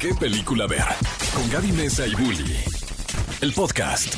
¿Qué 0.00 0.14
película 0.14 0.66
ver? 0.66 0.84
Con 1.34 1.48
Gaby 1.50 1.72
Mesa 1.72 2.06
y 2.06 2.14
Bully. 2.14 2.56
El 3.40 3.52
podcast. 3.54 4.14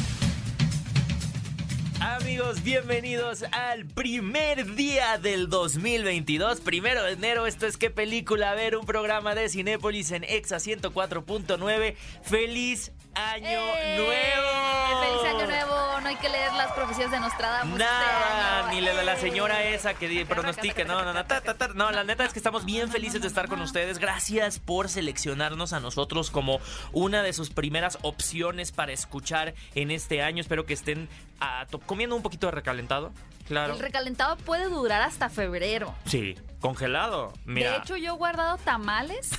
Amigos, 2.00 2.64
bienvenidos 2.64 3.44
al 3.52 3.86
primer 3.86 4.74
día 4.74 5.18
del 5.18 5.48
2022, 5.48 6.60
primero 6.62 7.04
de 7.04 7.12
enero. 7.12 7.46
Esto 7.46 7.66
es 7.66 7.76
¿Qué 7.76 7.90
película 7.90 8.54
ver? 8.54 8.76
Un 8.76 8.86
programa 8.86 9.36
de 9.36 9.48
Cinépolis 9.48 10.10
en 10.10 10.24
Exa 10.24 10.56
104.9. 10.56 11.94
¡Feliz 12.22 12.90
año 13.14 13.48
¡Eh! 13.48 13.96
nuevo! 13.98 15.22
¡Feliz 15.22 15.34
año 15.34 15.46
nuevo! 15.46 15.87
No 16.00 16.08
hay 16.08 16.16
que 16.16 16.28
leer 16.28 16.52
las 16.52 16.72
profecías 16.72 17.10
de 17.10 17.18
Nostradamus. 17.18 17.78
Nada, 17.78 18.60
este 18.60 18.74
ni 18.74 18.80
la, 18.80 19.02
la 19.02 19.14
¡Eh! 19.14 19.20
señora 19.20 19.64
esa 19.64 19.94
que 19.94 20.24
pronostica, 20.26 20.84
no, 20.84 21.04
no, 21.04 21.12
no, 21.12 21.24
ta, 21.26 21.40
ta, 21.40 21.54
ta. 21.54 21.68
no, 21.68 21.90
la 21.90 22.04
neta 22.04 22.24
es 22.24 22.32
que 22.32 22.38
estamos 22.38 22.64
bien 22.64 22.90
felices 22.90 23.20
de 23.20 23.28
estar 23.28 23.48
con 23.48 23.60
ustedes. 23.60 23.98
Gracias 23.98 24.58
por 24.58 24.88
seleccionarnos 24.88 25.72
a 25.72 25.80
nosotros 25.80 26.30
como 26.30 26.60
una 26.92 27.22
de 27.22 27.32
sus 27.32 27.50
primeras 27.50 27.98
opciones 28.02 28.72
para 28.72 28.92
escuchar 28.92 29.54
en 29.74 29.90
este 29.90 30.22
año. 30.22 30.40
Espero 30.40 30.66
que 30.66 30.74
estén 30.74 31.08
comiendo 31.86 32.16
un 32.16 32.22
poquito 32.22 32.46
de 32.46 32.52
recalentado, 32.52 33.12
claro. 33.46 33.74
El 33.74 33.80
recalentado 33.80 34.36
puede 34.36 34.68
durar 34.68 35.02
hasta 35.02 35.28
febrero. 35.28 35.94
Sí, 36.04 36.36
congelado. 36.60 37.32
Mira, 37.44 37.72
De 37.72 37.78
hecho, 37.78 37.96
yo 37.96 38.14
he 38.14 38.16
guardado 38.16 38.58
tamales 38.58 39.30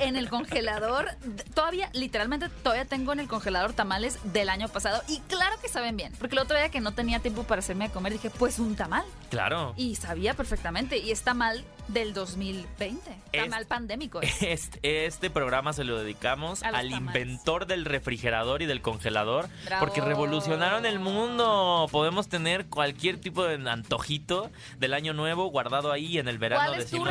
en 0.00 0.16
el 0.16 0.28
congelador. 0.28 1.08
Todavía, 1.54 1.90
literalmente, 1.92 2.48
todavía 2.62 2.84
tengo 2.84 3.12
en 3.12 3.20
el 3.20 3.28
congelador 3.28 3.72
tamales 3.72 4.18
del 4.32 4.48
año 4.48 4.68
pasado. 4.68 5.02
Y 5.08 5.20
claro 5.20 5.56
que 5.60 5.68
saben 5.68 5.96
bien. 5.96 6.12
Porque 6.18 6.34
el 6.34 6.40
otro 6.40 6.56
día 6.56 6.70
que 6.70 6.80
no 6.80 6.92
tenía 6.92 7.20
tiempo 7.20 7.44
para 7.44 7.60
hacerme 7.60 7.86
a 7.86 7.88
comer, 7.90 8.12
dije, 8.12 8.30
pues 8.30 8.58
un 8.58 8.76
tamal. 8.76 9.04
claro. 9.30 9.74
Y 9.76 9.96
sabía 9.96 10.34
perfectamente. 10.34 10.98
Y 10.98 11.10
es 11.10 11.22
tamal 11.22 11.64
del 11.88 12.14
2020. 12.14 13.10
Es- 13.32 13.42
Tamal 13.44 13.66
pandémico. 13.66 14.20
es. 14.22 14.42
Este, 14.42 15.06
este 15.06 15.30
programa 15.30 15.72
se 15.72 15.84
lo 15.84 15.98
dedicamos 15.98 16.62
al 16.62 16.72
tamales. 16.90 16.92
inventor 16.98 17.66
del 17.66 17.84
refrigerador 17.84 18.62
y 18.62 18.66
del 18.66 18.80
congelador 18.82 19.48
Bravo. 19.66 19.84
porque 19.84 20.00
revolucionaron 20.00 20.86
el 20.86 20.98
mundo. 20.98 21.86
Podemos 21.90 22.28
tener 22.28 22.66
cualquier 22.66 23.20
tipo 23.20 23.44
de 23.44 23.56
antojito 23.70 24.50
del 24.78 24.94
año 24.94 25.12
nuevo 25.12 25.46
guardado 25.50 25.92
ahí 25.92 26.18
en 26.18 26.28
el 26.28 26.38
verano. 26.38 26.64
¿Cuál 26.66 26.80
es 26.80 26.90
tu, 26.90 27.04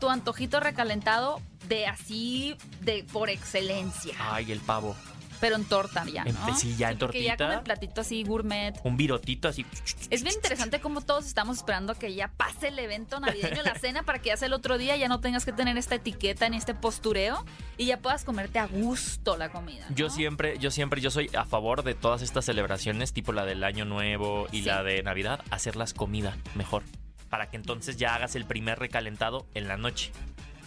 tu 0.00 0.10
antojito 0.10 0.60
recalentado 0.60 1.40
de 1.68 1.86
así, 1.86 2.56
de 2.80 3.04
por 3.12 3.30
excelencia? 3.30 4.14
Ay, 4.18 4.52
el 4.52 4.60
pavo. 4.60 4.96
Pero 5.42 5.56
en 5.56 5.64
torta 5.66 6.04
ya, 6.06 6.22
En- 6.22 6.34
¿no? 6.34 6.56
sí, 6.56 6.74
ya 6.76 6.90
en 6.90 6.98
porque 6.98 7.22
ya 7.22 7.32
con 7.36 7.38
tortita. 7.48 7.58
el 7.58 7.64
platito 7.64 8.00
así 8.00 8.22
gourmet. 8.24 8.74
Un 8.84 8.96
virotito 8.96 9.48
así. 9.48 9.66
Es 10.08 10.22
bien 10.22 10.34
interesante 10.36 10.80
cómo 10.80 11.00
todos 11.02 11.26
estamos 11.26 11.58
esperando 11.58 11.94
que 11.96 12.14
ya 12.14 12.28
pase 12.28 12.68
el 12.68 12.78
evento 12.78 13.18
navideño, 13.20 13.62
la 13.64 13.74
cena, 13.74 14.04
para 14.04 14.20
que 14.20 14.28
ya 14.28 14.36
sea 14.36 14.46
el 14.46 14.52
otro 14.54 14.78
día, 14.78 14.96
ya 14.96 15.08
no 15.08 15.20
tengas 15.20 15.44
que 15.44 15.52
tener 15.52 15.76
esta 15.76 15.96
etiqueta 15.96 16.48
ni 16.48 16.56
este 16.56 16.74
postureo 16.74 17.44
y 17.76 17.86
ya 17.86 17.98
puedas 17.98 18.22
comerte 18.24 18.58
a 18.60 18.66
gusto 18.68 19.36
la 19.36 19.50
comida. 19.50 19.84
¿no? 19.90 19.96
Yo 19.96 20.08
siempre, 20.10 20.58
yo 20.58 20.70
siempre, 20.70 21.00
yo 21.00 21.10
soy 21.10 21.28
a 21.36 21.44
favor 21.44 21.82
de 21.82 21.94
todas 21.94 22.22
estas 22.22 22.44
celebraciones, 22.44 23.12
tipo 23.12 23.32
la 23.32 23.44
del 23.44 23.64
Año 23.64 23.84
Nuevo 23.84 24.46
y 24.52 24.58
Sí. 24.60 24.62
la 24.68 24.84
de 24.84 25.02
Navidad, 25.02 25.40
hacerlas 25.50 25.92
comida 25.92 26.36
mejor. 26.54 26.84
Para 27.30 27.50
que 27.50 27.56
entonces 27.56 27.96
ya 27.96 28.14
hagas 28.14 28.36
el 28.36 28.44
primer 28.44 28.78
recalentado 28.78 29.46
en 29.54 29.66
la 29.66 29.76
noche. 29.76 30.12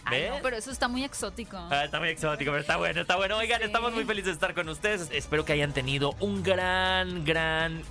Ay, 0.06 0.20
¿Ves? 0.22 0.30
no, 0.30 0.38
pero 0.42 0.56
eso 0.56 0.70
está 0.70 0.88
muy 0.88 1.04
exótico. 1.04 1.56
Ah, 1.70 1.84
está 1.84 1.98
muy 1.98 2.08
exótico, 2.08 2.50
pero 2.52 2.60
está 2.60 2.76
bueno, 2.76 3.00
está 3.00 3.16
bueno. 3.16 3.36
Oigan, 3.36 3.58
Sí. 3.60 3.66
estamos 3.66 3.92
muy 3.92 4.04
felices 4.04 4.26
de 4.26 4.32
estar 4.32 4.54
con 4.54 4.68
ustedes. 4.68 5.08
Espero 5.12 5.44
que 5.44 5.52
hayan 5.52 5.72
tenido 5.72 6.14
un 6.20 6.42
gran, 6.42 7.24
gran 7.24 7.82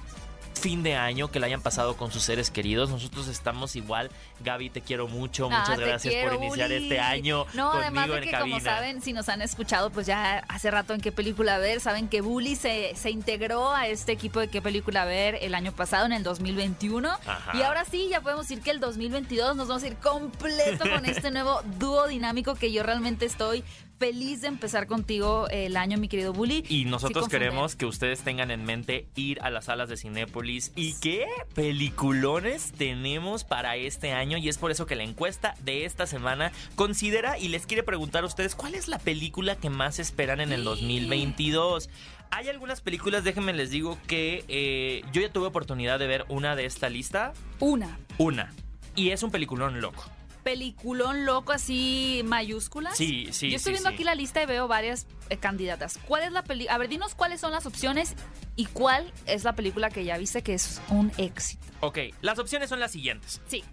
fin 0.55 0.81
de 0.83 0.95
año, 0.95 1.29
que 1.29 1.39
la 1.39 1.45
hayan 1.47 1.61
pasado 1.61 1.95
con 1.97 2.11
sus 2.11 2.23
seres 2.23 2.49
queridos. 2.49 2.89
Nosotros 2.89 3.27
estamos 3.27 3.75
igual. 3.75 4.09
Gaby, 4.41 4.69
te 4.71 4.81
quiero 4.81 5.07
mucho. 5.07 5.47
Ah, 5.51 5.59
Muchas 5.61 5.79
gracias 5.79 6.13
quiero, 6.13 6.35
por 6.35 6.43
iniciar 6.43 6.69
Uli. 6.71 6.83
este 6.83 6.99
año 6.99 7.45
No, 7.53 7.71
conmigo 7.71 7.81
además 7.83 8.07
de 8.09 8.17
en 8.17 8.23
que 8.23 8.31
cabina. 8.31 8.55
como 8.57 8.65
saben, 8.65 9.01
si 9.01 9.13
nos 9.13 9.29
han 9.29 9.41
escuchado, 9.41 9.89
pues 9.91 10.07
ya 10.07 10.39
hace 10.47 10.71
rato 10.71 10.93
en 10.93 11.01
qué 11.01 11.11
película 11.11 11.57
ver, 11.59 11.79
saben 11.81 12.07
que 12.07 12.21
Bully 12.21 12.55
se, 12.55 12.93
se 12.95 13.11
integró 13.11 13.71
a 13.73 13.87
este 13.87 14.11
equipo 14.13 14.39
de 14.39 14.47
qué 14.47 14.61
película 14.61 15.05
ver 15.05 15.37
el 15.41 15.53
año 15.55 15.71
pasado, 15.71 16.05
en 16.05 16.13
el 16.13 16.23
2021. 16.23 17.09
Ajá. 17.09 17.51
Y 17.57 17.61
ahora 17.61 17.85
sí, 17.85 18.07
ya 18.09 18.21
podemos 18.21 18.47
decir 18.47 18.63
que 18.63 18.71
el 18.71 18.79
2022 18.79 19.55
nos 19.55 19.67
vamos 19.67 19.83
a 19.83 19.87
ir 19.87 19.95
completo 19.97 20.89
con 20.89 21.05
este 21.05 21.31
nuevo 21.31 21.61
dúo 21.77 22.07
dinámico 22.07 22.55
que 22.55 22.71
yo 22.71 22.81
realmente 22.83 23.25
estoy 23.25 23.63
feliz 23.97 24.41
de 24.41 24.47
empezar 24.47 24.87
contigo 24.87 25.47
el 25.49 25.77
año, 25.77 25.97
mi 25.97 26.07
querido 26.07 26.33
Bully. 26.33 26.63
Y 26.67 26.85
nosotros 26.85 27.27
queremos 27.27 27.75
que 27.75 27.85
ustedes 27.85 28.21
tengan 28.21 28.51
en 28.51 28.65
mente 28.65 29.07
ir 29.15 29.39
a 29.41 29.49
las 29.49 29.65
salas 29.65 29.89
de 29.89 29.97
Cinépolis 29.97 30.71
y 30.75 30.93
qué 30.99 31.27
peliculones 31.53 32.73
tenemos 32.77 33.43
para 33.43 33.75
este 33.77 34.11
año. 34.11 34.37
Y 34.37 34.49
es 34.49 34.57
por 34.57 34.71
eso 34.71 34.85
que 34.85 34.95
la 34.95 35.03
encuesta 35.03 35.55
de 35.63 35.85
esta 35.85 36.07
semana 36.07 36.51
considera 36.75 37.37
y 37.37 37.47
les 37.47 37.65
quiere 37.65 37.83
preguntar 37.83 38.23
a 38.23 38.27
ustedes 38.27 38.55
cuál 38.55 38.75
es 38.75 38.87
la 38.87 38.99
película 38.99 39.55
que 39.55 39.69
más 39.69 39.99
esperan 39.99 40.41
en 40.41 40.51
el 40.51 40.63
2022. 40.63 41.89
Hay 42.31 42.49
algunas 42.49 42.81
películas, 42.81 43.23
déjenme 43.23 43.53
les 43.53 43.69
digo 43.69 43.97
que 44.07 44.43
eh, 44.47 45.03
yo 45.13 45.21
ya 45.21 45.31
tuve 45.31 45.47
oportunidad 45.47 45.99
de 45.99 46.07
ver 46.07 46.25
una 46.27 46.55
de 46.55 46.65
esta 46.65 46.89
lista. 46.89 47.33
Una. 47.59 47.97
Una. 48.17 48.53
Y 48.95 49.11
es 49.11 49.23
un 49.23 49.31
peliculón 49.31 49.79
loco. 49.81 50.05
Peliculón 50.45 51.25
loco 51.25 51.53
así 51.53 52.21
mayúsculas. 52.23 52.95
Sí, 52.95 53.29
sí, 53.31 53.49
Yo 53.49 53.55
estoy 53.55 53.71
sí, 53.71 53.77
viendo 53.77 53.89
sí. 53.89 53.95
aquí 53.95 54.03
la 54.03 54.13
lista 54.13 54.43
y 54.43 54.45
veo 54.45 54.67
varias 54.67 55.07
eh, 55.31 55.37
candidatas. 55.37 55.97
¿Cuál 56.07 56.21
es 56.21 56.31
la 56.31 56.43
peli? 56.43 56.67
A 56.67 56.77
ver, 56.77 56.87
dinos 56.87 57.15
cuáles 57.15 57.41
son 57.41 57.51
las 57.51 57.65
opciones 57.65 58.13
y 58.55 58.67
cuál 58.67 59.11
es 59.25 59.43
la 59.43 59.53
película 59.53 59.89
que 59.89 60.05
ya 60.05 60.19
viste 60.19 60.43
que 60.43 60.53
es 60.53 60.83
un 60.89 61.11
éxito. 61.17 61.65
Ok, 61.79 61.97
las 62.21 62.37
opciones 62.37 62.69
son 62.69 62.79
las 62.79 62.91
siguientes. 62.91 63.41
Sí. 63.47 63.63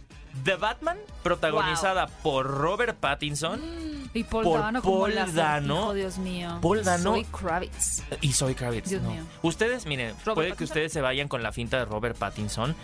The 0.45 0.57
Batman, 0.57 0.97
protagonizada 1.23 2.07
por 2.07 2.47
Robert 2.47 2.97
Pattinson. 2.99 3.61
Y 4.15 4.25
Paul 4.25 4.45
Por 4.45 4.61
Dano 4.61 4.81
Paul 4.81 5.15
Dano. 5.35 5.89
Oh, 5.89 5.93
Dios 5.93 6.17
mío. 6.17 6.59
Paul 6.63 6.83
Dano. 6.83 7.13
Soy 7.13 7.25
Kravitz. 7.25 8.03
Y 8.23 8.33
Zoe 8.33 8.55
Kravitz. 8.55 8.89
Dios 8.89 9.03
no. 9.03 9.11
mío. 9.11 9.25
Ustedes, 9.43 9.85
miren, 9.85 10.15
puede 10.35 10.53
que 10.53 10.65
ustedes 10.65 10.91
se 10.91 11.03
vayan 11.03 11.29
con 11.29 11.43
la 11.43 11.53
finta 11.53 11.77
de 11.79 11.85
Robert 11.85 12.17
Pattinson, 12.17 12.75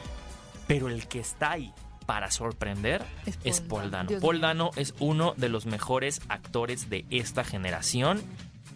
pero 0.67 0.89
el 0.89 1.09
que 1.09 1.21
está 1.21 1.53
ahí 1.53 1.73
para 2.09 2.31
sorprender 2.31 3.05
Es 3.27 3.37
Paul 3.37 3.45
es 3.45 3.61
Paul 3.61 3.91
Dano. 3.91 4.41
Dano 4.41 4.71
es 4.77 4.95
uno 4.99 5.35
de 5.37 5.51
los 5.51 5.67
mejores 5.67 6.23
actores 6.31 6.89
de 6.89 7.05
esta 7.11 7.45
generación. 7.45 8.23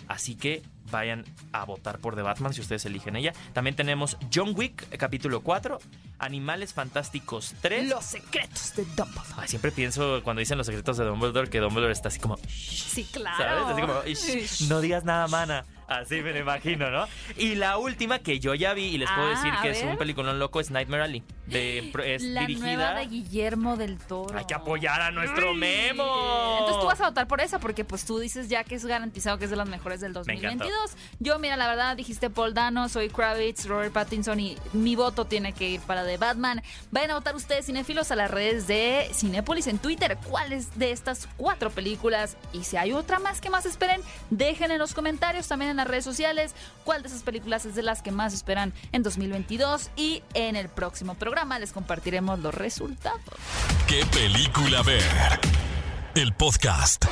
Así 0.06 0.34
que 0.34 0.62
vayan 0.90 1.24
a 1.52 1.64
votar 1.64 1.98
por 1.98 2.14
The 2.14 2.20
Batman 2.20 2.52
si 2.52 2.60
ustedes 2.60 2.84
eligen 2.84 3.16
ella. 3.16 3.32
También 3.54 3.74
tenemos 3.74 4.18
John 4.34 4.52
Wick, 4.54 4.86
capítulo 4.98 5.40
4, 5.40 5.78
Animales 6.18 6.74
Fantásticos 6.74 7.54
3. 7.62 7.88
Los 7.88 8.04
secretos 8.04 8.74
de 8.76 8.84
Dumbledore. 8.84 9.34
Ay, 9.38 9.48
siempre 9.48 9.72
pienso 9.72 10.20
cuando 10.22 10.40
dicen 10.40 10.58
los 10.58 10.66
secretos 10.66 10.98
de 10.98 11.06
Dumbledore 11.06 11.48
que 11.48 11.60
Dumbledore 11.60 11.94
está 11.94 12.08
así 12.08 12.20
como... 12.20 12.36
Sí, 12.46 13.04
claro. 13.10 13.38
¿Sabes? 13.38 13.64
Así 13.64 13.80
como, 13.80 14.04
"Ish, 14.04 14.68
no 14.68 14.82
digas 14.82 15.04
nada, 15.04 15.26
mana. 15.28 15.64
Así 15.98 16.20
me 16.22 16.32
lo 16.32 16.38
imagino, 16.38 16.90
¿no? 16.90 17.06
Y 17.36 17.54
la 17.54 17.78
última 17.78 18.18
que 18.18 18.38
yo 18.40 18.54
ya 18.54 18.74
vi 18.74 18.84
y 18.86 18.98
les 18.98 19.10
puedo 19.10 19.26
Ah, 19.28 19.30
decir 19.30 19.52
que 19.62 19.70
es 19.70 19.82
un 19.82 19.96
peliculón 19.96 20.38
loco 20.38 20.60
es 20.60 20.70
Nightmare 20.70 21.02
Alley. 21.04 21.22
De, 21.46 21.92
es 22.04 22.22
la 22.22 22.42
nueva 22.42 22.46
dirigida. 22.46 22.94
de 22.94 23.06
Guillermo 23.06 23.76
del 23.76 23.98
Toro. 23.98 24.38
Hay 24.38 24.44
que 24.44 24.54
apoyar 24.54 25.00
a 25.02 25.10
nuestro 25.10 25.54
Memo. 25.54 26.56
Entonces 26.60 26.80
tú 26.80 26.86
vas 26.86 27.00
a 27.00 27.08
votar 27.08 27.26
por 27.26 27.40
esa 27.40 27.58
porque 27.58 27.84
pues 27.84 28.04
tú 28.04 28.18
dices 28.18 28.48
ya 28.48 28.64
que 28.64 28.74
es 28.74 28.84
garantizado 28.84 29.38
que 29.38 29.44
es 29.44 29.50
de 29.50 29.56
las 29.56 29.68
mejores 29.68 30.00
del 30.00 30.12
Me 30.12 30.34
encantó. 30.34 30.64
2022. 30.64 30.90
Yo 31.20 31.38
mira, 31.38 31.56
la 31.56 31.68
verdad 31.68 31.96
dijiste 31.96 32.30
Paul 32.30 32.54
Dano, 32.54 32.88
soy 32.88 33.08
Kravitz, 33.08 33.66
Robert 33.66 33.92
Pattinson 33.92 34.38
y 34.40 34.56
mi 34.72 34.96
voto 34.96 35.24
tiene 35.26 35.52
que 35.52 35.68
ir 35.68 35.80
para 35.80 36.04
The 36.04 36.16
Batman. 36.18 36.62
Vayan 36.90 37.10
a 37.12 37.14
votar 37.14 37.34
ustedes 37.36 37.66
cinéfilos 37.66 38.10
a 38.10 38.16
las 38.16 38.30
redes 38.30 38.66
de 38.66 39.08
Cinépolis 39.12 39.66
en 39.66 39.78
Twitter. 39.78 40.18
¿Cuáles 40.28 40.78
de 40.78 40.92
estas 40.92 41.28
cuatro 41.36 41.70
películas? 41.70 42.36
Y 42.52 42.64
si 42.64 42.76
hay 42.76 42.92
otra 42.92 43.18
más 43.18 43.40
que 43.40 43.50
más 43.50 43.66
esperen, 43.66 44.00
dejen 44.30 44.70
en 44.70 44.78
los 44.78 44.94
comentarios 44.94 45.48
también 45.48 45.70
en 45.72 45.80
las 45.82 45.88
redes 45.88 46.04
sociales 46.04 46.54
cuál 46.84 47.02
de 47.02 47.08
esas 47.08 47.22
películas 47.22 47.64
es 47.64 47.74
de 47.74 47.82
las 47.82 48.02
que 48.02 48.12
más 48.12 48.32
esperan 48.32 48.72
en 48.92 49.02
2022 49.02 49.90
y 49.96 50.22
en 50.34 50.56
el 50.56 50.68
próximo 50.68 51.14
programa 51.14 51.58
les 51.58 51.72
compartiremos 51.72 52.38
los 52.38 52.54
resultados. 52.54 53.20
¿Qué 53.88 54.06
película 54.06 54.82
ver? 54.82 55.40
El 56.14 56.32
podcast. 56.34 57.06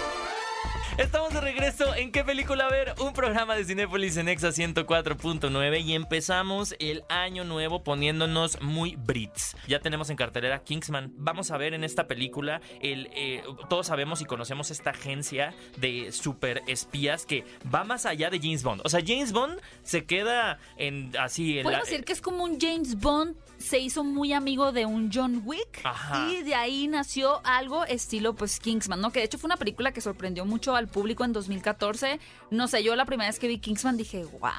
Estamos 0.99 1.33
de 1.33 1.41
regreso 1.41 1.95
en 1.95 2.13
¿Qué 2.13 2.25
película 2.25 2.69
ver? 2.69 2.95
Un 3.01 3.13
programa 3.15 3.55
de 3.57 3.65
Cinépolis 3.65 4.17
en 4.19 4.29
Exa 4.29 4.49
104.9 4.49 5.83
y 5.83 5.95
empezamos 5.95 6.75
el 6.79 7.05
año 7.09 7.45
nuevo 7.45 7.83
poniéndonos 7.83 8.61
muy 8.61 8.97
Brits. 8.97 9.57
Ya 9.67 9.81
tenemos 9.81 10.11
en 10.11 10.17
cartelera 10.17 10.63
Kingsman. 10.63 11.13
Vamos 11.17 11.51
a 11.53 11.57
ver 11.57 11.73
en 11.73 11.85
esta 11.85 12.07
película, 12.07 12.61
el, 12.83 13.09
eh, 13.15 13.43
todos 13.71 13.87
sabemos 13.87 14.21
y 14.21 14.27
conocemos 14.27 14.71
esta 14.71 14.91
agencia 14.91 15.55
de 15.79 16.13
super 16.13 16.63
espías 16.67 17.25
que 17.25 17.45
va 17.73 17.85
más 17.85 18.05
allá 18.05 18.29
de 18.29 18.39
James 18.39 18.63
Bond. 18.63 18.83
O 18.85 18.89
sea, 18.91 19.01
James 19.05 19.33
Bond 19.33 19.59
se 19.83 20.05
queda 20.05 20.59
en 20.77 21.13
así... 21.19 21.59
En 21.59 21.65
Podemos 21.65 21.87
la- 21.87 21.91
decir 21.91 22.05
que 22.05 22.13
es 22.13 22.21
como 22.21 22.45
un 22.45 22.61
James 22.61 22.99
Bond 22.99 23.37
se 23.59 23.79
hizo 23.79 24.05
muy 24.05 24.33
amigo 24.33 24.73
de 24.73 24.87
un 24.87 25.11
John 25.13 25.43
Wick 25.45 25.81
Ajá. 25.85 26.29
y 26.31 26.43
de 26.43 26.55
ahí 26.55 26.89
nació 26.89 27.41
algo 27.45 27.85
estilo 27.85 28.35
pues 28.35 28.59
Kingsman, 28.59 29.01
¿no? 29.01 29.13
Que 29.13 29.19
de 29.21 29.27
hecho 29.27 29.37
fue 29.39 29.49
una 29.49 29.59
película 29.59 29.93
que 29.93 30.01
sorprendió 30.01 30.47
mucho 30.47 30.75
al 30.81 30.89
público 30.89 31.25
en 31.25 31.33
2014. 31.33 32.19
No 32.51 32.67
sé, 32.67 32.83
yo 32.83 32.97
la 32.97 33.05
primera 33.05 33.29
vez 33.29 33.39
que 33.39 33.47
vi 33.47 33.59
Kingsman 33.59 33.97
dije, 33.97 34.25
wow. 34.25 34.51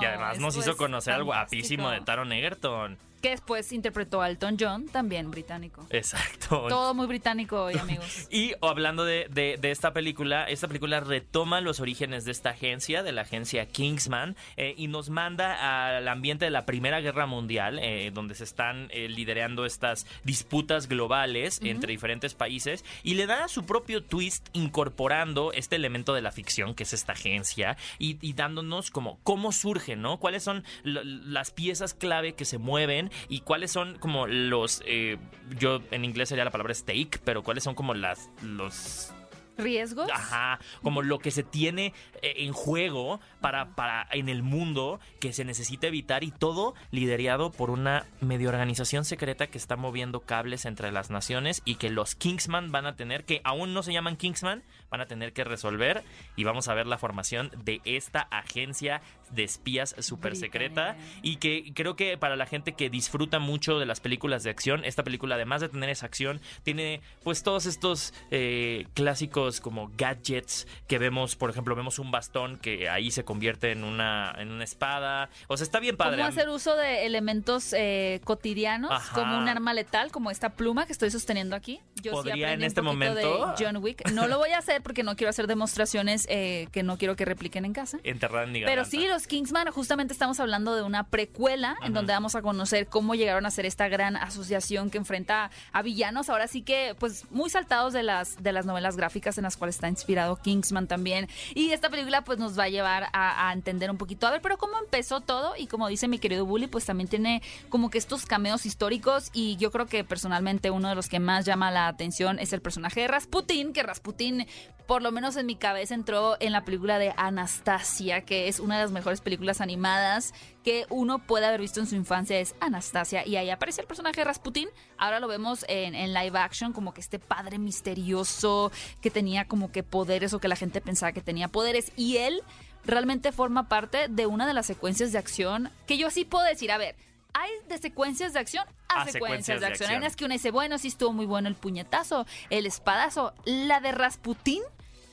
Y 0.00 0.04
además 0.04 0.38
nos 0.38 0.56
hizo 0.56 0.76
conocer 0.76 1.14
al 1.14 1.24
guapísimo 1.24 1.90
de 1.90 2.00
Taron 2.00 2.30
Taron 2.30 2.32
Egerton. 2.32 2.98
Que 3.20 3.30
después 3.30 3.70
interpretó 3.72 4.22
a 4.22 4.28
Elton 4.30 4.56
John, 4.58 4.86
también 4.88 5.30
británico. 5.30 5.86
Exacto. 5.90 6.66
Todo 6.68 6.94
muy 6.94 7.06
británico 7.06 7.64
hoy, 7.64 7.76
amigos. 7.78 8.28
Y 8.30 8.52
hablando 8.62 9.04
de, 9.04 9.26
de- 9.30 9.58
de 9.60 9.70
esta 9.70 9.92
película, 9.92 10.44
esta 10.44 10.68
película 10.68 11.00
retoma 11.00 11.60
los 11.60 11.80
orígenes 11.80 12.24
de 12.24 12.32
esta 12.32 12.50
agencia, 12.50 13.02
de 13.02 13.12
la 13.12 13.22
agencia 13.22 13.66
Kingsman, 13.66 14.36
eh, 14.56 14.74
y 14.76 14.88
nos 14.88 15.10
manda 15.10 15.96
al 15.96 16.08
ambiente 16.08 16.44
de 16.46 16.50
la 16.50 16.64
Primera 16.64 17.00
Guerra 17.00 17.26
Mundial, 17.26 17.78
eh, 17.82 18.10
donde 18.14 18.34
se 18.34 18.44
están 18.44 18.88
eh, 18.92 19.08
liderando 19.08 19.66
estas 19.66 20.06
disputas 20.24 20.88
globales 20.88 21.60
entre 21.62 21.92
diferentes 21.92 22.34
países, 22.34 22.84
y 23.02 23.14
le 23.14 23.26
da 23.26 23.48
su 23.48 23.66
propio 23.66 24.02
twist 24.02 24.48
incorporando 24.54 25.52
este 25.52 25.76
elemento 25.76 26.14
de 26.14 26.22
la 26.22 26.32
ficción, 26.32 26.74
que 26.74 26.84
es 26.84 26.92
esta 26.92 27.12
agencia, 27.12 27.76
y, 27.98 28.16
y 28.26 28.32
dándonos 28.32 28.90
como 28.90 29.18
cómo 29.22 29.52
surge, 29.52 29.96
¿no? 29.96 30.18
¿Cuáles 30.18 30.42
son 30.42 30.64
las 30.84 31.50
piezas 31.50 31.94
clave 31.94 32.34
que 32.34 32.44
se 32.44 32.58
mueven 32.58 33.09
y 33.28 33.40
cuáles 33.40 33.70
son 33.72 33.98
como 33.98 34.26
los, 34.26 34.82
eh, 34.86 35.18
yo 35.58 35.80
en 35.90 36.04
inglés 36.04 36.28
sería 36.28 36.44
la 36.44 36.50
palabra 36.50 36.74
stake, 36.74 37.20
pero 37.24 37.42
cuáles 37.42 37.64
son 37.64 37.74
como 37.74 37.94
las, 37.94 38.30
los 38.42 39.12
¿Riesgos? 39.60 40.10
Ajá, 40.12 40.58
como 40.82 41.02
lo 41.02 41.18
que 41.18 41.30
se 41.30 41.42
tiene 41.42 41.92
eh, 42.22 42.34
en 42.38 42.52
juego 42.52 43.20
para, 43.40 43.74
para 43.74 44.06
en 44.12 44.28
el 44.28 44.42
mundo 44.42 45.00
que 45.20 45.32
se 45.32 45.44
necesita 45.44 45.86
evitar 45.86 46.24
y 46.24 46.30
todo 46.30 46.74
liderado 46.90 47.50
por 47.50 47.70
una 47.70 48.06
medio 48.20 48.48
organización 48.48 49.04
secreta 49.04 49.46
que 49.46 49.58
está 49.58 49.76
moviendo 49.76 50.20
cables 50.20 50.64
entre 50.64 50.92
las 50.92 51.10
naciones 51.10 51.62
y 51.64 51.76
que 51.76 51.90
los 51.90 52.14
Kingsman 52.14 52.72
van 52.72 52.86
a 52.86 52.96
tener 52.96 53.24
que 53.24 53.40
aún 53.44 53.74
no 53.74 53.82
se 53.82 53.92
llaman 53.92 54.16
Kingsman, 54.16 54.62
van 54.90 55.00
a 55.00 55.06
tener 55.06 55.32
que 55.32 55.44
resolver. 55.44 56.02
Y 56.36 56.44
vamos 56.44 56.68
a 56.68 56.74
ver 56.74 56.86
la 56.86 56.98
formación 56.98 57.50
de 57.64 57.80
esta 57.84 58.20
agencia 58.20 59.02
de 59.30 59.44
espías 59.44 59.94
súper 59.98 60.36
secreta 60.36 60.96
y 61.22 61.36
que 61.36 61.72
creo 61.74 61.96
que 61.96 62.18
para 62.18 62.36
la 62.36 62.46
gente 62.46 62.72
que 62.72 62.90
disfruta 62.90 63.38
mucho 63.38 63.78
de 63.78 63.86
las 63.86 64.00
películas 64.00 64.42
de 64.42 64.50
acción, 64.50 64.84
esta 64.84 65.04
película 65.04 65.36
además 65.36 65.60
de 65.60 65.68
tener 65.68 65.90
esa 65.90 66.06
acción, 66.06 66.40
tiene 66.62 67.00
pues 67.22 67.42
todos 67.42 67.66
estos 67.66 68.12
eh, 68.30 68.86
clásicos 68.94 69.49
como 69.58 69.90
gadgets 69.96 70.68
que 70.86 70.98
vemos, 70.98 71.34
por 71.34 71.48
ejemplo, 71.48 71.74
vemos 71.74 71.98
un 71.98 72.10
bastón 72.10 72.58
que 72.58 72.90
ahí 72.90 73.10
se 73.10 73.24
convierte 73.24 73.72
en 73.72 73.84
una, 73.84 74.34
en 74.38 74.52
una 74.52 74.64
espada. 74.64 75.30
O 75.48 75.56
sea, 75.56 75.64
está 75.64 75.80
bien 75.80 75.96
padre. 75.96 76.18
¿Cómo 76.18 76.28
hacer 76.28 76.50
uso 76.50 76.76
de 76.76 77.06
elementos 77.06 77.72
eh, 77.72 78.20
cotidianos 78.24 78.92
Ajá. 78.92 79.14
como 79.14 79.38
un 79.38 79.48
arma 79.48 79.72
letal, 79.72 80.12
como 80.12 80.30
esta 80.30 80.50
pluma 80.50 80.84
que 80.86 80.92
estoy 80.92 81.10
sosteniendo 81.10 81.56
aquí? 81.56 81.80
Yo 81.96 82.12
sí 82.12 82.16
¿Podría 82.16 82.46
aprendí 82.46 82.64
en 82.64 82.68
este 82.68 82.80
un 82.80 82.86
momento? 82.86 83.46
de 83.56 83.64
John 83.64 83.78
Wick. 83.78 84.10
No 84.12 84.28
lo 84.28 84.38
voy 84.38 84.50
a 84.50 84.58
hacer 84.58 84.82
porque 84.82 85.02
no 85.02 85.16
quiero 85.16 85.30
hacer 85.30 85.46
demostraciones 85.46 86.26
eh, 86.28 86.68
que 86.72 86.82
no 86.82 86.98
quiero 86.98 87.16
que 87.16 87.24
repliquen 87.24 87.64
en 87.64 87.72
casa. 87.72 87.98
Enterrada 88.04 88.44
en 88.44 88.52
Pero 88.52 88.84
sí, 88.84 89.06
los 89.06 89.26
Kingsman, 89.26 89.70
justamente 89.70 90.12
estamos 90.12 90.40
hablando 90.40 90.74
de 90.76 90.82
una 90.82 91.08
precuela 91.08 91.76
en 91.82 91.92
donde 91.92 92.12
vamos 92.12 92.34
a 92.34 92.42
conocer 92.42 92.86
cómo 92.86 93.14
llegaron 93.14 93.46
a 93.46 93.50
ser 93.50 93.66
esta 93.66 93.88
gran 93.88 94.16
asociación 94.16 94.90
que 94.90 94.98
enfrenta 94.98 95.50
a 95.72 95.82
villanos. 95.82 96.28
Ahora 96.28 96.46
sí 96.46 96.62
que, 96.62 96.94
pues, 96.98 97.30
muy 97.30 97.50
saltados 97.50 97.92
de 97.92 98.02
las, 98.02 98.42
de 98.42 98.52
las 98.52 98.66
novelas 98.66 98.96
gráficas 98.96 99.38
en 99.40 99.44
las 99.44 99.56
cuales 99.56 99.76
está 99.76 99.88
inspirado 99.88 100.36
Kingsman 100.36 100.86
también. 100.86 101.28
Y 101.54 101.70
esta 101.70 101.90
película, 101.90 102.22
pues, 102.22 102.38
nos 102.38 102.58
va 102.58 102.64
a 102.64 102.68
llevar 102.68 103.08
a, 103.12 103.52
entender 103.52 103.90
un 103.90 103.96
poquito. 103.96 104.26
A 104.26 104.30
ver, 104.30 104.40
pero 104.40 104.58
cómo 104.58 104.78
empezó 104.78 105.20
todo 105.20 105.54
y 105.56 105.66
como 105.66 105.88
dice 105.88 106.08
mi 106.08 106.18
querido 106.18 106.46
Bully, 106.46 106.68
pues 106.68 106.84
también 106.84 107.08
tiene 107.08 107.42
como 107.68 107.90
que 107.90 107.98
estos 107.98 108.26
cameos 108.26 108.66
históricos 108.66 109.30
y 109.32 109.56
yo 109.56 109.70
creo 109.70 109.86
que 109.86 110.04
personalmente 110.04 110.70
uno 110.70 110.88
de 110.88 110.94
los 110.94 111.08
que 111.08 111.18
más 111.18 111.44
llama 111.44 111.70
la 111.70 111.88
atención 111.88 112.38
es 112.38 112.52
el 112.52 112.60
personaje 112.60 113.00
de 113.00 113.08
Rasputin, 113.08 113.72
que 113.72 113.82
Rasputin 113.82 114.46
por 114.86 115.02
lo 115.02 115.12
menos 115.12 115.36
en 115.36 115.46
mi 115.46 115.54
cabeza 115.54 115.94
entró 115.94 116.36
en 116.40 116.50
la 116.50 116.64
película 116.64 116.98
de 116.98 117.14
Anastasia, 117.16 118.22
que 118.22 118.48
es 118.48 118.58
una 118.58 118.76
de 118.76 118.82
las 118.82 118.90
mejores 118.90 119.20
películas 119.20 119.60
animadas 119.60 120.34
que 120.64 120.84
uno 120.90 121.20
puede 121.20 121.46
haber 121.46 121.60
visto 121.60 121.78
en 121.78 121.86
su 121.86 121.94
infancia, 121.94 122.40
es 122.40 122.56
Anastasia. 122.58 123.24
Y 123.24 123.36
ahí 123.36 123.50
aparece 123.50 123.80
el 123.80 123.86
personaje 123.86 124.20
de 124.20 124.24
Rasputin. 124.24 124.68
Ahora 124.98 125.20
lo 125.20 125.28
vemos 125.28 125.64
en 125.68 126.12
live 126.12 126.36
action, 126.36 126.72
como 126.72 126.92
que 126.92 127.00
este 127.00 127.20
padre 127.20 127.58
misterioso 127.58 128.72
que 129.00 129.10
tenía 129.10 129.29
como 129.46 129.72
que 129.72 129.82
poderes 129.82 130.32
o 130.34 130.38
que 130.40 130.48
la 130.48 130.56
gente 130.56 130.80
pensaba 130.80 131.12
que 131.12 131.20
tenía 131.20 131.48
poderes. 131.48 131.92
Y 131.96 132.18
él 132.18 132.42
realmente 132.84 133.32
forma 133.32 133.68
parte 133.68 134.08
de 134.08 134.26
una 134.26 134.46
de 134.46 134.54
las 134.54 134.66
secuencias 134.66 135.12
de 135.12 135.18
acción 135.18 135.70
que 135.86 135.98
yo 135.98 136.10
sí 136.10 136.24
puedo 136.24 136.44
decir, 136.44 136.70
a 136.72 136.78
ver. 136.78 136.96
Hay 137.32 137.50
de 137.68 137.78
secuencias 137.78 138.32
de 138.32 138.40
acción 138.40 138.64
a, 138.88 139.02
A 139.02 139.04
secuencias, 139.04 139.12
secuencias 139.12 139.60
de 139.60 139.66
acción. 139.66 139.90
Hay 139.90 139.96
unas 139.98 140.16
que 140.16 140.24
uno 140.24 140.34
dice, 140.34 140.50
bueno, 140.50 140.78
sí 140.78 140.88
estuvo 140.88 141.12
muy 141.12 141.26
bueno 141.26 141.48
el 141.48 141.54
puñetazo, 141.54 142.26
el 142.50 142.66
espadazo. 142.66 143.34
La 143.44 143.78
de 143.78 143.92
Rasputin, 143.92 144.62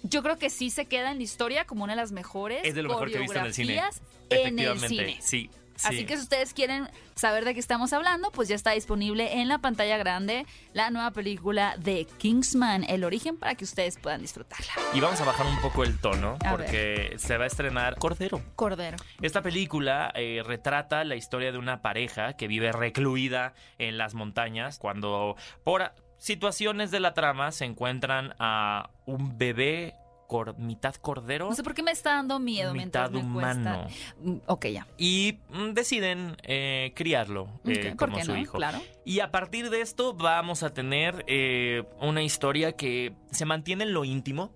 yo 0.02 0.24
creo 0.24 0.38
que 0.40 0.50
sí 0.50 0.72
se 0.72 0.86
queda 0.86 1.12
en 1.12 1.18
la 1.18 1.24
historia 1.24 1.66
como 1.66 1.84
una 1.84 1.94
de 1.94 1.98
las 1.98 2.12
mejores 2.12 2.62
Es 2.64 2.74
de 2.74 2.82
lo 2.82 2.90
mejor 2.90 3.12
que 3.12 3.18
he 3.18 3.22
visto 3.22 3.38
en 3.38 3.46
el 3.46 3.54
cine. 3.54 3.74
en 3.74 3.80
el 3.80 4.40
Efectivamente, 4.40 4.88
cine. 4.88 5.18
sí. 5.22 5.50
Así 5.84 6.00
sí. 6.00 6.06
que 6.06 6.16
si 6.16 6.24
ustedes 6.24 6.54
quieren 6.54 6.90
saber 7.16 7.46
de 7.46 7.54
qué 7.54 7.60
estamos 7.60 7.94
hablando, 7.94 8.32
pues 8.32 8.48
ya 8.48 8.56
está 8.56 8.72
disponible 8.72 9.42
en 9.42 9.48
la 9.48 9.60
pantalla 9.60 9.98
grande 9.98 10.46
la 10.74 10.90
nueva 10.90 11.12
película 11.12 11.76
de 11.78 12.06
Kingsman, 12.18 12.84
El 12.84 13.04
Origen, 13.04 13.38
para 13.38 13.56
que 13.56 13.64
ustedes 13.64 13.98
puedan 13.98 14.22
disfrutarla. 14.22 14.72
Y 14.94 15.00
vamos 15.00 15.20
a 15.22 15.26
bajar 15.26 15.46
un 15.46 15.60
poco 15.62 15.84
el 15.84 16.00
tono 16.00 16.38
A 16.44 16.52
porque 16.52 17.16
se 17.18 17.38
va 17.38 17.46
a 17.46 17.48
estrenar 17.48 17.98
Cordero. 17.98 18.42
Cordero. 18.56 18.98
Esta 19.22 19.42
película 19.42 20.12
eh, 20.16 20.42
retrata 20.46 21.04
la 21.04 21.16
historia 21.16 21.52
de 21.52 21.58
una 21.58 21.82
pareja 21.82 22.34
que 22.34 22.48
vive 22.48 22.72
recluida 22.72 23.54
en 23.78 23.98
las 23.98 24.14
montañas 24.14 24.80
cuando 24.80 25.36
por 25.64 25.94
situaciones 26.18 26.92
de 26.92 27.00
la 27.00 27.14
trama 27.14 27.52
se 27.52 27.66
encuentran 27.66 28.34
a 28.40 28.90
un 29.06 29.38
bebé 29.38 29.96
cor- 30.28 30.58
mitad 30.60 30.94
cordero 30.96 31.48
No 31.50 31.56
sé 31.56 31.64
por 31.64 31.74
qué 31.74 31.82
me 31.84 31.92
está 31.92 32.12
dando 32.16 32.40
miedo 32.40 32.74
mientras 32.74 33.10
mitad 33.12 33.22
me 33.24 33.26
humano 33.28 33.84
cuesta. 33.86 34.14
Mm, 34.22 34.36
Ok, 34.46 34.66
ya. 34.68 34.86
y 34.98 35.40
mm, 35.50 35.70
deciden 35.74 36.38
eh, 36.44 36.92
criarlo 36.96 37.48
eh, 37.66 37.90
Ok, 37.92 37.98
¿Por 37.98 38.10
como 38.10 38.18
qué 38.18 38.26
su 38.26 38.34
no? 38.34 38.38
hijo. 38.38 38.58
Claro. 38.58 38.80
Y 39.06 39.22
a 39.22 39.32
partir 39.32 39.70
de 39.70 39.82
esto 39.82 40.14
vamos 40.14 40.64
a 40.64 40.74
tener 40.74 41.24
eh, 41.28 41.84
una 42.02 42.22
historia 42.22 42.74
que 42.74 43.14
se 43.32 43.46
mantiene 43.46 43.86
en 43.86 43.94
lo 43.94 44.04
íntimo. 44.06 44.52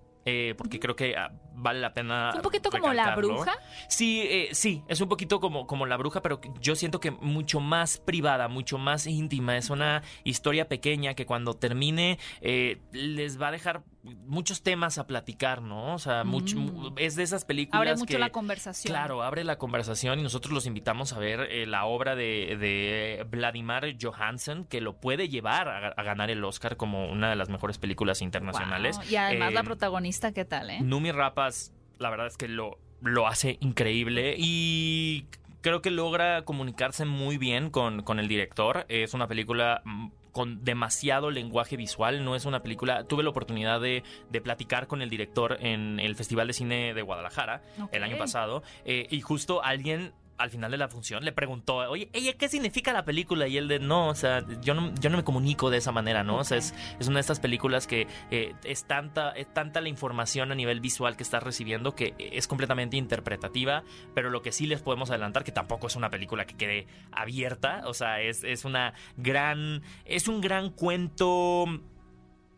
porque 0.56 0.78
creo 0.78 0.94
que 0.94 1.16
ah, 1.16 1.32
vale 1.62 1.80
la 1.80 1.94
pena. 1.94 2.32
Un 2.34 2.42
poquito 2.42 2.70
como 2.70 2.88
la 2.92 3.04
recalcarlo. 3.04 3.28
bruja. 3.34 3.52
Sí, 3.88 4.22
eh, 4.22 4.48
sí, 4.52 4.82
es 4.88 5.00
un 5.00 5.08
poquito 5.08 5.40
como, 5.40 5.66
como 5.66 5.86
la 5.86 5.96
bruja, 5.96 6.20
pero 6.22 6.40
yo 6.60 6.74
siento 6.76 7.00
que 7.00 7.10
mucho 7.10 7.60
más 7.60 7.98
privada, 7.98 8.48
mucho 8.48 8.78
más 8.78 9.06
íntima. 9.06 9.56
Es 9.56 9.70
una 9.70 10.02
historia 10.24 10.68
pequeña 10.68 11.14
que 11.14 11.26
cuando 11.26 11.54
termine 11.54 12.18
eh, 12.40 12.80
les 12.92 13.40
va 13.40 13.48
a 13.48 13.52
dejar 13.52 13.82
muchos 14.26 14.62
temas 14.64 14.98
a 14.98 15.06
platicar, 15.06 15.62
¿no? 15.62 15.94
O 15.94 15.98
sea, 15.98 16.24
mucho, 16.24 16.56
Mm. 16.58 16.94
es 16.96 17.14
de 17.14 17.22
esas 17.22 17.44
películas 17.44 17.78
Abre 17.80 17.94
mucho 17.94 18.06
que- 18.14 18.18
la 18.18 18.30
conversación. 18.30 18.92
Claro, 18.92 19.22
abre 19.22 19.44
la 19.44 19.58
conversación 19.58 20.18
y 20.18 20.22
nosotros 20.24 20.52
los 20.52 20.66
invitamos 20.66 21.12
a 21.12 21.20
ver 21.20 21.40
eh, 21.50 21.66
la 21.66 21.84
obra 21.84 22.16
de, 22.16 22.56
de 22.58 23.24
Vladimir 23.30 23.96
Johansen, 24.00 24.64
que 24.64 24.80
lo 24.80 24.94
puede 25.00 25.28
llevar 25.28 25.68
a, 25.68 25.88
a 25.90 26.02
ganar 26.02 26.30
el 26.30 26.42
Oscar 26.44 26.76
como 26.76 27.10
una 27.12 27.30
de 27.30 27.36
las 27.36 27.48
mejores 27.48 27.78
películas 27.78 28.22
internacionales. 28.22 28.96
Wow. 28.96 29.06
Y 29.08 29.16
además 29.16 29.52
la 29.52 29.60
Eh, 29.60 29.64
protagonista, 29.64 30.32
¿qué 30.32 30.44
tal, 30.44 30.70
eh? 30.70 30.80
Numi 30.80 31.12
La 31.98 32.10
verdad 32.10 32.26
es 32.26 32.36
que 32.36 32.48
lo, 32.48 32.78
lo 33.00 33.26
hace 33.26 33.58
increíble 33.60 34.34
y 34.38 35.26
creo 35.60 35.80
que 35.82 35.90
logra 35.90 36.44
comunicarse 36.44 37.04
muy 37.04 37.38
bien 37.38 37.70
con, 37.70 38.02
con 38.02 38.18
el 38.18 38.28
director. 38.28 38.84
Es 38.88 39.14
una 39.14 39.28
película 39.28 39.82
mm, 39.84 40.08
con 40.32 40.64
demasiado 40.64 41.30
lenguaje 41.30 41.76
visual, 41.76 42.24
no 42.24 42.34
es 42.34 42.44
una 42.44 42.62
película... 42.62 43.04
Tuve 43.04 43.22
la 43.22 43.30
oportunidad 43.30 43.80
de, 43.80 44.02
de 44.30 44.40
platicar 44.40 44.86
con 44.86 45.02
el 45.02 45.10
director 45.10 45.58
en 45.60 46.00
el 46.00 46.16
Festival 46.16 46.46
de 46.48 46.52
Cine 46.54 46.94
de 46.94 47.02
Guadalajara 47.02 47.62
el 47.92 48.02
año 48.02 48.18
pasado 48.18 48.62
eh, 48.84 49.06
y 49.10 49.20
justo 49.20 49.62
alguien... 49.62 50.12
Al 50.42 50.50
final 50.50 50.70
de 50.72 50.76
la 50.76 50.88
función 50.88 51.24
le 51.24 51.32
preguntó, 51.32 51.76
oye, 51.76 52.08
ella, 52.12 52.32
¿qué 52.34 52.48
significa 52.48 52.92
la 52.92 53.04
película? 53.04 53.46
Y 53.46 53.56
él 53.56 53.68
de, 53.68 53.78
no, 53.78 54.08
o 54.08 54.14
sea, 54.14 54.44
yo 54.60 54.74
no, 54.74 54.92
yo 55.00 55.08
no 55.08 55.16
me 55.16 55.24
comunico 55.24 55.70
de 55.70 55.78
esa 55.78 55.92
manera, 55.92 56.24
¿no? 56.24 56.38
O 56.38 56.44
sea, 56.44 56.58
es, 56.58 56.74
es 56.98 57.06
una 57.06 57.16
de 57.16 57.20
estas 57.20 57.38
películas 57.38 57.86
que 57.86 58.08
eh, 58.30 58.54
es, 58.64 58.84
tanta, 58.84 59.30
es 59.30 59.52
tanta 59.52 59.80
la 59.80 59.88
información 59.88 60.50
a 60.50 60.54
nivel 60.54 60.80
visual 60.80 61.16
que 61.16 61.22
estás 61.22 61.42
recibiendo 61.42 61.94
que 61.94 62.14
es 62.18 62.48
completamente 62.48 62.96
interpretativa, 62.96 63.84
pero 64.14 64.30
lo 64.30 64.42
que 64.42 64.50
sí 64.50 64.66
les 64.66 64.82
podemos 64.82 65.10
adelantar, 65.10 65.44
que 65.44 65.52
tampoco 65.52 65.86
es 65.86 65.96
una 65.96 66.10
película 66.10 66.44
que 66.44 66.56
quede 66.56 66.86
abierta, 67.12 67.82
o 67.86 67.94
sea, 67.94 68.20
es, 68.20 68.42
es 68.42 68.64
una 68.64 68.94
gran, 69.16 69.82
es 70.04 70.26
un 70.26 70.40
gran 70.40 70.70
cuento 70.70 71.66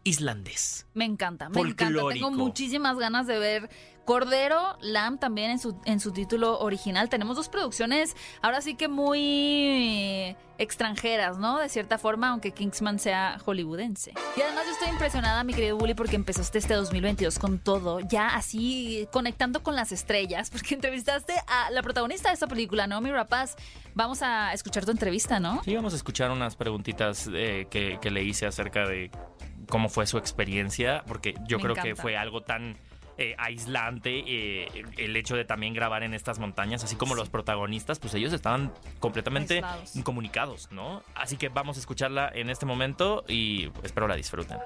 islandés. 0.04 0.86
Me 0.94 1.04
encanta, 1.04 1.48
me 1.48 1.60
encanta. 1.60 2.02
Tengo 2.12 2.30
muchísimas 2.30 2.98
ganas 2.98 3.26
de 3.26 3.38
ver 3.38 3.70
Cordero, 4.04 4.76
Lamb 4.80 5.18
también 5.18 5.50
en 5.50 5.58
su, 5.58 5.80
en 5.86 5.98
su 5.98 6.12
título 6.12 6.58
original. 6.60 7.08
Tenemos 7.08 7.36
dos 7.36 7.48
producciones, 7.48 8.14
ahora 8.42 8.60
sí 8.60 8.74
que 8.74 8.88
muy 8.88 10.36
extranjeras, 10.58 11.38
¿no? 11.38 11.58
De 11.58 11.68
cierta 11.68 11.98
forma, 11.98 12.28
aunque 12.28 12.52
Kingsman 12.52 12.98
sea 12.98 13.38
hollywoodense. 13.44 14.12
Y 14.36 14.40
además 14.42 14.64
yo 14.66 14.72
estoy 14.72 14.88
impresionada, 14.90 15.42
mi 15.42 15.54
querido 15.54 15.78
Bully, 15.78 15.94
porque 15.94 16.16
empezaste 16.16 16.58
este 16.58 16.74
2022 16.74 17.38
con 17.38 17.58
todo, 17.58 18.00
ya 18.00 18.28
así 18.28 19.08
conectando 19.10 19.62
con 19.62 19.74
las 19.74 19.90
estrellas, 19.90 20.50
porque 20.50 20.74
entrevistaste 20.74 21.34
a 21.46 21.70
la 21.70 21.82
protagonista 21.82 22.28
de 22.28 22.34
esta 22.34 22.46
película, 22.46 22.86
Naomi 22.86 23.10
Rapaz. 23.10 23.56
Vamos 23.94 24.22
a 24.22 24.52
escuchar 24.52 24.84
tu 24.84 24.90
entrevista, 24.90 25.40
¿no? 25.40 25.62
Sí, 25.64 25.74
vamos 25.74 25.92
a 25.92 25.96
escuchar 25.96 26.30
unas 26.30 26.56
preguntitas 26.56 27.28
eh, 27.32 27.66
que, 27.70 27.98
que 28.02 28.10
le 28.10 28.22
hice 28.22 28.46
acerca 28.46 28.86
de 28.86 29.10
cómo 29.74 29.88
fue 29.88 30.06
su 30.06 30.18
experiencia, 30.18 31.02
porque 31.04 31.34
yo 31.48 31.56
Me 31.56 31.64
creo 31.64 31.74
que 31.74 31.96
fue 31.96 32.16
algo 32.16 32.42
tan 32.42 32.76
eh, 33.18 33.34
aislante 33.38 34.22
eh, 34.24 34.84
el 34.98 35.16
hecho 35.16 35.34
de 35.34 35.44
también 35.44 35.74
grabar 35.74 36.04
en 36.04 36.14
estas 36.14 36.38
montañas, 36.38 36.84
así 36.84 36.94
como 36.94 37.16
los 37.16 37.28
protagonistas, 37.28 37.98
pues 37.98 38.14
ellos 38.14 38.32
estaban 38.32 38.72
completamente 39.00 39.54
Aislados. 39.54 39.96
incomunicados, 39.96 40.70
¿no? 40.70 41.02
Así 41.16 41.36
que 41.36 41.48
vamos 41.48 41.76
a 41.76 41.80
escucharla 41.80 42.30
en 42.32 42.50
este 42.50 42.66
momento 42.66 43.24
y 43.26 43.68
espero 43.82 44.06
la 44.06 44.14
disfruten. 44.14 44.58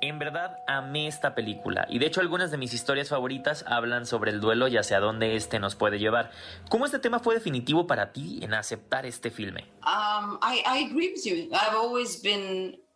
En 0.00 0.18
verdad 0.18 0.58
amé 0.66 1.08
esta 1.08 1.34
película 1.34 1.86
y 1.88 1.98
de 1.98 2.06
hecho 2.06 2.20
algunas 2.20 2.50
de 2.52 2.56
mis 2.56 2.72
historias 2.72 3.08
favoritas 3.08 3.64
hablan 3.66 4.06
sobre 4.06 4.30
el 4.30 4.40
duelo 4.40 4.68
y 4.68 4.76
hacia 4.76 5.00
dónde 5.00 5.34
este 5.36 5.58
nos 5.58 5.74
puede 5.74 5.98
llevar. 6.00 6.30
¿Cómo 6.68 6.86
este 6.86 6.98
tema 7.00 7.18
fue 7.18 7.34
definitivo 7.34 7.86
para 7.86 8.12
ti 8.12 8.40
en 8.42 8.54
aceptar 8.54 9.06
este 9.06 9.30
filme? 9.30 9.64
Um, 9.84 10.38
I, 10.42 10.62
I 10.66 10.84
agree 10.88 11.12
with 11.14 11.24
you. 11.24 11.48
I've 11.52 11.76
always 11.76 12.22
been. 12.22 12.87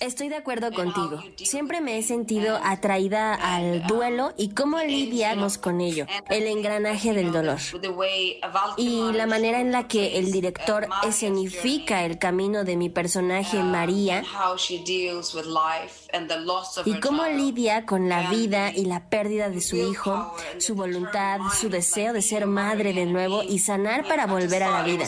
Estoy 0.00 0.28
de 0.28 0.36
acuerdo 0.36 0.72
contigo. 0.72 1.22
Siempre 1.36 1.80
me 1.80 1.98
he 1.98 2.02
sentido 2.02 2.58
atraída 2.62 3.34
al 3.34 3.86
duelo 3.86 4.32
y 4.36 4.50
cómo 4.50 4.78
lidiamos 4.78 5.58
con 5.58 5.80
ello, 5.80 6.06
el 6.30 6.46
engranaje 6.46 7.12
del 7.14 7.32
dolor. 7.32 7.58
Y 8.76 9.12
la 9.12 9.26
manera 9.26 9.60
en 9.60 9.72
la 9.72 9.88
que 9.88 10.18
el 10.18 10.32
director 10.32 10.88
escenifica 11.06 12.04
el 12.04 12.18
camino 12.18 12.64
de 12.64 12.76
mi 12.76 12.88
personaje 12.88 13.62
María 13.62 14.22
y 16.84 17.00
cómo 17.00 17.26
lidia 17.26 17.86
con 17.86 18.08
la 18.08 18.30
vida 18.30 18.70
y 18.74 18.84
la 18.84 19.08
pérdida 19.08 19.48
de 19.48 19.60
su 19.60 19.76
hijo, 19.76 20.34
su 20.58 20.74
voluntad, 20.74 21.40
su 21.58 21.68
deseo 21.68 22.12
de 22.12 22.22
ser 22.22 22.46
madre 22.46 22.92
de 22.92 23.06
nuevo 23.06 23.42
y 23.42 23.58
sanar 23.58 24.06
para 24.06 24.26
volver 24.26 24.62
a 24.62 24.70
la 24.70 24.82
vida. 24.82 25.06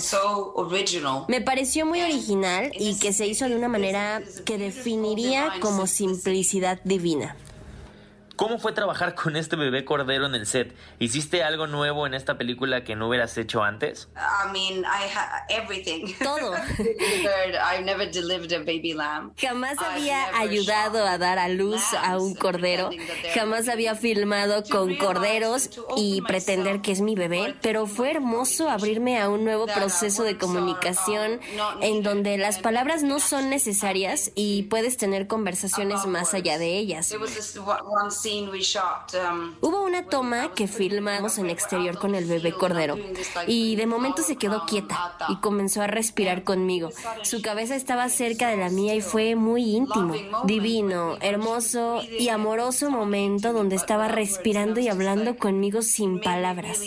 Me 1.29 1.41
pareció 1.41 1.87
muy 1.87 2.01
original 2.01 2.73
y 2.79 2.99
que 2.99 3.13
se 3.13 3.27
hizo 3.27 3.49
de 3.49 3.57
una 3.57 3.69
manera 3.69 4.23
que 4.45 4.59
definiría 4.59 5.55
como 5.61 5.87
simplicidad 5.87 6.81
divina. 6.85 7.37
¿Cómo 8.37 8.59
fue 8.59 8.73
trabajar 8.73 9.15
con 9.15 9.37
este 9.37 9.55
bebé 9.55 9.85
cordero 9.85 10.27
en 10.27 10.35
el 10.35 10.47
set? 10.47 10.75
¿Hiciste 10.99 11.45
algo 11.45 11.69
nuevo 11.69 12.07
en 12.07 12.15
esta 12.15 12.37
película 12.37 12.83
que 12.83 12.97
no 12.97 13.09
hubieras 13.09 13.39
hecho 13.39 13.63
antes? 13.63 14.09
I 14.17 14.53
mean, 14.53 14.81
I 14.81 15.09
ha 15.15 15.47
everything. 15.49 16.13
Todo. 16.23 16.53
I've 16.55 17.85
never 17.85 18.11
delivered 18.11 18.53
a 18.53 18.59
baby 18.59 18.93
lamb. 18.93 19.33
Jamás 19.37 19.79
I've 19.79 19.95
había 19.95 20.37
ayudado 20.39 21.07
a 21.07 21.17
dar 21.19 21.39
a 21.39 21.49
luz 21.49 21.83
a 21.95 22.19
un 22.19 22.35
cordero, 22.35 22.91
jamás 23.35 23.69
había 23.69 23.95
filmado 23.95 24.65
con 24.65 24.97
corderos 24.97 25.71
y 25.97 26.21
pretender 26.23 26.81
que 26.81 26.93
es 26.93 27.01
mi 27.01 27.15
bebé, 27.15 27.55
pero 27.63 27.87
fue 27.87 28.11
hermoso 28.11 28.69
abrirme 28.69 29.21
a 29.21 29.29
un 29.29 29.45
nuevo 29.45 29.67
proceso 29.67 30.25
de 30.25 30.39
comunicación 30.39 31.41
en 31.81 32.03
donde 32.03 32.37
las 32.39 32.59
palabras 32.59 33.03
no 33.03 33.21
son 33.21 33.51
necesarias 33.51 34.33
y 34.35 34.65
puedes 34.65 34.97
tener 34.97 35.27
conversaciones 35.27 36.07
más 36.07 36.35
allá 36.35 36.59
de 36.59 36.79
ellas. 36.79 37.15
Um, 38.27 39.55
Hubo 39.61 39.83
una 39.83 40.07
toma 40.07 40.53
que 40.55 40.67
filmamos 40.67 41.39
en 41.39 41.51
exterior 41.51 41.99
con 41.99 42.15
el 42.15 42.25
bebé 42.25 42.53
cordero 42.53 42.97
y 43.47 43.77
de 43.77 43.87
momento 43.87 44.23
se 44.23 44.37
quedó 44.37 44.65
quieta 44.67 45.17
y 45.29 45.37
comenzó 45.37 45.83
a 45.83 45.87
respirar 45.87 46.43
conmigo. 46.43 46.91
Su 47.23 47.43
cabeza 47.43 47.77
estaba 47.77 48.09
cerca 48.09 48.49
de 48.49 48.57
la 48.57 48.71
mía 48.71 48.95
y 48.95 49.01
fue 49.01 49.37
muy 49.37 49.77
íntimo, 49.77 50.15
divino, 50.45 51.17
hermoso 51.21 52.03
y 52.19 52.29
amoroso 52.29 52.91
momento 52.91 53.53
donde 53.53 53.77
estaba 53.77 54.09
respirando 54.09 54.81
y 54.81 54.89
hablando 54.89 55.37
conmigo 55.37 55.83
sin 55.83 56.21
palabras. 56.21 56.81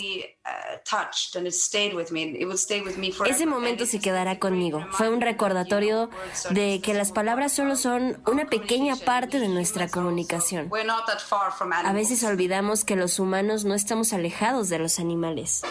Really, 0.48 0.80
touched 0.84 1.36
and 1.36 1.46
it 1.46 1.52
stayed 1.54 1.94
with 1.94 2.10
me. 2.10 2.22
It 2.38 2.46
would 2.46 2.58
stay 2.58 2.80
with 2.80 2.96
me 2.96 3.12
forever. 3.12 3.34
Ese 3.34 3.46
momento 3.46 3.86
se 3.86 4.00
quedará 4.00 4.38
conmigo. 4.38 4.84
Fue 4.92 5.08
un 5.08 5.20
recordatorio 5.20 6.10
de 6.50 6.80
que 6.82 6.94
las 6.94 7.12
palabras 7.12 7.52
solo 7.52 7.76
son 7.76 8.20
una 8.26 8.46
pequeña 8.46 8.96
parte 8.96 9.38
de 9.40 9.48
nuestra 9.48 9.88
comunicación. 9.88 10.68
We're 10.70 10.86
not 10.86 11.06
that 11.06 11.20
far 11.20 11.52
from 11.52 11.72
A 11.72 11.80
animals. 11.80 11.94
veces 12.08 12.24
olvidamos 12.24 12.84
que 12.84 12.96
los 12.96 13.18
humanos 13.18 13.64
no 13.64 13.74
estamos 13.74 14.12
alejados 14.12 14.68
de 14.68 14.78
los 14.78 14.98
animales. 14.98 15.62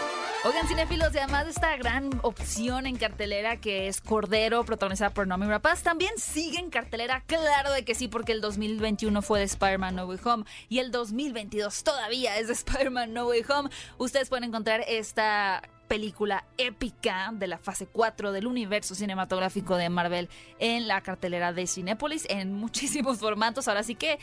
Oigan, 0.46 0.68
cinéfilos, 0.68 1.14
y 1.14 1.18
además 1.18 1.46
de 1.46 1.52
esta 1.52 1.76
gran 1.78 2.10
opción 2.22 2.86
en 2.86 2.96
cartelera 2.96 3.58
que 3.58 3.88
es 3.88 4.00
Cordero, 4.00 4.64
protagonizada 4.64 5.10
por 5.10 5.28
Naomi 5.28 5.48
Rapaz, 5.48 5.82
también 5.82 6.12
sigue 6.18 6.60
en 6.60 6.70
cartelera, 6.70 7.24
claro 7.26 7.72
de 7.72 7.84
que 7.84 7.96
sí, 7.96 8.08
porque 8.08 8.34
el 8.34 8.40
2021 8.40 9.22
fue 9.24 9.40
de 9.40 9.46
Spider-Man 9.46 9.96
No 9.96 10.06
Way 10.06 10.20
Home 10.24 10.46
y 10.70 10.78
el 10.80 10.92
2022 10.92 11.84
todavía 11.84 12.38
es 12.38 12.48
de 12.48 12.54
Spider-Man 12.54 13.14
No 13.14 13.28
Way 13.28 13.44
Home. 13.50 13.70
Ustedes 13.98 14.30
pueden 14.30 14.46
encontrar 14.46 14.67
esta 14.68 15.62
película 15.88 16.46
épica 16.58 17.32
de 17.34 17.48
la 17.48 17.58
fase 17.58 17.88
4 17.88 18.34
del 18.34 18.46
universo 18.46 18.94
cinematográfico 18.94 19.78
de 19.78 19.90
Marvel 19.90 20.30
en 20.60 20.88
la 20.88 21.02
cartelera 21.02 21.54
de 21.54 21.66
Cinépolis 21.66 22.26
en 22.30 22.54
muchísimos 22.60 23.20
formatos. 23.20 23.68
Ahora 23.68 23.84
sí 23.84 23.96
que 23.96 24.20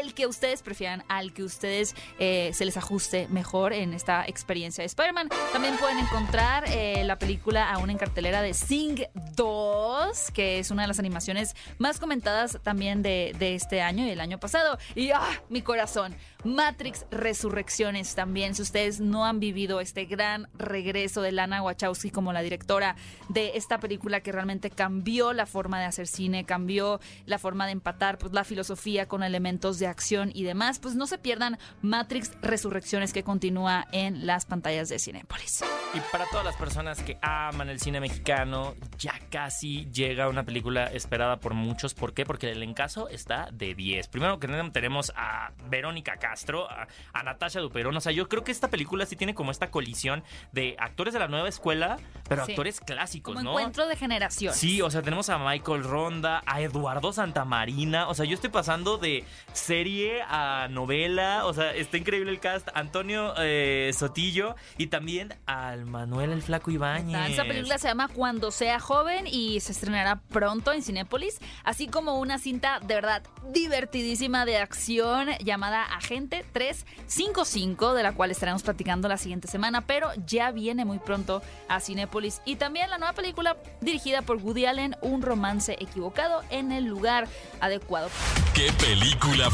el 0.00 0.14
que 0.14 0.26
ustedes 0.26 0.62
prefieran, 0.62 1.04
al 1.08 1.32
que 1.32 1.42
ustedes 1.42 1.94
eh, 2.18 2.50
se 2.54 2.64
les 2.64 2.76
ajuste 2.76 3.28
mejor 3.28 3.72
en 3.72 3.94
esta 3.94 4.24
experiencia 4.26 4.82
de 4.82 4.86
Spider-Man. 4.86 5.28
También 5.52 5.76
pueden 5.76 5.98
encontrar 5.98 6.64
eh, 6.68 7.02
la 7.04 7.18
película 7.18 7.70
aún 7.72 7.90
en 7.90 7.98
cartelera 7.98 8.42
de 8.42 8.54
Sing 8.54 9.02
2, 9.36 10.30
que 10.32 10.58
es 10.58 10.70
una 10.70 10.82
de 10.82 10.88
las 10.88 10.98
animaciones 10.98 11.54
más 11.78 11.98
comentadas 11.98 12.58
también 12.62 13.02
de, 13.02 13.32
este 13.38 13.82
año 13.82 14.06
y 14.06 14.10
el 14.10 14.20
año 14.20 14.38
pasado. 14.38 14.78
Y 14.94 15.10
¡ah! 15.10 15.42
Mi 15.48 15.62
corazón. 15.62 16.14
Matrix 16.44 17.06
Resurrecciones 17.10 18.14
también. 18.14 18.54
Si 18.54 18.62
ustedes 18.62 19.00
no 19.00 19.24
han 19.24 19.40
vivido 19.40 19.80
este 19.80 20.06
gran 20.06 20.48
regreso 20.54 21.22
de 21.22 21.32
Lana 21.32 21.62
Wachowski 21.62 22.10
como 22.10 22.32
la 22.32 22.42
directora 22.42 22.96
de 23.28 23.52
esta 23.54 23.78
película 23.78 24.20
que 24.20 24.32
realmente 24.32 24.70
cambió 24.70 25.32
la 25.32 25.46
forma 25.46 25.78
de 25.78 25.86
hacer 25.86 26.06
cine, 26.06 26.44
cambió 26.44 27.00
la 27.26 27.38
forma 27.38 27.66
de 27.66 27.72
empatar 27.72 28.18
pues, 28.18 28.32
la 28.32 28.44
filosofía 28.44 29.06
con 29.06 29.22
elementos 29.22 29.78
de 29.82 29.88
acción 29.88 30.30
y 30.32 30.44
demás, 30.44 30.78
pues 30.78 30.94
no 30.94 31.08
se 31.08 31.18
pierdan 31.18 31.58
Matrix 31.82 32.30
Resurrecciones 32.40 33.12
que 33.12 33.24
continúa 33.24 33.86
en 33.90 34.26
las 34.26 34.46
pantallas 34.46 34.88
de 34.88 35.00
Cinépolis. 35.00 35.64
Y 35.92 35.98
para 36.12 36.24
todas 36.30 36.44
las 36.46 36.54
personas 36.56 37.02
que 37.02 37.18
aman 37.20 37.68
el 37.68 37.80
cine 37.80 38.00
mexicano, 38.00 38.74
ya 38.96 39.14
casi 39.28 39.86
llega 39.92 40.28
una 40.28 40.44
película 40.44 40.84
esperada 40.86 41.38
por 41.40 41.54
muchos. 41.54 41.94
¿Por 41.94 42.14
qué? 42.14 42.24
Porque 42.24 42.50
el 42.52 42.62
encaso 42.62 43.08
está 43.08 43.48
de 43.52 43.74
10. 43.74 44.06
Primero 44.08 44.38
que 44.38 44.46
nada 44.46 44.70
tenemos 44.70 45.12
a 45.16 45.50
Verónica 45.68 46.16
Castro, 46.18 46.70
a, 46.70 46.86
a 47.12 47.22
Natasha 47.24 47.58
Duperón. 47.60 47.96
O 47.96 48.00
sea, 48.00 48.12
yo 48.12 48.28
creo 48.28 48.44
que 48.44 48.52
esta 48.52 48.68
película 48.68 49.04
sí 49.04 49.16
tiene 49.16 49.34
como 49.34 49.50
esta 49.50 49.70
colisión 49.70 50.22
de 50.52 50.76
actores 50.78 51.12
de 51.12 51.18
la 51.20 51.26
nueva 51.28 51.48
escuela, 51.48 51.98
pero 52.28 52.46
Sí. 52.46 52.52
actores 52.52 52.80
clásicos, 52.80 53.34
Como 53.34 53.44
¿no? 53.44 53.50
encuentro 53.58 53.86
de 53.88 53.96
generación. 53.96 54.54
Sí, 54.54 54.80
o 54.80 54.90
sea, 54.90 55.02
tenemos 55.02 55.28
a 55.30 55.38
Michael 55.38 55.82
Ronda, 55.82 56.42
a 56.46 56.60
Eduardo 56.60 57.12
Santamarina. 57.12 58.08
O 58.08 58.14
sea, 58.14 58.24
yo 58.24 58.34
estoy 58.34 58.50
pasando 58.50 58.98
de 58.98 59.24
serie 59.62 60.22
a 60.28 60.66
novela. 60.68 61.46
O 61.46 61.54
sea, 61.54 61.72
está 61.72 61.96
increíble 61.96 62.30
el 62.30 62.40
cast. 62.40 62.68
Antonio 62.74 63.32
eh, 63.38 63.92
Sotillo 63.96 64.56
y 64.76 64.88
también 64.88 65.34
al 65.46 65.86
Manuel 65.86 66.32
el 66.32 66.42
Flaco 66.42 66.70
Ibáñez. 66.70 67.30
Esta 67.30 67.44
película 67.44 67.78
se 67.78 67.88
llama 67.88 68.08
Cuando 68.08 68.50
sea 68.50 68.80
joven 68.80 69.26
y 69.26 69.60
se 69.60 69.72
estrenará 69.72 70.20
pronto 70.30 70.72
en 70.72 70.82
Cinépolis, 70.82 71.38
así 71.64 71.86
como 71.86 72.18
una 72.18 72.38
cinta 72.38 72.80
de 72.80 72.94
verdad 72.94 73.22
divertidísima 73.52 74.44
de 74.44 74.58
acción 74.58 75.28
llamada 75.44 75.84
Agente 75.84 76.44
355, 76.52 77.94
de 77.94 78.02
la 78.02 78.12
cual 78.12 78.30
estaremos 78.30 78.62
platicando 78.62 79.08
la 79.08 79.16
siguiente 79.16 79.48
semana, 79.48 79.86
pero 79.86 80.10
ya 80.26 80.50
viene 80.50 80.84
muy 80.84 80.98
pronto 80.98 81.42
a 81.68 81.80
Cinépolis. 81.80 82.40
Y 82.44 82.56
también 82.56 82.90
la 82.90 82.98
nueva 82.98 83.12
película 83.12 83.56
dirigida 83.80 84.22
por 84.22 84.38
Woody 84.38 84.66
Allen, 84.66 84.96
Un 85.02 85.22
romance 85.22 85.76
equivocado 85.78 86.42
en 86.50 86.72
el 86.72 86.84
lugar 86.84 87.28
adecuado. 87.60 88.10
¿Qué 88.54 88.70
película 88.72 89.48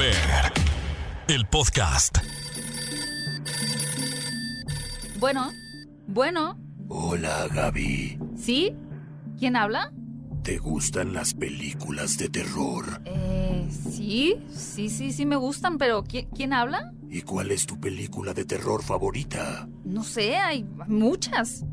El 1.26 1.44
podcast. 1.48 2.18
Bueno, 5.18 5.50
bueno, 6.06 6.56
Hola 6.88 7.48
Gaby, 7.52 8.16
¿sí? 8.36 8.76
¿Quién 9.40 9.56
habla? 9.56 9.92
¿te 10.44 10.58
gustan 10.58 11.12
las 11.14 11.34
películas 11.34 12.16
de 12.16 12.28
terror? 12.28 13.02
Eh, 13.06 13.68
sí, 13.70 14.36
sí, 14.54 14.88
sí, 14.88 15.12
sí 15.12 15.26
me 15.26 15.34
gustan, 15.34 15.78
pero 15.78 16.04
¿qui- 16.04 16.28
¿quién 16.32 16.52
habla? 16.52 16.92
¿Y 17.10 17.22
cuál 17.22 17.50
es 17.50 17.66
tu 17.66 17.80
película 17.80 18.32
de 18.34 18.44
terror 18.44 18.84
favorita? 18.84 19.68
No 19.84 20.04
sé, 20.04 20.36
hay 20.36 20.64
muchas. 20.86 21.64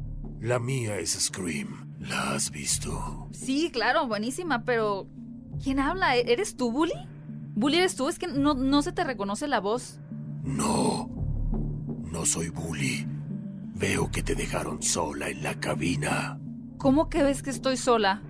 La 0.41 0.57
mía 0.57 0.97
es 0.97 1.11
Scream. 1.11 1.95
¿La 1.99 2.31
has 2.33 2.49
visto? 2.49 3.29
Sí, 3.33 3.69
claro, 3.71 4.07
buenísima, 4.07 4.63
pero 4.65 5.07
¿quién 5.63 5.79
habla? 5.79 6.17
¿E- 6.17 6.33
¿Eres 6.33 6.57
tú, 6.57 6.71
Bully? 6.71 6.93
Bully, 7.55 7.77
¿eres 7.77 7.95
tú? 7.95 8.09
Es 8.09 8.19
que 8.19 8.27
no, 8.27 8.53
no 8.53 8.81
se 8.81 8.91
te 8.91 9.03
reconoce 9.03 9.47
la 9.47 9.61
voz. 9.61 9.99
No, 10.43 11.09
no 12.11 12.25
soy 12.25 12.49
bully. 12.49 13.07
Veo 13.73 14.11
que 14.11 14.23
te 14.23 14.35
dejaron 14.35 14.83
sola 14.83 15.29
en 15.29 15.41
la 15.41 15.59
cabina. 15.59 16.39
¿Cómo 16.77 17.09
que 17.09 17.23
ves 17.23 17.41
que 17.41 17.49
estoy 17.49 17.77
sola? 17.77 18.21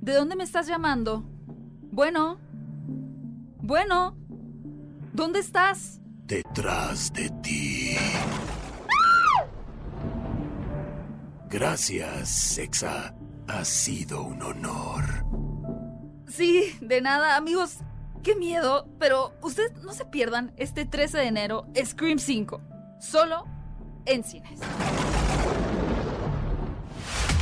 ¿De 0.00 0.12
dónde 0.14 0.36
me 0.36 0.44
estás 0.44 0.66
llamando? 0.66 1.24
Bueno. 1.90 2.38
Bueno. 3.56 4.16
¿Dónde 5.14 5.40
estás? 5.40 6.00
Detrás 6.26 7.12
de 7.14 7.30
ti. 7.42 7.96
Gracias, 11.48 12.28
Sexa. 12.28 13.14
Ha 13.48 13.64
sido 13.64 14.22
un 14.24 14.42
honor. 14.42 15.04
Sí, 16.28 16.76
de 16.82 17.00
nada, 17.00 17.36
amigos. 17.36 17.78
Qué 18.22 18.34
miedo, 18.36 18.88
pero 18.98 19.32
ustedes 19.42 19.72
no 19.82 19.92
se 19.92 20.04
pierdan 20.04 20.52
este 20.56 20.84
13 20.84 21.18
de 21.18 21.24
enero 21.26 21.66
Scream 21.84 22.18
5, 22.18 22.60
solo 23.00 23.44
en 24.06 24.24
cines. 24.24 24.60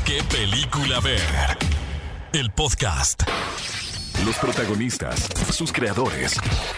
¿Qué 0.04 0.22
película 0.30 1.00
ver? 1.00 1.20
El 2.32 2.50
podcast. 2.50 3.22
Los 4.24 4.36
protagonistas, 4.38 5.28
sus 5.52 5.72
creadores. 5.72 6.36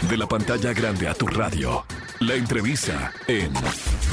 De 0.08 0.16
la 0.16 0.26
pantalla 0.26 0.72
grande 0.72 1.08
a 1.08 1.14
tu 1.14 1.26
radio. 1.26 1.84
La 2.20 2.34
entrevista 2.34 3.12
en 3.28 3.52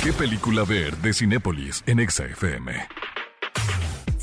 ¿Qué 0.03 0.13
película 0.13 0.63
ver? 0.63 0.95
de 0.97 1.13
Cinépolis 1.13 1.83
en 1.87 1.99
Exa 1.99 2.25
FM. 2.25 2.87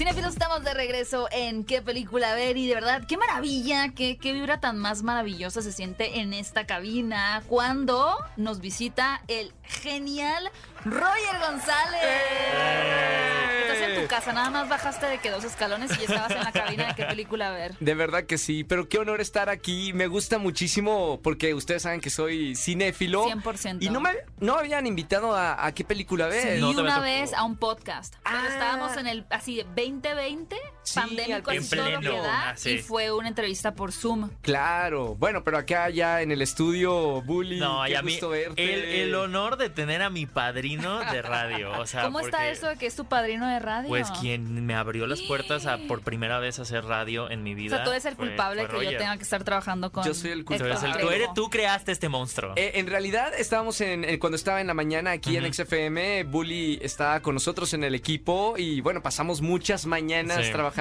Cinefilos, 0.03 0.33
estamos 0.33 0.65
de 0.65 0.75
regreso 0.75 1.29
en 1.31 1.63
qué 1.63 1.81
película 1.81 2.35
ver 2.35 2.57
y 2.57 2.67
de 2.67 2.75
verdad, 2.75 3.05
qué 3.07 3.17
maravilla, 3.17 3.91
qué, 3.95 4.19
qué 4.19 4.33
vibra 4.33 4.59
tan 4.59 4.77
más 4.77 5.05
maravillosa 5.05 5.63
se 5.63 5.71
siente 5.71 6.19
en 6.19 6.33
esta 6.33 6.67
cabina 6.67 7.45
cuando 7.47 8.17
nos 8.37 8.59
visita 8.59 9.23
el 9.29 9.55
genial 9.63 10.51
Roger 10.85 11.39
González. 11.41 12.03
En 13.45 13.52
tu 14.03 14.09
casa, 14.09 14.33
nada 14.33 14.51
más 14.51 14.69
bajaste 14.69 15.07
de 15.07 15.19
que 15.19 15.31
dos 15.31 15.45
escalones 15.45 15.91
y 15.93 15.97
ya 15.97 16.03
estabas 16.15 16.31
en 16.33 16.41
la 16.45 16.53
cabina 16.53 16.87
de 16.89 16.95
qué 16.95 17.05
película 17.05 17.51
ver. 17.51 17.77
De 17.81 17.95
verdad 17.95 18.25
que 18.25 18.39
sí, 18.39 18.65
pero 18.65 18.89
qué 18.89 18.99
honor 18.99 19.21
estar 19.21 19.49
aquí. 19.49 19.93
Me 19.93 20.07
gusta 20.07 20.39
muchísimo 20.39 21.21
porque 21.23 21.55
ustedes 21.55 21.83
saben 21.83 22.01
que 22.01 22.11
soy 22.11 22.55
cinéfilo. 22.57 23.27
100%. 23.27 23.79
Y 23.81 23.91
no 23.91 24.01
me, 24.01 24.11
no 24.39 24.55
me 24.55 24.61
habían 24.61 24.87
invitado 24.87 25.35
a, 25.35 25.65
a 25.67 25.73
qué 25.73 25.85
película 25.85 26.27
ver. 26.27 26.59
Y 26.59 26.61
no 26.61 26.71
una 26.71 27.01
vez 27.01 27.33
a 27.35 27.45
un 27.45 27.57
podcast. 27.57 28.15
Pero 28.25 28.37
Ah. 28.39 28.49
estábamos 28.49 28.97
en 28.97 29.07
el 29.07 29.25
así 29.31 29.63
2020, 29.77 30.57
Sí, 30.85 30.99
pandémico 30.99 31.51
al- 31.51 31.59
así 31.59 31.75
en 31.75 31.79
todo 31.81 31.91
lo 31.93 32.01
que 32.01 32.09
pleno, 32.09 32.25
y 32.65 32.79
fue 32.83 33.13
una 33.13 33.29
entrevista 33.29 33.75
por 33.75 33.93
Zoom. 33.93 34.31
Claro, 34.43 35.15
bueno, 35.15 35.45
pero 35.45 35.59
acá 35.59 35.89
ya 35.91 36.23
en 36.23 36.33
el 36.33 36.43
estudio, 36.43 37.23
Bully, 37.23 37.61
No, 37.61 37.85
qué 37.87 37.93
y 37.93 37.95
a 37.95 38.03
mí 38.03 38.13
gusto 38.13 38.31
verte. 38.31 38.75
el, 38.75 38.85
el 39.09 39.15
honor 39.15 39.57
de 39.57 39.71
tener 39.71 40.03
a 40.03 40.11
mi 40.11 40.27
padrino 40.27 40.99
de 41.13 41.23
radio. 41.23 41.71
O 41.79 41.87
sea, 41.87 42.03
¿Cómo 42.03 42.19
está 42.21 42.49
eso 42.49 42.67
de 42.69 42.77
que 42.77 42.87
es 42.87 42.97
tu 42.97 43.05
padrino 43.05 43.47
de 43.49 43.61
radio? 43.61 43.89
Pues 43.89 44.11
quien 44.21 44.67
me 44.67 44.75
abrió 44.75 45.07
las 45.07 45.23
puertas 45.23 45.67
a 45.67 45.79
por 45.87 46.03
primera 46.03 46.41
vez 46.41 46.59
a 46.59 46.63
hacer 46.63 46.85
radio 46.85 47.31
en 47.31 47.45
mi 47.45 47.53
O 47.53 47.57
vida. 47.57 47.77
sea, 47.77 47.85
tú 47.85 47.91
eres 47.93 48.05
el 48.05 48.17
fue- 48.17 48.27
culpable 48.29 48.67
fue 48.67 48.81
que 48.87 48.93
yo 48.93 48.99
tenga 48.99 49.17
que 49.17 49.23
estar 49.23 49.45
trabajando 49.45 49.93
con. 49.93 50.05
Yo 50.05 50.15
soy 50.15 50.31
el 50.33 50.45
culpable. 50.45 50.75
tú 51.01 51.09
eres- 51.11 51.19
Trejo. 51.19 51.35
tú 51.35 51.49
creaste 51.49 51.93
este 51.93 52.09
monstruo. 52.09 52.55
Eh, 52.57 52.73
en 52.75 52.89
realidad 52.89 53.33
estábamos 53.39 53.81
en, 53.81 54.05
en- 54.05 54.19
cuando 54.19 54.35
estaba 54.37 54.61
en 54.61 54.67
la 54.67 54.75
mañana 54.75 55.13
aquí 55.13 55.37
en 55.37 55.45
Ujú. 55.45 55.55
XFM, 55.55 56.25
Bully 56.25 56.81
estaba 56.83 57.21
con 57.21 57.35
nosotros 57.35 57.73
en 57.73 57.85
el 57.85 57.95
equipo 57.95 58.55
y 58.59 58.81
bueno, 58.81 59.01
pasamos 59.01 59.41
muchas 59.41 59.87
mañanas 59.87 60.45
Sí. 60.45 60.51
trabajando 60.51 60.72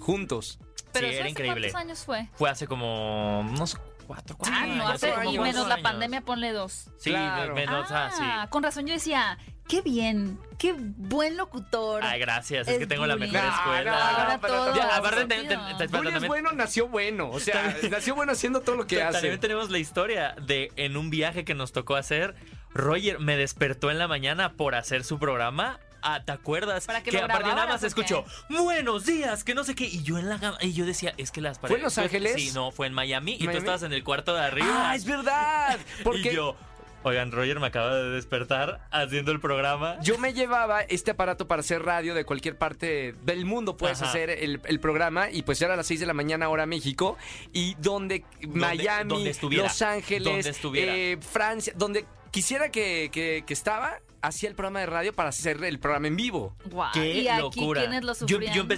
juntos. 0.00 0.58
Pero 0.92 1.06
sí, 1.06 1.12
¿eso 1.12 1.20
era 1.20 1.24
hace 1.24 1.30
increíble. 1.30 1.70
¿Cuántos 1.70 1.80
años 1.80 2.04
fue? 2.04 2.28
Fue 2.34 2.50
hace 2.50 2.66
como 2.66 3.40
unos 3.40 3.76
cuatro, 4.06 4.36
cuatro 4.38 4.56
Ah, 4.58 4.62
años. 4.62 4.76
no, 4.78 4.88
hace 4.88 5.10
cuatro 5.12 5.32
y 5.32 5.38
menos 5.38 5.68
la 5.68 5.74
años. 5.74 5.82
pandemia, 5.84 6.20
ponle 6.22 6.52
dos. 6.52 6.86
Sí, 6.98 7.10
Claro. 7.10 7.54
menos, 7.54 7.86
ah, 7.90 8.10
sí. 8.12 8.22
Ah, 8.24 8.46
con 8.50 8.62
razón 8.62 8.86
yo 8.86 8.94
decía, 8.94 9.36
qué 9.68 9.82
bien, 9.82 10.40
qué 10.58 10.72
buen 10.78 11.36
locutor. 11.36 12.02
Ay, 12.02 12.18
gracias. 12.18 12.66
Es, 12.68 12.72
Es 12.74 12.78
que 12.78 12.86
tengo 12.86 13.06
la 13.06 13.16
mejor 13.16 13.42
No, 13.42 13.48
escuela. 13.54 14.26
no, 14.28 14.32
no, 14.32 14.40
todo. 14.40 14.74
Ya, 14.74 14.96
aparte, 14.96 15.26
te- 15.26 15.42
te- 15.42 15.46
te- 15.48 15.56
Bully 15.56 15.88
también- 15.88 16.16
es 16.16 16.26
bueno, 16.26 16.52
nació 16.52 16.88
bueno. 16.88 17.28
O 17.30 17.38
sea, 17.38 17.76
nació 17.90 18.14
bueno 18.14 18.32
haciendo 18.32 18.62
todo 18.62 18.76
lo 18.76 18.86
que 18.86 19.02
hace. 19.02 19.12
También 19.20 19.40
tenemos 19.40 19.68
la 19.68 19.78
historia 19.78 20.34
de 20.40 20.72
en 20.76 20.96
un 20.96 21.10
viaje 21.10 21.44
que 21.44 21.54
nos 21.54 21.72
tocó 21.72 21.96
hacer, 21.96 22.34
Roger 22.72 23.18
me 23.18 23.36
despertó 23.36 23.90
en 23.90 23.98
la 23.98 24.08
mañana 24.08 24.54
por 24.54 24.74
hacer 24.74 25.04
su 25.04 25.18
programa. 25.18 25.80
Ah, 26.02 26.22
¿te 26.24 26.32
acuerdas? 26.32 26.86
Para 26.86 27.02
que 27.02 27.10
que 27.10 27.18
lo 27.18 27.24
aparte 27.24 27.48
nada 27.48 27.66
más 27.66 27.82
¿o 27.82 27.86
escuchó 27.86 28.24
buenos 28.48 29.04
días, 29.06 29.44
que 29.44 29.54
no 29.54 29.64
sé 29.64 29.74
qué. 29.74 29.84
Y 29.86 30.02
yo 30.02 30.18
en 30.18 30.28
la 30.28 30.38
gama- 30.38 30.58
y 30.60 30.72
yo 30.72 30.84
decía, 30.86 31.14
es 31.16 31.30
que 31.30 31.40
las 31.40 31.58
¿Fue 31.58 31.76
en 31.76 31.82
Los 31.82 31.98
Ángeles? 31.98 32.34
Sí, 32.36 32.50
no, 32.54 32.70
fue 32.70 32.86
en 32.86 32.94
Miami. 32.94 33.36
Y 33.38 33.44
tú 33.46 33.50
estabas 33.50 33.82
en 33.82 33.92
el 33.92 34.04
cuarto 34.04 34.34
de 34.34 34.40
arriba. 34.42 34.90
Ah, 34.90 34.94
es 34.94 35.04
verdad. 35.04 35.78
Porque 36.04 36.32
Y 36.32 36.34
yo, 36.36 36.56
oigan, 37.02 37.32
Roger 37.32 37.58
me 37.60 37.66
acaba 37.68 37.94
de 37.96 38.10
despertar 38.10 38.86
haciendo 38.90 39.32
el 39.32 39.40
programa. 39.40 39.98
Yo 40.02 40.18
me 40.18 40.32
llevaba 40.34 40.82
este 40.82 41.10
aparato 41.12 41.48
para 41.48 41.60
hacer 41.60 41.82
radio 41.82 42.14
de 42.14 42.24
cualquier 42.24 42.56
parte 42.56 43.14
del 43.22 43.44
mundo. 43.44 43.76
Puedes 43.76 44.00
Ajá. 44.02 44.10
hacer 44.10 44.30
el, 44.30 44.60
el 44.64 44.80
programa 44.80 45.30
y 45.30 45.42
pues 45.42 45.58
ya 45.58 45.66
era 45.66 45.74
a 45.74 45.76
las 45.78 45.86
6 45.86 46.00
de 46.00 46.06
la 46.06 46.14
mañana 46.14 46.48
hora 46.48 46.66
México 46.66 47.16
y 47.52 47.74
donde 47.80 48.24
Miami, 48.48 49.08
donde. 49.08 49.56
Los 49.56 49.82
Ángeles, 49.82 50.60
Donde 50.62 51.12
eh, 51.12 51.18
Francia, 51.20 51.72
donde 51.76 52.04
quisiera 52.30 52.70
que, 52.70 53.08
que- 53.12 53.42
que 53.46 53.54
estaba, 53.54 54.00
hacía 54.22 54.48
el 54.48 54.54
programa 54.54 54.80
de 54.80 54.86
radio 54.86 55.12
para 55.12 55.30
hacer 55.30 55.62
el 55.64 55.78
programa 55.78 56.08
en 56.08 56.16
vivo. 56.16 56.56
Guau, 56.66 56.90
¡Qué 56.92 57.20
y 57.20 57.28
aquí 57.28 57.40
locura! 57.40 57.80
quiénes 57.82 58.04
lo 58.04 58.14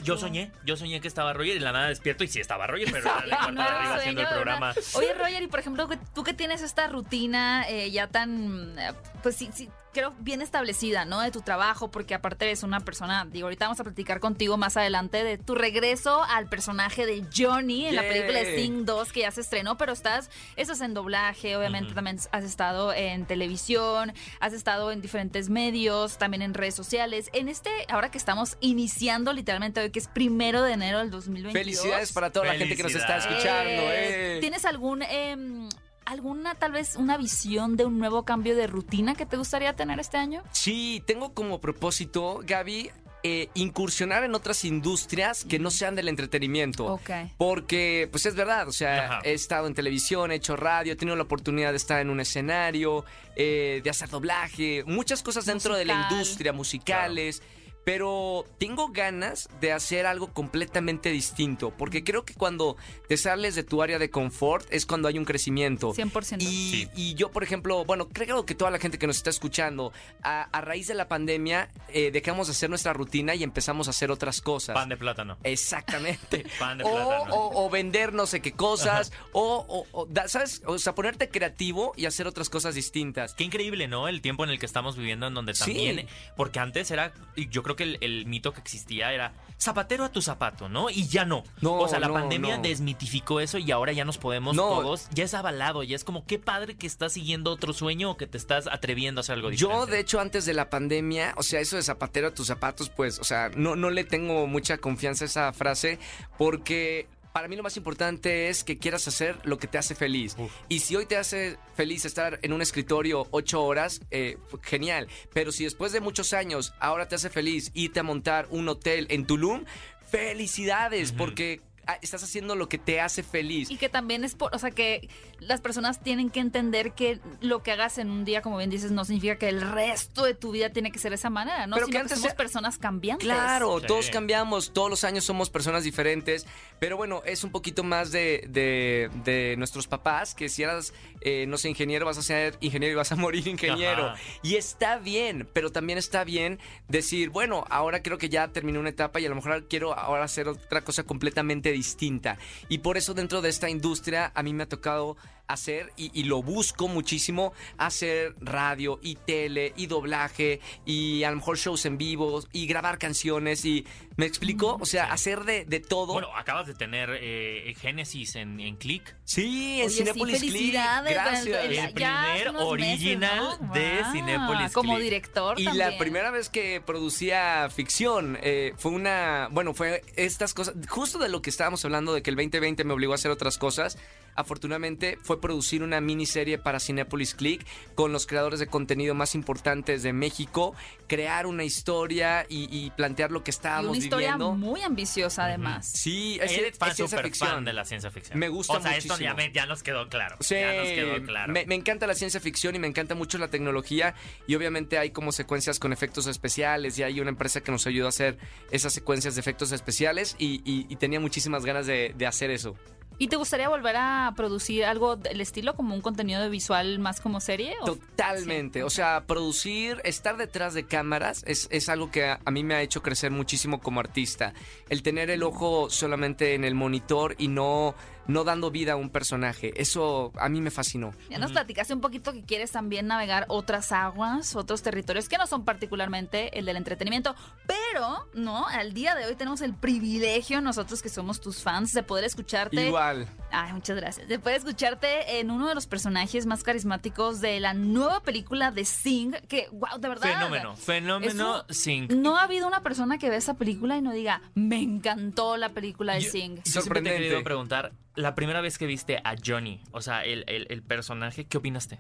yo, 0.03 0.17
soñé, 0.17 0.53
yo 0.65 0.77
soñé 0.77 1.01
que 1.01 1.09
estaba 1.09 1.33
Roger 1.33 1.57
y 1.57 1.61
la 1.61 1.73
nada 1.73 1.89
despierto 1.89 2.25
y 2.25 2.29
sí 2.29 2.41
estaba 2.41 2.67
Roger, 2.67 2.89
pero 2.93 3.11
era 3.27 3.41
No 3.41 3.47
de 3.47 3.53
un 3.53 3.59
arriba 3.61 3.95
haciendo 3.97 4.21
el 4.23 4.29
programa. 4.29 4.69
¿verdad? 4.69 4.83
Oye, 4.95 5.15
Roger, 5.15 5.43
y 5.43 5.47
por 5.47 5.61
ejemplo, 5.61 5.89
tú 6.15 6.25
que 6.25 6.35
tienes 6.35 6.63
esta 6.63 6.87
rutina 6.89 7.69
eh, 7.69 7.91
ya 7.91 8.07
tan, 8.09 8.79
eh, 8.79 8.93
pues 9.23 9.37
sí, 9.37 9.51
sí, 9.53 9.69
creo 9.93 10.15
bien 10.19 10.43
establecida, 10.43 11.05
¿no? 11.05 11.21
De 11.21 11.31
tu 11.31 11.41
trabajo, 11.41 11.91
porque 11.91 12.15
aparte 12.15 12.47
eres 12.47 12.63
una 12.63 12.81
persona, 12.81 13.27
digo, 13.31 13.47
ahorita 13.47 13.67
vamos 13.67 13.81
a 13.81 13.85
platicar 13.85 14.21
contigo 14.21 14.57
más 14.57 14.77
adelante 14.77 15.25
de 15.25 15.39
tu 15.39 15.55
regreso 15.55 16.23
al 16.25 16.49
personaje 16.49 17.07
de 17.07 17.25
Johnny 17.37 17.87
en 17.87 17.97
la 17.97 18.03
película 18.03 18.39
de 18.39 18.53
Sting 18.53 18.85
2 18.85 19.13
que 19.13 19.21
ya 19.21 19.31
se 19.31 19.41
estrenó, 19.41 19.77
pero 19.77 19.93
estás, 19.93 20.31
estás 20.57 20.81
en 20.81 20.95
doblaje, 20.95 21.57
obviamente 21.57 21.95
también 21.95 22.19
has 22.33 22.45
estado 22.45 22.93
en 22.93 23.27
televisión, 23.27 24.13
has 24.41 24.53
estado 24.53 24.93
en 24.93 25.01
diferentes 25.01 25.49
medios, 25.49 26.19
también 26.19 26.43
en 26.43 26.55
redes 26.55 26.75
sociales. 26.75 27.29
En 27.33 27.49
este, 27.49 27.71
ahora 27.89 28.11
que 28.11 28.19
estamos 28.19 28.57
iniciando 28.61 29.33
literalmente 29.33 29.81
hoy, 29.81 29.91
que 29.91 29.99
es 29.99 30.09
primero 30.09 30.63
de 30.63 30.73
enero 30.73 30.99
del 30.99 31.11
2022. 31.11 31.53
Felicidades 31.53 32.13
para 32.13 32.31
toda 32.31 32.47
la 32.47 32.55
gente 32.55 32.77
que 32.77 32.83
nos 32.83 32.95
está 32.95 33.19
escuchando. 33.19 33.71
Eh, 33.71 34.37
eh. 34.37 34.39
¿Tienes 34.41 34.65
algún 34.65 35.03
em, 35.03 35.69
alguna 36.05 36.55
tal 36.55 36.73
vez 36.73 36.97
una 36.97 37.17
visión 37.17 37.77
de 37.77 37.85
un 37.85 37.99
nuevo 37.99 38.25
cambio 38.25 38.57
de 38.57 38.67
rutina 38.67 39.15
que 39.15 39.27
te 39.27 39.37
gustaría 39.37 39.75
tener 39.77 40.01
este 40.01 40.17
año? 40.17 40.43
Sí, 40.53 41.03
tengo 41.07 41.33
como 41.35 41.61
propósito, 41.61 42.41
Gaby, 42.45 42.91
eh, 43.23 43.49
incursionar 43.55 44.25
en 44.25 44.35
otras 44.35 44.65
industrias 44.65 45.45
que 45.45 45.59
no 45.59 45.71
sean 45.71 45.95
del 45.95 46.09
entretenimiento. 46.09 46.87
Ok. 46.87 47.11
Porque, 47.37 48.09
pues 48.11 48.25
es 48.27 48.35
verdad, 48.35 48.67
o 48.67 48.73
sea, 48.73 49.05
Ajá. 49.05 49.21
he 49.25 49.35
estado 49.35 49.67
en 49.67 49.75
televisión, 49.75 50.33
he 50.33 50.37
hecho 50.37 50.57
radio, 50.57 50.95
he 50.95 50.97
tenido 50.97 51.17
la 51.17 51.25
oportunidad 51.25 51.71
de 51.73 51.77
estar 51.77 52.01
en 52.01 52.09
un 52.09 52.21
escenario, 52.21 53.05
eh, 53.37 53.81
de 53.85 53.91
hacer 53.91 54.09
doblaje, 54.09 54.85
muchas 54.87 55.23
cosas 55.23 55.45
dentro 55.45 55.77
de 55.77 55.85
la 55.85 55.97
Musical. 55.97 56.13
industria, 56.19 56.53
musicales. 56.55 57.43
Pero 57.85 58.47
tengo 58.59 58.89
ganas 58.89 59.49
de 59.61 59.73
hacer 59.73 60.07
algo 60.07 60.33
completamente 60.33 61.11
distinto, 61.11 61.71
porque 61.77 62.05
creo 62.05 62.25
que 62.25 62.35
cuando 62.35 62.77
te 63.09 63.17
sales 63.17 63.55
de 63.55 63.65
tu 63.65 63.83
área 63.83 63.99
de 63.99 64.11
confort 64.11 64.67
es 64.71 64.85
cuando 64.87 65.09
hay 65.09 65.19
un 65.19 65.25
crecimiento. 65.25 65.93
100%. 65.95 66.43
Y, 66.43 66.47
Sí. 66.71 66.89
y 66.95 67.15
yo, 67.15 67.31
por 67.31 67.43
ejemplo, 67.43 67.85
bueno, 67.85 68.09
creo 68.09 68.45
que 68.45 68.55
toda 68.55 68.71
la 68.71 68.79
gente 68.79 68.99
que 68.99 69.07
nos 69.07 69.17
está 69.17 69.31
escuchando, 69.31 69.93
a, 70.23 70.43
a 70.43 70.61
raíz 70.61 70.87
de 70.89 70.95
la 70.95 71.09
pandemia, 71.09 71.71
eh, 71.89 72.11
dejamos 72.13 72.47
de 72.49 72.53
hacer 72.53 72.69
nuestra 72.71 72.93
rutina 72.93 73.35
y 73.35 73.43
empezamos 73.43 73.87
a 73.87 73.91
hacer 73.91 74.11
otras 74.11 74.41
cosas. 74.41 74.75
Pan 74.75 74.89
de 74.89 74.97
plátano. 74.97 75.39
Exactamente. 75.43 76.45
Pan 76.59 76.79
de 76.79 76.85
o, 76.85 76.91
plátano. 76.91 77.35
o- 77.35 77.65
o 77.67 77.71
vender 77.71 78.13
no 78.13 78.27
sé 78.27 78.41
qué 78.41 78.53
cosas, 78.53 79.13
o, 79.33 79.87
o- 79.93 80.09
¿sabes? 80.27 80.63
O 80.67 80.79
sea, 80.79 80.95
ponerte 80.95 81.29
creativo 81.29 81.93
y 81.97 82.07
hacer 82.07 82.27
otras 82.27 82.51
cosas 82.51 82.75
distintas. 82.75 83.35
Qué 83.35 83.45
increíble, 83.45 83.89
¿no? 83.89 84.09
El 84.09 84.21
tiempo 84.21 84.45
en 84.45 84.51
el 84.51 84.59
que 84.59 84.67
estamos 84.67 84.97
viviendo, 84.97 85.27
en 85.27 85.35
donde 85.35 85.55
Sí. 85.55 85.65
también. 85.65 86.07
Porque 86.37 86.59
antes 86.61 86.91
era. 86.91 87.13
Yo 87.37 87.63
creo 87.63 87.70
que 87.77 87.85
el, 87.85 87.99
el 88.01 88.27
mito 88.27 88.53
que 88.53 88.61
existía 88.61 89.13
era 89.13 89.33
zapatero 89.59 90.05
a 90.05 90.09
tu 90.11 90.23
zapato, 90.23 90.69
¿no? 90.69 90.89
Y 90.91 91.07
ya 91.09 91.25
no. 91.25 91.45
No, 91.61 91.75
o 91.75 91.89
sea, 91.89 91.99
la 92.01 92.09
no, 92.09 92.15
pandemia 92.15 92.57
no. 92.57 92.63
desmitificó 92.63 93.41
eso 93.41 93.59
y 93.59 93.71
ahora 93.71 93.93
ya 93.93 94.05
nos 94.05 94.17
podemos 94.19 94.57
No. 94.57 94.63
todos. 94.69 95.09
Ya 95.13 95.25
es 95.25 95.35
avalado, 95.35 95.83
ya 95.83 95.97
es 95.97 96.05
como 96.05 96.25
qué 96.25 96.39
padre 96.39 96.77
que 96.77 96.87
estás 96.87 97.13
siguiendo 97.13 97.51
otro 97.53 97.73
sueño 97.73 98.11
o 98.13 98.17
que 98.17 98.27
te 98.27 98.39
estás 98.39 98.67
atreviendo 98.67 99.19
a 99.19 99.23
hacer 99.23 99.35
algo 99.35 99.51
diferente. 99.51 99.81
Yo, 99.81 99.87
de 99.87 100.01
hecho, 100.01 100.21
antes 100.21 100.47
de 100.47 100.55
la 100.55 100.71
pandemia, 100.71 101.35
o 101.37 101.43
sea, 101.43 101.61
eso 101.61 101.77
de 101.77 101.83
zapatero 101.83 102.29
a 102.29 102.35
tus 102.35 102.47
zapatos, 102.47 102.89
pues, 102.91 103.19
o 103.19 103.25
sea, 103.25 103.51
no, 103.55 103.77
no 103.77 103.91
le 103.91 104.05
tengo 104.05 104.47
mucha 104.47 104.79
confianza 104.79 105.25
a 105.25 105.27
esa 105.27 105.53
frase 105.53 105.99
porque 106.39 107.07
para 107.33 107.49
mí 107.49 107.57
lo 107.57 107.63
más 107.63 107.77
importante 107.77 108.49
es 108.49 108.65
que 108.65 108.79
quieras 108.79 109.07
hacer 109.09 109.39
lo 109.45 109.59
que 109.59 109.67
te 109.67 109.79
hace 109.79 109.95
feliz. 109.95 110.37
Uf. 110.39 110.53
Y 110.69 110.81
si 110.81 110.97
hoy 110.97 111.07
te 111.07 111.17
hace 111.17 111.59
feliz 111.75 112.05
estar 112.05 112.39
en 112.43 112.53
un 112.53 112.63
escritorio 112.63 113.27
ocho 113.31 113.63
horas, 113.63 114.01
eh, 114.11 114.37
genial. 114.63 115.09
Pero 115.33 115.53
si 115.53 115.65
después 115.65 115.93
de 115.93 116.01
muchos 116.01 116.33
años 116.33 116.75
ahora 116.81 117.09
te 117.09 117.15
hace 117.15 117.31
feliz 117.31 117.71
irte 117.75 118.01
a 118.01 118.03
montar 118.03 118.47
un 118.51 118.69
hotel 118.69 119.07
en 119.11 119.27
Tulum, 119.27 119.65
felicidades, 120.11 121.13
porque 121.13 121.61
estás 122.03 122.23
haciendo 122.23 122.57
lo 122.57 122.69
que 122.69 122.79
te 122.79 123.01
hace 123.01 123.23
feliz. 123.23 123.71
Y 123.71 123.77
que 123.77 123.89
también 123.89 124.25
es 124.25 124.35
por, 124.35 124.55
o 124.55 124.59
sea, 124.59 124.71
que 124.71 125.09
las 125.39 125.61
personas 125.61 126.03
tienen 126.03 126.31
que 126.31 126.41
entender 126.41 126.93
que 126.93 127.21
lo 127.41 127.63
que 127.63 127.73
hagas 127.73 127.99
en 127.99 128.11
un 128.11 128.25
día, 128.25 128.43
como 128.43 128.59
bien 128.59 128.71
dices, 128.71 128.91
no 128.91 129.05
significa 129.05 129.37
que 129.37 129.49
el 129.49 129.61
resto 129.61 130.25
de 130.25 130.35
tu 130.35 130.51
vida 130.53 130.71
tiene 130.71 130.93
que 130.93 130.99
ser 130.99 131.11
de 131.11 131.17
esa 131.17 131.31
manera, 131.31 131.67
¿no? 131.67 131.77
Pero 131.77 131.87
Sino 131.87 131.93
que 131.93 131.93
que, 131.99 132.03
antes 132.03 132.19
somos 132.19 132.35
personas 132.35 132.79
cambiantes. 132.79 133.27
Claro, 133.27 133.81
Sí. 133.81 133.87
todos 133.87 134.11
cambiamos, 134.11 134.73
todos 134.73 134.91
los 134.91 135.05
años 135.05 135.25
somos 135.25 135.51
personas 135.51 135.85
diferentes, 135.85 136.47
pero 136.79 136.97
bueno, 136.97 137.23
es 137.25 137.45
un 137.45 137.51
poquito 137.51 137.83
más 137.85 138.13
de, 138.13 138.45
de- 138.49 139.11
de 139.25 139.55
nuestros 139.57 139.87
papás, 139.87 140.35
que 140.35 140.49
si 140.49 140.63
eras, 140.63 140.93
eh, 141.21 141.47
no 141.49 141.57
sé, 141.59 141.69
ingeniero, 141.69 142.07
vas 142.07 142.19
a 142.19 142.23
ser 142.23 142.57
ingeniero 142.61 142.93
y 142.93 142.97
vas 142.97 143.13
a 143.13 143.17
morir 143.17 143.47
ingeniero. 143.49 144.07
Ajá. 144.11 144.21
Y 144.43 144.57
está 144.57 144.99
bien, 144.99 145.49
pero 145.53 145.71
también 145.71 145.99
está 145.99 146.25
bien 146.25 146.59
decir, 146.89 147.31
bueno, 147.31 147.65
ahora 147.71 148.03
creo 148.03 148.19
que 148.19 148.29
ya 148.29 148.49
terminé 148.49 148.79
una 148.79 148.91
etapa 148.91 149.21
y 149.21 149.27
a 149.27 149.29
lo 149.29 149.35
mejor 149.35 149.67
quiero 149.69 149.97
ahora 149.99 150.25
hacer 150.25 150.49
otra 150.49 150.83
cosa 150.83 151.03
completamente 151.05 151.71
distinta. 151.81 152.37
Y 152.69 152.79
por 152.79 152.99
eso 152.99 153.15
dentro 153.15 153.41
de 153.41 153.49
esta 153.49 153.71
industria 153.71 154.31
a 154.35 154.43
mí 154.43 154.53
me 154.53 154.65
ha 154.65 154.69
tocado 154.69 155.17
hacer 155.53 155.93
y, 155.97 156.11
y 156.19 156.25
lo 156.25 156.43
busco 156.43 156.89
muchísimo 156.89 157.53
hacer 157.79 158.35
radio 158.41 158.99
y 159.03 159.17
tele 159.17 159.73
y 159.77 159.87
doblaje 159.87 160.61
y 160.85 161.23
a 161.25 161.31
lo 161.31 161.37
mejor 161.37 161.57
shows 161.59 161.85
en 161.87 161.99
vivo 161.99 162.43
y 162.53 162.67
grabar 162.67 162.99
canciones 162.99 163.65
y 163.65 163.87
me 164.17 164.27
explico, 164.27 164.77
o 164.81 164.87
sea, 164.87 165.13
hacer 165.13 165.45
de, 165.45 165.65
de 165.65 165.81
todo. 165.81 166.13
Bueno, 166.13 166.29
acabas 166.37 166.67
de 166.67 166.75
tener 166.75 167.11
eh, 167.21 167.75
Génesis 167.81 168.37
en, 168.37 168.61
en 168.61 168.77
Click. 168.77 169.17
sí, 169.25 169.81
en 169.81 169.87
Oye, 169.87 169.91
sí, 169.91 169.99
Cinépolis 169.99 170.41
Click. 170.41 170.73
Gracias. 170.75 171.47
el- 171.65 171.73
El 171.73 171.93
primer 171.95 172.49
original 172.57 173.45
meses, 173.45 173.61
¿no? 173.61 173.73
de 173.75 174.03
Wow. 174.03 174.13
Cinépolis 174.13 174.73
Como 174.73 174.93
Click. 174.95 175.05
director 175.05 175.61
Y 175.61 175.65
también. 175.65 175.91
la 175.93 175.99
primera 175.99 176.31
vez 176.31 176.49
que 176.51 176.81
producía 176.81 177.69
ficción 177.71 178.39
eh, 178.43 178.75
fue 178.77 178.93
una, 178.93 179.49
bueno, 179.51 179.73
fue 179.75 180.03
estas 180.17 180.53
cosas, 180.55 180.75
justo 180.89 181.19
de 181.19 181.29
lo 181.29 181.41
que 181.43 181.51
estábamos 181.51 181.83
hablando, 181.85 182.13
de 182.13 182.23
que 182.23 182.31
el 182.31 182.37
2020 182.37 182.85
me 182.85 182.93
obligó 182.93 183.13
a 183.13 183.15
hacer 183.17 183.31
otras 183.31 183.57
cosas. 183.59 183.97
Afortunadamente 184.37 185.19
fue 185.23 185.40
producir 185.41 185.83
una 185.83 186.01
miniserie 186.01 186.59
para 186.59 186.81
Cinepolis 186.81 187.35
Click 187.35 187.67
con 187.95 188.13
los 188.13 188.27
creadores 188.27 188.61
de 188.61 188.67
contenido 188.67 189.15
más 189.15 189.35
importantes 189.35 190.03
de 190.03 190.13
México, 190.13 190.75
crear 191.07 191.47
una 191.47 191.65
historia 191.65 192.47
y, 192.49 192.69
y 192.71 192.91
plantear 192.91 193.31
lo 193.31 193.43
que 193.45 193.51
estábamos 193.51 193.91
una 193.91 193.99
historia 193.99 194.37
viviendo. 194.37 194.55
muy 194.55 194.83
ambiciosa, 194.83 195.45
además. 195.47 195.87
Sí, 195.87 196.39
es, 196.43 196.53
Eres 196.53 196.73
es 196.73 196.79
fan, 196.79 196.95
ciencia 196.95 197.23
ficción. 197.23 197.51
fan 197.51 197.65
de 197.65 197.73
la 197.73 197.85
ciencia 197.85 198.11
ficción. 198.11 198.39
Me 198.39 198.49
gusta 198.49 198.75
O 198.79 198.81
sea, 198.81 198.97
esto 198.97 199.17
ya, 199.19 199.33
muchísimo. 199.33 199.37
me- 199.37 199.53
ya 199.53 199.67
nos 199.67 199.83
quedó 199.83 200.09
claro. 200.09 200.37
Sí, 200.41 200.55
ya 200.55 200.75
nos 200.75 200.89
quedó 200.89 201.23
claro. 201.25 201.53
me, 201.53 201.67
me 201.67 201.75
encanta 201.75 202.07
la 202.07 202.15
ciencia 202.15 202.41
ficción 202.41 202.77
y 202.77 202.79
me 202.79 202.87
encanta 202.87 203.15
mucho 203.15 203.39
la 203.39 203.49
tecnología 203.49 204.15
y 204.47 204.55
obviamente 204.55 204.99
hay 204.99 205.11
como 205.11 205.33
secuencias 205.33 205.79
con 205.79 205.93
efectos 205.93 206.27
especiales 206.27 206.99
y 206.99 207.03
hay 207.03 207.21
una 207.21 207.31
empresa 207.31 207.61
que 207.61 207.73
nos 207.73 207.87
ayudó 207.87 208.07
a 208.07 208.11
hacer 208.11 208.39
esas 208.71 208.93
secuencias 208.93 209.35
de 209.35 209.41
efectos 209.41 209.73
especiales 209.73 210.37
y, 210.39 210.61
y- 210.65 210.87
y 210.89 210.97
tenía 210.97 211.21
muchísimas 211.21 211.65
ganas 211.65 211.87
de, 211.87 212.15
de 212.17 212.27
hacer 212.27 212.51
eso. 212.51 212.77
¿Y 213.21 213.29
te 213.29 213.37
gustaría 213.37 213.69
volver 213.69 213.97
a 213.99 214.33
producir 214.35 214.83
algo 214.87 215.15
del 215.15 215.43
estilo 215.43 215.77
como 215.77 215.95
un 215.95 216.01
contenido 216.01 216.49
visual 216.49 216.99
más 216.99 217.21
como 217.21 217.39
serie? 217.43 217.75
o- 217.83 217.85
Totalmente, 217.85 218.79
Sí, 218.79 218.83
o 218.83 218.89
sea, 218.89 219.25
producir, 219.27 220.01
estar 220.05 220.39
detrás 220.39 220.73
de 220.73 220.85
cámaras 220.87 221.45
es, 221.47 221.69
es 221.71 221.91
algo 221.91 222.11
que 222.11 222.25
a, 222.25 222.41
a 222.47 222.51
mí 222.51 222.65
me 222.65 222.75
ha 222.75 222.81
hecho 222.81 223.03
crecer 223.03 223.31
muchísimo 223.31 223.81
como 223.83 224.01
artista. 224.01 224.55
El 224.89 225.03
tener 225.03 225.29
el 225.29 225.43
ojo 225.43 225.91
solamente 225.91 226.55
en 226.55 226.65
el 226.65 226.75
monitor 226.75 227.35
y 227.37 227.49
no, 227.49 227.95
no 228.27 228.45
dando 228.45 228.71
vida 228.71 228.93
a 228.93 228.97
un 228.97 229.11
personaje, 229.11 229.73
eso 229.81 230.33
a 230.39 230.49
mí 230.49 230.61
me 230.61 230.71
fascinó. 230.71 231.13
Ya 231.29 231.39
nos 231.39 231.53
platicaste 231.53 231.95
un 231.95 232.01
poquito 232.01 232.33
que 232.33 232.43
quieres 232.45 232.71
también 232.71 233.07
navegar 233.07 233.45
otras 233.49 233.93
aguas, 233.93 234.55
otros 234.57 234.83
territorios 234.83 235.29
que 235.29 235.39
no 235.39 235.47
son 235.47 235.65
particularmente 235.65 236.59
el 236.59 236.65
del 236.67 236.77
entretenimiento, 236.77 237.35
pero, 237.67 238.29
¿no? 238.35 238.67
Al 238.69 238.93
día 238.95 239.15
de 239.15 239.27
hoy 239.27 239.35
tenemos 239.35 239.61
el 239.63 239.75
privilegio, 239.75 240.61
nosotros 240.61 241.03
que 241.03 241.09
somos 241.09 241.41
tus 241.41 241.63
fans, 241.63 241.93
de 241.93 242.03
poder 242.03 242.25
escucharte. 242.25 242.87
Igual. 242.87 243.27
Ay, 243.51 243.73
muchas 243.73 243.97
gracias. 243.97 244.29
De 244.29 244.39
poder 244.39 244.59
escucharte 244.59 245.41
en 245.41 245.51
uno 245.51 245.69
de 245.69 245.75
los 245.75 245.87
personajes 245.87 246.47
más 246.47 246.63
carismáticos 246.63 247.41
de 247.41 247.59
la 247.61 247.75
nueva 247.75 248.23
película 248.23 248.71
de 248.71 248.85
Sing, 248.85 249.33
que, 249.49 249.69
wow, 249.73 249.99
de 249.99 250.09
verdad. 250.09 250.33
Fenómeno, 250.35 250.77
fenómeno 250.77 251.57
Eso- 251.59 251.67
Sing. 251.71 252.09
No 252.23 252.37
ha 252.37 252.43
habido 252.45 252.67
una 252.67 252.83
persona 252.83 253.19
que 253.19 253.29
ve 253.31 253.37
esa 253.37 253.55
película 253.55 253.97
y 253.97 254.03
no 254.03 254.13
diga, 254.13 254.43
me 254.55 254.81
encantó 254.83 255.57
la 255.57 255.71
película 255.71 256.15
de 256.15 256.21
Yo- 256.21 256.31
Sing. 256.31 256.57
yo 256.57 256.63
siempre 256.63 256.73
te 256.73 256.79
he 256.79 256.83
Sorprendente. 256.83 257.19
querido 257.23 257.43
preguntar, 257.45 257.93
la 258.21 258.35
primera 258.35 258.61
vez 258.61 258.79
que 258.79 258.87
viste 258.87 259.19
a 259.25 259.35
Johnny, 259.45 259.81
o 259.93 260.01
sea, 260.01 260.25
el, 260.25 260.45
el- 260.47 260.67
el 260.71 260.83
personaje, 260.83 261.47
¿qué 261.47 261.59
opinaste? 261.59 261.99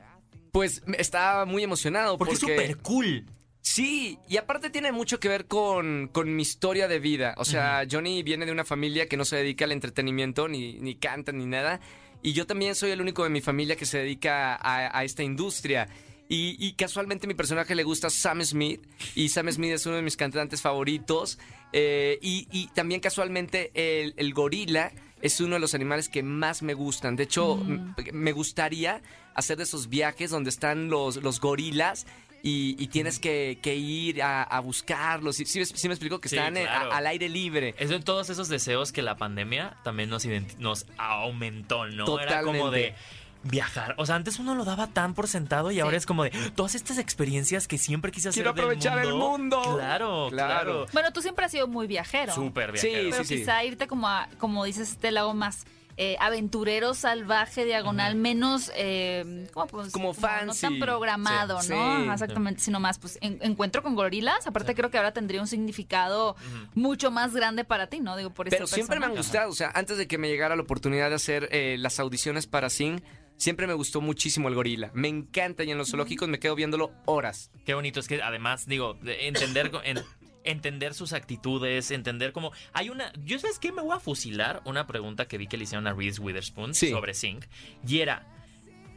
Pues 0.52 0.83
estaba 0.98 1.44
muy 1.46 1.62
emocionado 1.62 2.18
Porque 2.18 2.35
porque... 2.38 2.54
es 2.54 2.61
súper 2.70 2.76
cool. 2.83 3.26
Sí, 3.62 4.18
y 4.28 4.37
aparte 4.38 4.70
tiene 4.70 4.90
mucho 4.90 5.20
que 5.20 5.28
ver 5.28 5.46
con, 5.46 6.09
con 6.12 6.35
mi 6.35 6.42
historia 6.42 6.88
de 6.88 6.98
vida. 6.98 7.35
O 7.37 7.44
sea, 7.44 7.85
Johnny 7.88 8.22
viene 8.22 8.46
de 8.46 8.52
una 8.52 8.64
familia 8.64 9.06
que 9.06 9.16
no 9.18 9.24
se 9.26 9.37
dedica 9.37 9.66
al 9.66 9.72
entretenimiento, 9.72 10.48
ni, 10.48 10.74
ni 10.80 10.94
canta, 10.94 11.30
ni 11.30 11.44
nada. 11.44 11.78
Y 12.22 12.33
yo 12.33 12.46
también 12.46 12.74
soy 12.74 12.90
el 12.90 13.00
único 13.02 13.22
de 13.22 13.28
mi 13.30 13.40
familia 13.42 13.76
que 13.76 13.85
se 13.87 13.98
dedica 13.98 14.54
a, 14.56 14.98
a 14.98 15.04
esta 15.04 15.22
industria. 15.22 15.88
Y, 16.28 16.56
y 16.59 16.72
casualmente 16.72 17.26
mi 17.26 17.35
personaje 17.35 17.74
le 17.74 17.83
gusta 17.85 18.09
Sam 18.09 18.42
Smith. 18.44 18.80
Y 19.14 19.28
Sam 19.28 19.50
Smith 19.52 19.72
es 19.72 19.85
uno 19.85 19.96
de 19.96 20.02
mis 20.02 20.16
cantantes 20.16 20.62
favoritos. 20.62 21.38
Eh, 21.72 22.18
y, 22.22 22.48
y 22.50 22.68
también 22.68 23.00
casualmente 23.00 23.70
el, 23.74 24.14
el 24.16 24.33
gorila 24.33 24.90
es 25.22 25.40
uno 25.40 25.54
de 25.54 25.61
los 25.61 25.74
animales 25.74 26.09
que 26.09 26.22
más 26.22 26.62
me 26.62 26.74
gustan. 26.74 27.16
De 27.16 27.24
hecho, 27.24 27.61
m- 27.61 27.94
me 28.12 28.33
gustaría 28.33 29.00
hacer 29.35 29.56
de 29.59 29.64
esos 29.64 29.88
viajes 29.88 30.30
donde 30.30 30.50
están 30.50 30.88
los, 30.90 31.16
los 31.16 31.40
gorilas 31.40 32.06
y, 32.42 32.74
y 32.83 32.87
tienes 32.88 33.18
que, 33.18 33.59
que 33.62 33.76
ir 33.76 34.22
a, 34.22 34.42
a 34.42 34.61
buscarlos. 34.61 35.37
Sí, 35.37 35.44
sí, 35.44 35.64
sí 35.64 35.88
me 35.88 35.94
explico 35.94 36.20
que 36.20 36.28
Sí, 36.30 36.37
están 36.37 36.56
eh, 36.56 36.66
a- 36.66 36.96
al 36.96 37.06
aire 37.06 37.28
libre. 37.28 37.74
Es 37.78 37.90
de 37.90 38.00
todos 38.00 38.30
esos 38.30 38.48
deseos 38.48 38.92
que 38.92 39.02
la 39.02 39.16
pandemia 39.16 39.76
también 39.85 40.09
nos, 40.09 40.24
identi- 40.26 40.56
nos 40.59 40.87
aumentó, 40.96 41.87
¿no? 41.87 42.18
Era 42.18 42.40
como 42.42 42.59
Totalmente. 42.59 42.78
de 42.78 42.94
viajar. 43.42 43.94
O 43.98 44.07
sea, 44.07 44.16
antes 44.16 44.38
uno 44.38 44.55
lo 44.55 44.64
daba 44.64 44.87
tan 44.88 45.14
por 45.14 45.26
sentado 45.29 45.70
y 45.70 45.81
ahora 45.81 45.96
es 45.96 46.07
como 46.07 46.24
de 46.24 46.31
todas 46.55 46.74
estas 46.74 46.98
experiencias 46.98 47.66
que 47.68 47.79
siempre 47.79 48.12
quise 48.12 48.29
hacer 48.29 48.42
Quiero 48.42 48.53
del 48.55 48.64
aprovechar 48.64 48.98
el 48.98 49.14
mundo. 49.14 49.61
Claro, 49.62 50.29
claro. 50.31 50.31
Claro. 50.31 50.87
Bueno, 50.92 51.12
tú 51.12 51.22
siempre 51.22 51.44
has 51.46 51.53
sido 51.53 51.66
muy 51.66 51.87
viajero. 51.87 52.35
Súper 52.35 52.76
Sí, 52.79 52.88
viajero. 52.88 53.11
Pero 53.11 53.24
sí, 53.24 53.35
sí. 53.35 53.40
quizá 53.40 53.64
irte 53.64 53.87
como 53.87 54.09
a, 54.09 54.29
como 54.38 54.64
dices, 54.64 54.90
este 54.90 55.11
lado 55.11 55.33
más 55.35 55.64
eh, 55.96 56.16
aventurero, 56.20 56.94
salvaje, 56.94 57.66
diagonal, 57.66 58.14
menos 58.14 58.70
eh, 58.74 59.46
¿cómo 59.53 59.66
podemos 59.66 59.92
Como 59.92 60.09
decir? 60.14 60.22
No 60.24 60.29
fancy. 60.31 60.61
tan 60.62 60.79
programado, 60.79 61.61
Sí, 61.61 61.70
¿no? 61.74 61.76
sí. 61.96 62.03
Ajá, 62.05 62.12
Exactamente, 62.14 62.61
sino 62.62 62.81
más, 62.81 62.98
pues 62.98 63.18
en- 63.20 63.38
encuentro 63.42 63.83
con 63.83 63.94
gorilas. 63.94 64.46
Aparte 64.46 64.74
creo 64.74 64.90
que 64.90 64.96
ahora 64.96 65.12
tendría 65.12 65.40
un 65.42 65.46
significado 65.46 66.37
mucho 66.74 67.11
más 67.11 67.35
grande 67.35 67.64
para 67.64 67.88
ti, 67.88 68.00
¿no? 68.00 68.16
Digo, 68.16 68.31
por 68.31 68.48
Pero 68.48 68.66
siempre 68.66 68.98
me 68.98 69.07
han 69.07 69.14
gustado. 69.16 69.50
O 69.50 69.55
sea, 69.55 69.70
antes 69.74 69.98
de 69.98 70.07
que 70.09 70.16
me 70.16 70.29
llegara 70.29 70.57
la 70.57 70.62
oportunidad 70.62 71.11
de 71.11 71.16
hacer 71.16 71.48
eh, 71.53 71.76
las 71.79 72.00
audiciones 72.00 72.46
para 72.46 72.70
Sing, 72.70 73.03
siempre 73.40 73.66
me 73.66 73.72
gustó 73.74 74.00
muchísimo 74.00 74.48
el 74.48 74.55
gorila. 74.55 74.90
Me 74.94 75.09
encanta 75.09 75.64
y 75.64 75.70
en 75.70 75.79
los 75.79 75.90
zoológicos 75.90 76.29
me 76.29 76.38
quedo 76.38 76.55
viéndolo 76.55 76.92
horas. 77.07 77.50
Qué 77.64 77.74
bonito 77.74 77.98
es 77.98 78.07
que 78.07 78.22
además, 78.22 78.66
digo, 78.66 78.94
de 79.03 79.26
entender 79.29 79.72
en- 79.85 80.00
entender 80.44 80.94
sus 80.94 81.12
actitudes, 81.12 81.90
entender 81.90 82.33
cómo 82.33 82.53
hay 82.72 82.88
una, 82.90 83.12
yo 83.24 83.38
sabes 83.38 83.59
qué 83.59 83.72
me 83.72 83.83
voy 83.83 83.96
a 83.96 84.00
fusilar 84.00 84.62
una 84.64 84.87
pregunta 84.87 85.26
que 85.26 85.37
vi 85.38 85.46
que 85.46 85.57
le 85.57 85.64
hicieron 85.64 85.87
a 85.87 85.92
Reese 85.92 86.20
Witherspoon 86.20 86.74
Sí. 86.74 86.90
sobre 86.90 87.12
Sing 87.14 87.40
y 87.87 87.98
era 88.00 88.26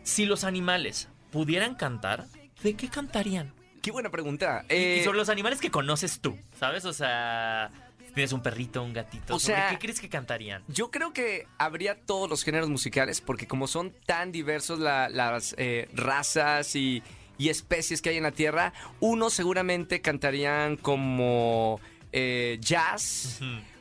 si 0.04 0.26
los 0.26 0.44
animales 0.44 1.10
pudieran 1.32 1.76
cantar, 1.76 2.26
¿de 2.62 2.76
qué 2.76 2.88
cantarían? 2.90 3.54
Qué 3.82 3.92
buena 3.92 4.10
pregunta. 4.12 4.64
Y- 4.70 4.74
y 4.74 4.78
Eh, 4.78 5.02
sobre 5.04 5.18
los 5.18 5.28
animales 5.30 5.60
que 5.60 5.70
conoces 5.72 6.20
tú, 6.22 6.38
¿sabes? 6.58 6.86
O 6.86 6.94
sea, 6.94 7.70
tienes 8.14 8.32
un 8.34 8.42
perrito, 8.42 8.84
un 8.84 8.94
gatito, 8.94 9.36
O 9.36 9.40
¿sobre 9.40 9.56
sea, 9.56 9.70
qué 9.70 9.80
crees 9.80 10.00
que 10.00 10.10
cantarían? 10.10 10.64
Yo 10.68 10.92
creo 10.92 11.14
que 11.14 11.48
habría 11.58 12.00
todos 12.06 12.30
los 12.30 12.44
géneros 12.44 12.70
musicales, 12.70 13.22
porque 13.22 13.48
como 13.48 13.68
son 13.68 13.94
tan 14.06 14.32
diversos 14.32 14.80
la- 14.80 15.10
las 15.10 15.56
eh, 15.58 15.90
razas 15.94 16.76
y, 16.76 17.02
y 17.38 17.50
especies 17.50 18.02
que 18.02 18.10
hay 18.10 18.18
en 18.18 18.24
la 18.24 18.32
Tierra, 18.32 18.74
unos 19.00 19.34
seguramente 19.34 20.02
cantarían 20.02 20.78
como 20.78 21.80
eh, 22.12 22.58
jazz, 22.62 23.40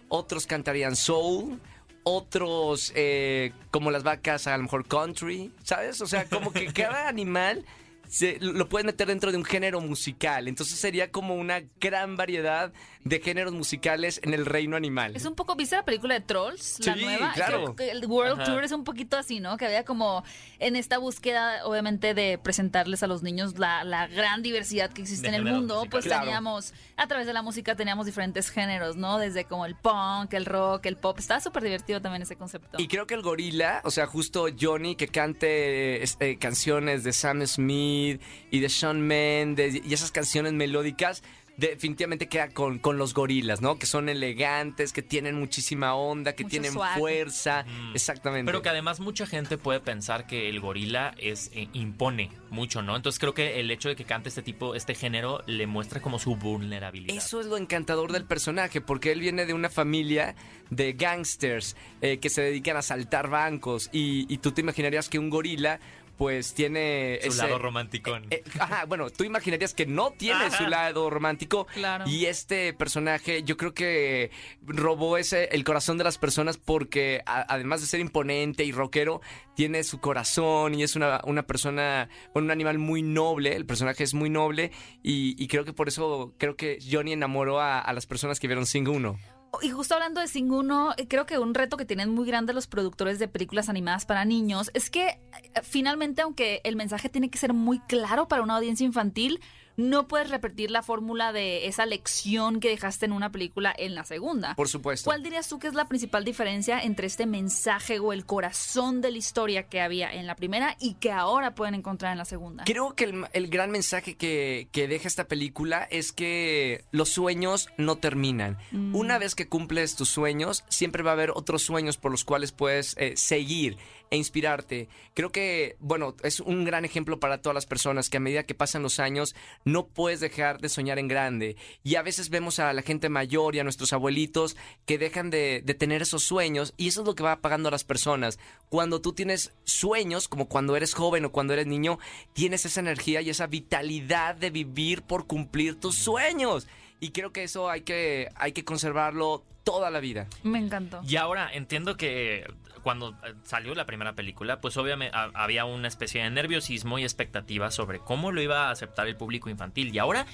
otros 0.08 0.46
cantarían 0.46 0.96
soul, 0.96 1.60
otros 2.04 2.92
eh, 2.96 3.52
como 3.70 3.90
las 3.90 4.02
vacas 4.02 4.46
a 4.46 4.56
lo 4.56 4.64
mejor 4.64 4.86
country, 4.86 5.52
¿sabes? 5.62 6.00
O 6.00 6.06
sea, 6.06 6.24
como 6.24 6.52
que 6.52 6.66
cada 6.72 7.08
animal 7.08 7.64
se, 8.12 8.36
lo 8.40 8.68
puedes 8.68 8.84
meter 8.84 9.06
dentro 9.08 9.32
de 9.32 9.38
un 9.38 9.44
género 9.44 9.80
musical, 9.80 10.46
entonces 10.46 10.78
sería 10.78 11.10
como 11.10 11.34
una 11.34 11.62
gran 11.80 12.14
variedad 12.18 12.70
de 13.04 13.20
géneros 13.20 13.54
musicales 13.54 14.20
en 14.22 14.34
el 14.34 14.44
reino 14.44 14.76
animal. 14.76 15.16
Es 15.16 15.24
un 15.24 15.34
poco, 15.34 15.56
¿viste 15.56 15.76
la 15.76 15.84
película 15.86 16.12
de 16.12 16.20
Trolls? 16.20 16.78
La 16.84 16.94
Sí, 16.94 17.04
nueva. 17.04 17.32
claro. 17.32 17.74
Que 17.74 17.90
el 17.90 18.04
World 18.04 18.42
Ajá. 18.42 18.52
Tour 18.52 18.64
es 18.64 18.72
un 18.72 18.84
poquito 18.84 19.16
así, 19.16 19.40
¿no? 19.40 19.56
Que 19.56 19.64
había 19.64 19.84
como 19.86 20.22
en 20.58 20.76
esta 20.76 20.98
búsqueda, 20.98 21.64
obviamente, 21.64 22.12
de 22.12 22.36
presentarles 22.36 23.02
a 23.02 23.06
los 23.06 23.22
niños 23.22 23.58
la, 23.58 23.82
la 23.82 24.06
gran 24.08 24.42
diversidad 24.42 24.92
que 24.92 25.00
existe 25.00 25.30
De 25.30 25.36
en 25.38 25.46
el 25.46 25.52
mundo. 25.54 25.86
Pues 25.90 26.04
musicales. 26.04 26.04
Claro. 26.12 26.24
teníamos, 26.26 26.74
a 26.98 27.06
través 27.06 27.26
de 27.26 27.32
la 27.32 27.40
música 27.40 27.76
teníamos 27.76 28.04
diferentes 28.04 28.50
géneros, 28.50 28.96
¿no? 28.96 29.16
Desde 29.16 29.46
como 29.46 29.64
el 29.64 29.74
punk, 29.74 30.34
el 30.34 30.44
rock, 30.44 30.84
el 30.84 30.98
pop. 30.98 31.18
Estaba 31.18 31.40
súper 31.40 31.62
divertido 31.62 32.02
también 32.02 32.20
ese 32.22 32.36
concepto. 32.36 32.76
Y 32.78 32.88
creo 32.88 33.06
que 33.06 33.14
el 33.14 33.22
gorila, 33.22 33.80
o 33.84 33.90
sea, 33.90 34.06
justo 34.06 34.48
Johnny 34.60 34.96
que 34.96 35.08
cante 35.08 36.02
este, 36.02 36.36
canciones 36.38 37.04
de 37.04 37.14
Sam 37.14 37.46
Smith 37.46 38.01
y 38.50 38.60
de 38.60 38.68
Shawn 38.68 39.00
Mendes 39.00 39.80
y 39.84 39.92
esas 39.94 40.12
canciones 40.12 40.52
melódicas, 40.52 41.22
definitivamente 41.56 42.28
queda 42.28 42.48
con, 42.48 42.78
con 42.78 42.98
los 42.98 43.14
gorilas, 43.14 43.60
¿no? 43.60 43.78
Que 43.78 43.86
son 43.86 44.08
elegantes, 44.08 44.92
que 44.92 45.02
tienen 45.02 45.38
muchísima 45.38 45.94
onda, 45.94 46.34
que 46.34 46.44
Mucho 46.44 46.50
tienen 46.52 46.72
swag. 46.72 46.98
fuerza. 46.98 47.64
Mm. 47.64 47.94
Exactamente. 47.94 48.46
Pero 48.46 48.62
que 48.62 48.68
además 48.70 49.00
mucha 49.00 49.26
gente 49.26 49.58
puede 49.58 49.80
pensar 49.80 50.26
que 50.26 50.48
el 50.48 50.60
gorila 50.60 51.14
es 51.18 51.50
eh, 51.54 51.68
impone 51.74 52.30
mucho, 52.50 52.82
¿no? 52.82 52.96
Entonces 52.96 53.18
creo 53.18 53.34
que 53.34 53.60
el 53.60 53.70
hecho 53.70 53.88
de 53.88 53.96
que 53.96 54.04
cante 54.04 54.28
este 54.28 54.42
tipo, 54.42 54.74
este 54.74 54.94
género, 54.94 55.42
le 55.46 55.66
muestra 55.66 56.00
como 56.00 56.18
su 56.18 56.36
vulnerabilidad. 56.36 57.16
Eso 57.16 57.40
es 57.40 57.46
lo 57.46 57.56
encantador 57.56 58.12
del 58.12 58.24
personaje, 58.24 58.80
porque 58.80 59.12
él 59.12 59.20
viene 59.20 59.46
de 59.46 59.54
una 59.54 59.68
familia 59.68 60.34
de 60.70 60.94
gangsters 60.94 61.76
eh, 62.00 62.18
que 62.18 62.30
se 62.30 62.40
dedican 62.40 62.76
a 62.76 62.78
asaltar 62.80 63.28
bancos 63.28 63.90
y, 63.92 64.32
y 64.32 64.38
tú 64.38 64.52
te 64.52 64.62
imaginarías 64.62 65.08
que 65.10 65.18
un 65.18 65.28
gorila 65.28 65.80
pues 66.16 66.54
tiene 66.54 67.18
Su 67.22 67.28
ese- 67.28 67.42
lado 67.42 67.58
romanticón. 67.58 68.26
eh, 68.30 68.42
ajá, 68.58 68.84
bueno, 68.86 69.10
tú 69.10 69.24
imaginarías 69.24 69.74
que 69.74 69.86
no 69.86 70.10
tiene 70.12 70.44
Ajá. 70.46 70.58
su 70.58 70.66
lado 70.66 71.10
romántico. 71.10 71.66
Claro. 71.74 72.04
Y 72.06 72.26
este 72.26 72.72
personaje, 72.74 73.42
yo 73.42 73.56
creo 73.56 73.74
que 73.74 74.30
robó 74.62 75.16
ese 75.18 75.46
el 75.52 75.64
corazón 75.64 75.98
de 75.98 76.04
las 76.04 76.18
personas 76.18 76.58
porque 76.58 77.22
a- 77.26 77.46
además 77.52 77.80
de 77.80 77.86
ser 77.86 78.00
imponente 78.00 78.64
y 78.64 78.72
rockero, 78.72 79.20
tiene 79.56 79.82
su 79.84 80.00
corazón 80.00 80.74
y 80.74 80.82
es 80.82 80.96
una, 80.96 81.20
una 81.24 81.42
persona, 81.46 82.08
bueno, 82.32 82.46
un 82.46 82.50
animal 82.52 82.78
muy 82.78 83.02
noble. 83.02 83.54
El 83.56 83.66
personaje 83.66 84.04
es 84.04 84.14
muy 84.14 84.30
noble 84.30 84.70
y, 85.02 85.34
y 85.42 85.48
creo 85.48 85.64
que 85.64 85.72
por 85.72 85.88
eso 85.88 86.34
creo 86.38 86.56
que 86.56 86.78
Johnny 86.88 87.12
enamoró 87.12 87.60
a, 87.60 87.78
a 87.80 87.92
las 87.92 88.06
personas 88.06 88.38
que 88.40 88.46
vieron 88.46 88.66
Sing 88.66 88.88
1. 88.88 89.18
Y 89.60 89.70
justo 89.70 89.94
hablando 89.94 90.20
de 90.20 90.28
Sing 90.28 90.50
1, 90.50 90.94
eh, 90.96 91.06
creo 91.08 91.26
que 91.26 91.38
un 91.38 91.52
reto 91.52 91.76
que 91.76 91.84
tienen 91.84 92.08
muy 92.08 92.26
grande 92.26 92.54
los 92.54 92.66
productores 92.66 93.18
de 93.18 93.28
películas 93.28 93.68
animadas 93.68 94.06
para 94.06 94.24
niños 94.24 94.70
es 94.72 94.88
que 94.88 95.08
eh, 95.08 95.18
finalmente, 95.62 96.22
aunque 96.22 96.62
el 96.64 96.74
mensaje 96.74 97.10
tiene 97.10 97.30
que 97.30 97.38
ser 97.38 97.52
muy 97.52 97.78
claro 97.80 98.28
para 98.28 98.42
una 98.42 98.56
audiencia 98.56 98.86
infantil, 98.86 99.40
no 99.76 100.08
puedes 100.08 100.30
repetir 100.30 100.70
la 100.70 100.82
fórmula 100.82 101.32
de 101.32 101.66
esa 101.66 101.86
lección 101.86 102.60
que 102.60 102.68
dejaste 102.68 103.06
en 103.06 103.12
una 103.12 103.32
película 103.32 103.74
en 103.76 103.94
la 103.94 104.04
segunda. 104.04 104.54
Por 104.54 104.68
supuesto. 104.68 105.04
¿Cuál 105.04 105.22
dirías 105.22 105.48
tú 105.48 105.58
que 105.58 105.68
es 105.68 105.74
la 105.74 105.86
principal 105.86 106.24
diferencia 106.24 106.80
entre 106.80 107.06
este 107.06 107.26
mensaje 107.26 107.98
o 107.98 108.12
el 108.12 108.26
corazón 108.26 109.00
de 109.00 109.10
la 109.10 109.18
historia 109.18 109.64
que 109.64 109.80
había 109.80 110.12
en 110.12 110.26
la 110.26 110.36
primera 110.36 110.76
y 110.80 110.94
que 110.94 111.10
ahora 111.10 111.54
pueden 111.54 111.74
encontrar 111.74 112.12
en 112.12 112.18
la 112.18 112.24
segunda? 112.24 112.64
Creo 112.64 112.94
que 112.94 113.04
el, 113.04 113.26
el 113.32 113.48
gran 113.48 113.70
mensaje 113.70 114.16
que, 114.16 114.68
que 114.72 114.88
deja 114.88 115.08
esta 115.08 115.28
película 115.28 115.86
es 115.90 116.12
que 116.12 116.84
los 116.90 117.08
sueños 117.08 117.68
no 117.76 117.96
terminan. 117.96 118.58
Mm. 118.70 118.94
Una 118.94 119.18
vez 119.18 119.34
que 119.34 119.48
cumples 119.48 119.96
tus 119.96 120.08
sueños, 120.08 120.64
siempre 120.68 121.02
va 121.02 121.10
a 121.10 121.14
haber 121.14 121.30
otros 121.30 121.62
sueños 121.62 121.96
por 121.96 122.10
los 122.10 122.24
cuales 122.24 122.52
puedes 122.52 122.96
eh, 122.98 123.14
seguir 123.16 123.78
e 124.12 124.16
inspirarte. 124.18 124.90
Creo 125.14 125.32
que, 125.32 125.76
bueno, 125.80 126.14
es 126.22 126.40
un 126.40 126.64
gran 126.66 126.84
ejemplo 126.84 127.18
para 127.18 127.40
todas 127.40 127.54
las 127.54 127.64
personas 127.64 128.10
que 128.10 128.18
a 128.18 128.20
medida 128.20 128.42
que 128.42 128.54
pasan 128.54 128.82
los 128.82 129.00
años 129.00 129.34
no 129.64 129.86
puedes 129.86 130.20
dejar 130.20 130.60
de 130.60 130.68
soñar 130.68 130.98
en 130.98 131.08
grande. 131.08 131.56
Y 131.82 131.94
a 131.94 132.02
veces 132.02 132.28
vemos 132.28 132.58
a 132.58 132.74
la 132.74 132.82
gente 132.82 133.08
mayor 133.08 133.56
y 133.56 133.60
a 133.60 133.64
nuestros 133.64 133.94
abuelitos 133.94 134.54
que 134.84 134.98
dejan 134.98 135.30
de, 135.30 135.62
de 135.64 135.72
tener 135.72 136.02
esos 136.02 136.24
sueños 136.24 136.74
y 136.76 136.88
eso 136.88 137.00
es 137.00 137.06
lo 137.06 137.14
que 137.14 137.22
va 137.22 137.32
apagando 137.32 137.68
a 137.68 137.72
las 137.72 137.84
personas. 137.84 138.38
Cuando 138.68 139.00
tú 139.00 139.14
tienes 139.14 139.54
sueños, 139.64 140.28
como 140.28 140.46
cuando 140.46 140.76
eres 140.76 140.92
joven 140.92 141.24
o 141.24 141.32
cuando 141.32 141.54
eres 141.54 141.66
niño, 141.66 141.98
tienes 142.34 142.66
esa 142.66 142.80
energía 142.80 143.22
y 143.22 143.30
esa 143.30 143.46
vitalidad 143.46 144.34
de 144.34 144.50
vivir 144.50 145.00
por 145.00 145.26
cumplir 145.26 145.80
tus 145.80 145.94
sueños. 145.94 146.68
Y 147.02 147.10
creo 147.10 147.32
que 147.32 147.42
eso 147.42 147.68
hay 147.68 147.80
que, 147.82 148.28
hay 148.36 148.52
que 148.52 148.64
conservarlo 148.64 149.44
toda 149.64 149.90
la 149.90 149.98
vida. 150.00 150.28
Me 150.44 150.58
encantó. 150.60 151.00
Y 151.06 151.16
ahora 151.16 151.50
entiendo 151.52 151.96
que 151.96 152.46
cuando 152.84 153.10
eh, 153.24 153.34
salió 153.44 153.74
la 153.74 153.86
primera 153.86 154.14
película, 154.14 154.60
pues 154.60 154.76
obviamente 154.76 155.16
ha- 155.16 155.30
había 155.34 155.64
una 155.64 155.88
especie 155.88 156.22
de 156.22 156.30
nerviosismo 156.30 156.98
y 157.00 157.02
expectativa 157.02 157.70
sobre 157.72 157.98
cómo 157.98 158.30
lo 158.32 158.40
iba 158.40 158.68
a 158.68 158.70
aceptar 158.70 159.08
el 159.08 159.16
público 159.16 159.50
infantil. 159.50 159.92
Y 159.94 159.98
ahora, 159.98 160.26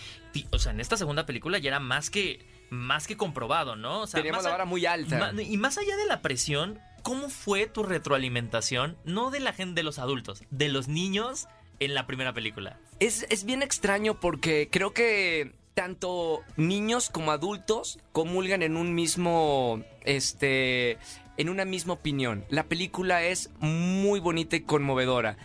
o 0.51 0.59
sea, 0.59 0.73
en 0.73 0.81
esta 0.81 0.97
segunda 0.99 1.25
película 1.27 1.57
ya 1.59 1.69
era 1.69 1.81
más 1.81 2.11
que 2.11 2.47
más 2.71 3.07
que 3.07 3.17
comprobado, 3.17 3.77
¿no? 3.77 4.01
O 4.03 4.07
sea, 4.07 4.19
Teníamos 4.21 4.45
la 4.45 4.51
vara 4.51 4.65
muy 4.67 4.85
alta. 4.85 5.33
y 5.43 5.57
más 5.57 5.79
allá 5.79 5.97
de 5.97 6.05
la 6.07 6.21
presión, 6.21 6.79
¿cómo 7.03 7.31
fue 7.31 7.67
tu 7.67 7.83
retroalimentación? 7.83 8.99
No 9.05 9.31
de 9.31 9.41
la 9.41 9.55
gente 9.55 9.77
de 9.81 9.85
los 9.85 9.99
adultos, 9.99 10.43
de 10.51 10.69
los 10.69 10.87
niños 10.87 11.49
en 11.81 11.95
la 11.95 12.07
primera 12.07 12.35
película. 12.35 12.79
Es, 13.01 13.25
es 13.31 13.45
bien 13.45 13.63
extraño 13.63 14.21
porque 14.21 14.69
creo 14.71 14.93
que 14.93 15.53
tanto 15.79 16.43
niños 16.57 17.09
como 17.09 17.31
adultos 17.31 18.01
comulgan 18.11 18.65
en 18.65 18.77
un 18.77 18.97
mismo, 18.97 19.85
este, 20.05 20.99
en 21.37 21.49
una 21.49 21.65
misma 21.65 21.93
opinión. 21.93 22.45
La 22.49 22.65
película 22.65 23.23
es 23.23 23.51
muy 23.61 24.19
bonita 24.19 24.57
y 24.57 24.63
conmovedora. 24.63 25.37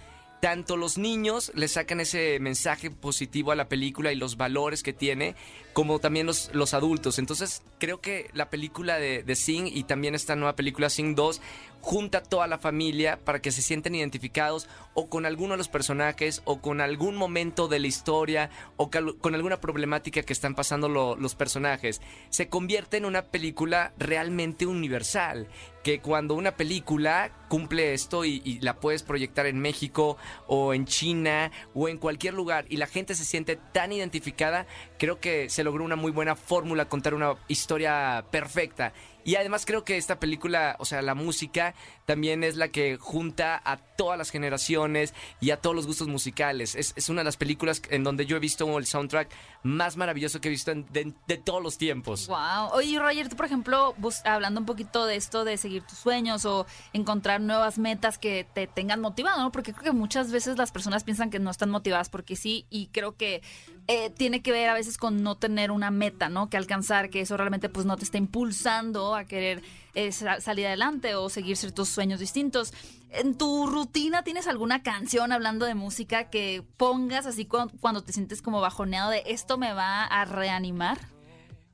Tanto 0.41 0.75
los 0.75 0.97
niños 0.97 1.51
le 1.53 1.67
sacan 1.67 1.99
ese 1.99 2.39
mensaje 2.39 2.89
positivo 2.89 3.51
a 3.51 3.55
la 3.55 3.69
película 3.69 4.11
y 4.11 4.15
los 4.15 4.35
valores 4.35 4.81
que 4.81 4.91
tiene, 4.91 5.35
como 5.71 5.99
también 5.99 6.25
los, 6.25 6.49
los 6.51 6.73
adultos. 6.73 7.19
Entonces 7.19 7.61
creo 7.77 8.01
que 8.01 8.31
la 8.33 8.49
película 8.49 8.97
de, 8.97 9.21
de 9.21 9.35
Sing 9.35 9.67
y 9.67 9.83
también 9.83 10.15
esta 10.15 10.35
nueva 10.35 10.55
película 10.55 10.89
Sing 10.89 11.13
2 11.13 11.41
junta 11.83 12.19
a 12.19 12.23
toda 12.23 12.47
la 12.47 12.57
familia 12.57 13.19
para 13.25 13.41
que 13.41 13.51
se 13.51 13.61
sienten 13.61 13.93
identificados 13.93 14.69
o 14.93 15.09
con 15.09 15.25
alguno 15.25 15.51
de 15.51 15.57
los 15.57 15.67
personajes 15.67 16.41
o 16.45 16.61
con 16.61 16.79
algún 16.79 17.15
momento 17.17 17.67
de 17.67 17.79
la 17.79 17.87
historia 17.87 18.49
o 18.77 18.89
con 18.89 19.35
alguna 19.35 19.59
problemática 19.59 20.23
que 20.23 20.31
están 20.31 20.55
pasando 20.55 20.87
lo- 20.87 21.17
los 21.17 21.35
personajes. 21.35 22.01
Se 22.29 22.47
convierte 22.47 22.95
en 22.95 23.03
una 23.05 23.23
película 23.23 23.91
realmente 23.97 24.65
universal, 24.65 25.49
que 25.83 25.99
cuando 25.99 26.35
una 26.35 26.55
película 26.55 27.33
cumple 27.49 27.93
esto 27.93 28.23
y, 28.23 28.41
y 28.45 28.61
la 28.61 28.79
puedes 28.79 29.03
proyectar 29.03 29.45
en 29.45 29.59
México 29.59 30.15
o 30.47 30.73
en 30.73 30.85
China 30.85 31.51
o 31.73 31.89
en 31.89 31.97
cualquier 31.97 32.33
lugar 32.33 32.65
y 32.69 32.77
la 32.77 32.87
gente 32.87 33.13
se 33.13 33.25
siente 33.25 33.57
tan 33.73 33.91
identificada, 33.91 34.65
creo 34.97 35.19
que 35.19 35.49
se 35.49 35.65
logró 35.65 35.83
una 35.83 35.97
muy 35.97 36.13
buena 36.13 36.37
fórmula, 36.37 36.85
contar 36.87 37.13
una 37.13 37.35
historia 37.49 38.23
perfecta. 38.31 38.93
Y 39.23 39.35
además 39.35 39.65
creo 39.65 39.83
que 39.83 39.97
esta 39.97 40.19
película, 40.19 40.75
o 40.79 40.85
sea, 40.85 41.01
la 41.01 41.15
música 41.15 41.73
también 42.05 42.43
es 42.43 42.55
la 42.55 42.69
que 42.69 42.97
junta 42.97 43.61
a 43.63 43.77
todas 43.77 44.17
las 44.17 44.29
generaciones 44.29 45.13
y 45.39 45.51
a 45.51 45.57
todos 45.57 45.75
los 45.75 45.87
gustos 45.87 46.07
musicales. 46.07 46.75
Es, 46.75 46.93
es 46.95 47.09
una 47.09 47.21
de 47.21 47.25
las 47.25 47.37
películas 47.37 47.81
en 47.89 48.03
donde 48.03 48.25
yo 48.25 48.37
he 48.37 48.39
visto 48.39 48.77
el 48.77 48.85
soundtrack 48.85 49.29
más 49.63 49.95
maravilloso 49.95 50.41
que 50.41 50.49
he 50.49 50.51
visto 50.51 50.73
de, 50.73 51.37
todos 51.37 51.63
los 51.63 51.77
tiempos. 51.77 52.27
Wow. 52.27 52.73
Oye, 52.73 52.99
Roger, 52.99 53.29
tú, 53.29 53.35
por 53.35 53.45
ejemplo, 53.45 53.95
hablando 54.25 54.59
un 54.59 54.65
poquito 54.65 55.05
de 55.05 55.15
esto 55.15 55.45
de 55.45 55.57
seguir 55.57 55.83
tus 55.83 55.97
sueños 55.97 56.45
o 56.45 56.65
encontrar 56.91 57.41
nuevas 57.41 57.77
metas 57.79 58.17
que 58.17 58.45
te 58.53 58.67
tengan 58.67 58.99
motivado, 58.99 59.41
¿no? 59.41 59.51
Porque 59.51 59.73
creo 59.73 59.83
que 59.83 59.91
muchas 59.91 60.31
veces 60.31 60.57
las 60.57 60.71
personas 60.71 61.03
piensan 61.03 61.29
que 61.29 61.39
no 61.39 61.49
están 61.49 61.69
motivadas 61.69 62.09
porque 62.09 62.35
sí, 62.35 62.65
y 62.69 62.87
creo 62.87 63.15
que 63.15 63.41
eh, 63.87 64.09
tiene 64.09 64.41
que 64.41 64.51
ver 64.51 64.69
a 64.69 64.73
veces 64.73 64.97
con 64.97 65.23
no 65.23 65.35
tener 65.35 65.71
una 65.71 65.91
meta, 65.91 66.29
¿no? 66.29 66.49
Que 66.49 66.57
alcanzar, 66.57 67.09
que 67.09 67.21
eso 67.21 67.35
realmente 67.37 67.69
pues 67.69 67.85
no 67.85 67.97
te 67.97 68.03
está 68.05 68.17
impulsando 68.17 69.15
a 69.15 69.25
querer 69.25 69.61
eh, 69.93 70.11
sa- 70.11 70.39
salir 70.41 70.67
adelante 70.67 71.15
o 71.15 71.29
seguir 71.29 71.57
ciertos 71.57 71.89
sueños 71.89 72.19
distintos. 72.19 72.73
¿En 73.09 73.37
tu 73.37 73.67
rutina 73.67 74.23
tienes 74.23 74.47
alguna 74.47 74.81
canción 74.83 75.31
hablando 75.31 75.65
de 75.65 75.75
música 75.75 76.29
que 76.29 76.63
pongas 76.77 77.25
así 77.25 77.45
cu- 77.45 77.69
cuando 77.79 78.01
te 78.03 78.11
sientes 78.13 78.41
como 78.41 78.59
bajoneado 78.61 79.11
de 79.11 79.23
esto 79.27 79.57
me 79.57 79.73
va 79.73 80.05
a 80.05 80.25
reanimar? 80.25 80.97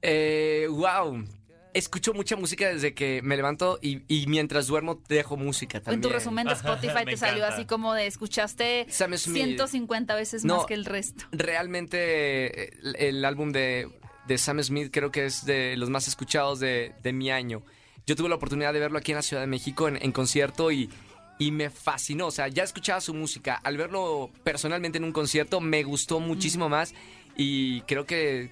Eh, 0.02 0.68
wow. 0.70 1.24
Escucho 1.74 2.14
mucha 2.16 2.36
música 2.36 2.68
desde 2.70 2.94
que 2.96 3.22
me 3.22 3.36
levanto 3.36 3.78
y, 3.82 4.02
y 4.08 4.26
mientras 4.28 4.66
duermo 4.68 5.02
dejo 5.08 5.38
música 5.38 5.78
En 5.78 5.84
también. 5.84 6.02
tu 6.02 6.10
resumen 6.10 6.48
de 6.48 6.54
Spotify 6.56 7.06
Me 7.06 7.12
te 7.12 7.18
salió 7.18 7.38
encanta. 7.44 7.56
así 7.56 7.66
como 7.66 7.94
de 7.94 8.08
escuchaste 8.08 8.88
Sam 8.90 9.16
Smith. 9.18 9.44
150 9.44 10.16
veces 10.16 10.44
No. 10.46 10.58
más 10.58 10.66
que 10.66 10.74
el 10.74 10.86
resto. 10.86 11.26
Realmente 11.32 11.98
eh, 12.64 12.74
el, 12.84 12.96
el 12.96 13.26
álbum 13.26 13.52
de, 13.52 13.88
de 14.28 14.38
Sam 14.40 14.62
Smith 14.64 14.90
creo 14.92 15.12
que 15.12 15.26
es 15.26 15.46
de 15.46 15.76
los 15.78 15.90
más 15.90 16.08
escuchados 16.08 16.60
de, 16.60 16.94
de 17.04 17.14
mi 17.14 17.30
año. 17.30 17.62
Yo 18.08 18.16
tuve 18.16 18.30
la 18.30 18.36
oportunidad 18.36 18.74
de 18.74 18.80
verlo 18.80 18.98
aquí 18.98 19.12
en 19.12 19.18
la 19.18 19.22
Ciudad 19.22 19.44
de 19.44 19.48
México 19.48 19.88
en, 19.88 20.02
en 20.02 20.12
concierto 20.12 20.72
y, 20.72 20.90
y 21.38 21.52
me 21.52 21.70
fascinó. 21.70 22.26
O 22.28 22.32
sea, 22.32 22.48
ya 22.48 22.64
escuchaba 22.64 23.00
su 23.00 23.14
música. 23.14 23.54
Al 23.64 23.78
verlo 23.78 24.32
personalmente 24.44 24.98
en 24.98 25.04
un 25.04 25.12
concierto 25.12 25.62
me 25.62 25.84
gustó 25.84 26.20
muchísimo 26.20 26.68
más 26.68 26.96
y 27.38 27.82
creo 27.82 28.06
que 28.08 28.52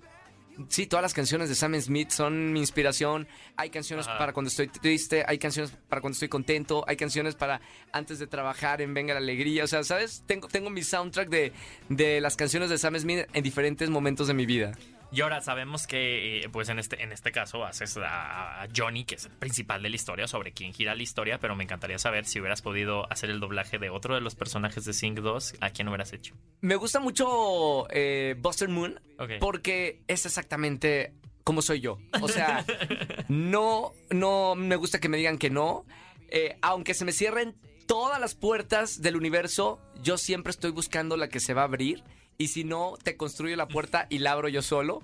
Sí, 0.69 0.87
todas 0.87 1.03
las 1.03 1.13
canciones 1.13 1.49
de 1.49 1.55
Sam 1.55 1.79
Smith 1.79 2.09
son 2.09 2.51
mi 2.53 2.59
inspiración. 2.59 3.27
Hay 3.55 3.69
canciones 3.69 4.07
Ajá. 4.07 4.17
para 4.17 4.33
cuando 4.33 4.49
estoy 4.49 4.67
triste, 4.67 5.23
hay 5.27 5.37
canciones 5.37 5.71
para 5.89 6.01
cuando 6.01 6.13
estoy 6.13 6.29
contento, 6.29 6.83
hay 6.87 6.97
canciones 6.97 7.35
para 7.35 7.61
antes 7.91 8.19
de 8.19 8.27
trabajar 8.27 8.81
en 8.81 8.93
Venga 8.93 9.13
la 9.13 9.19
Alegría. 9.19 9.63
O 9.63 9.67
sea, 9.67 9.83
¿sabes? 9.83 10.23
Tengo, 10.25 10.47
tengo 10.47 10.69
mi 10.69 10.83
soundtrack 10.83 11.29
de, 11.29 11.53
de 11.89 12.21
las 12.21 12.35
canciones 12.35 12.69
de 12.69 12.77
Sam 12.77 12.97
Smith 12.99 13.27
en 13.33 13.43
diferentes 13.43 13.89
momentos 13.89 14.27
de 14.27 14.33
mi 14.33 14.45
vida. 14.45 14.73
Y 15.11 15.21
ahora 15.21 15.41
sabemos 15.41 15.87
que, 15.87 16.39
eh, 16.39 16.49
pues 16.49 16.69
en 16.69 16.79
este, 16.79 17.01
en 17.01 17.11
este 17.11 17.31
caso, 17.31 17.65
haces 17.65 17.97
a, 17.97 18.63
a 18.63 18.67
Johnny, 18.75 19.05
que 19.05 19.15
es 19.15 19.25
el 19.25 19.31
principal 19.31 19.81
de 19.81 19.89
la 19.89 19.95
historia, 19.95 20.27
sobre 20.27 20.51
quién 20.51 20.73
gira 20.73 20.95
la 20.95 21.03
historia, 21.03 21.39
pero 21.39 21.55
me 21.55 21.63
encantaría 21.63 21.97
saber 21.97 22.25
si 22.25 22.39
hubieras 22.39 22.61
podido 22.61 23.11
hacer 23.11 23.29
el 23.29 23.39
doblaje 23.39 23.79
de 23.79 23.89
otro 23.89 24.15
de 24.15 24.21
los 24.21 24.35
personajes 24.35 24.85
de 24.85 24.93
Sing 24.93 25.15
2, 25.15 25.55
¿a 25.61 25.69
quién 25.69 25.87
hubieras 25.87 26.13
hecho? 26.13 26.35
Me 26.61 26.75
gusta 26.75 26.99
mucho 26.99 27.87
eh, 27.89 28.35
Buster 28.37 28.69
Moon 28.69 28.99
porque 29.39 30.01
es 30.07 30.25
exactamente 30.25 31.13
como 31.43 31.61
soy 31.61 31.79
yo. 31.79 31.97
O 32.21 32.27
sea, 32.27 32.65
no, 33.29 33.93
no 34.09 34.55
me 34.55 34.75
gusta 34.75 34.99
que 34.99 35.07
me 35.07 35.17
digan 35.17 35.37
que 35.37 35.49
no. 35.49 35.85
Eh, 36.29 36.57
aunque 36.61 36.93
se 36.93 37.05
me 37.05 37.13
cierren 37.13 37.55
todas 37.85 38.19
las 38.19 38.35
puertas 38.35 39.01
del 39.01 39.15
universo, 39.15 39.79
yo 40.03 40.17
siempre 40.17 40.51
estoy 40.51 40.71
buscando 40.71 41.15
la 41.15 41.29
que 41.29 41.39
se 41.39 41.53
va 41.53 41.61
a 41.61 41.65
abrir. 41.65 42.03
Y 42.39 42.49
si 42.49 42.63
no, 42.63 42.93
te 43.01 43.17
construyo 43.17 43.55
la 43.55 43.67
puerta 43.67 44.05
y 44.09 44.19
la 44.19 44.33
abro 44.33 44.47
yo 44.47 44.61
solo. 44.61 45.01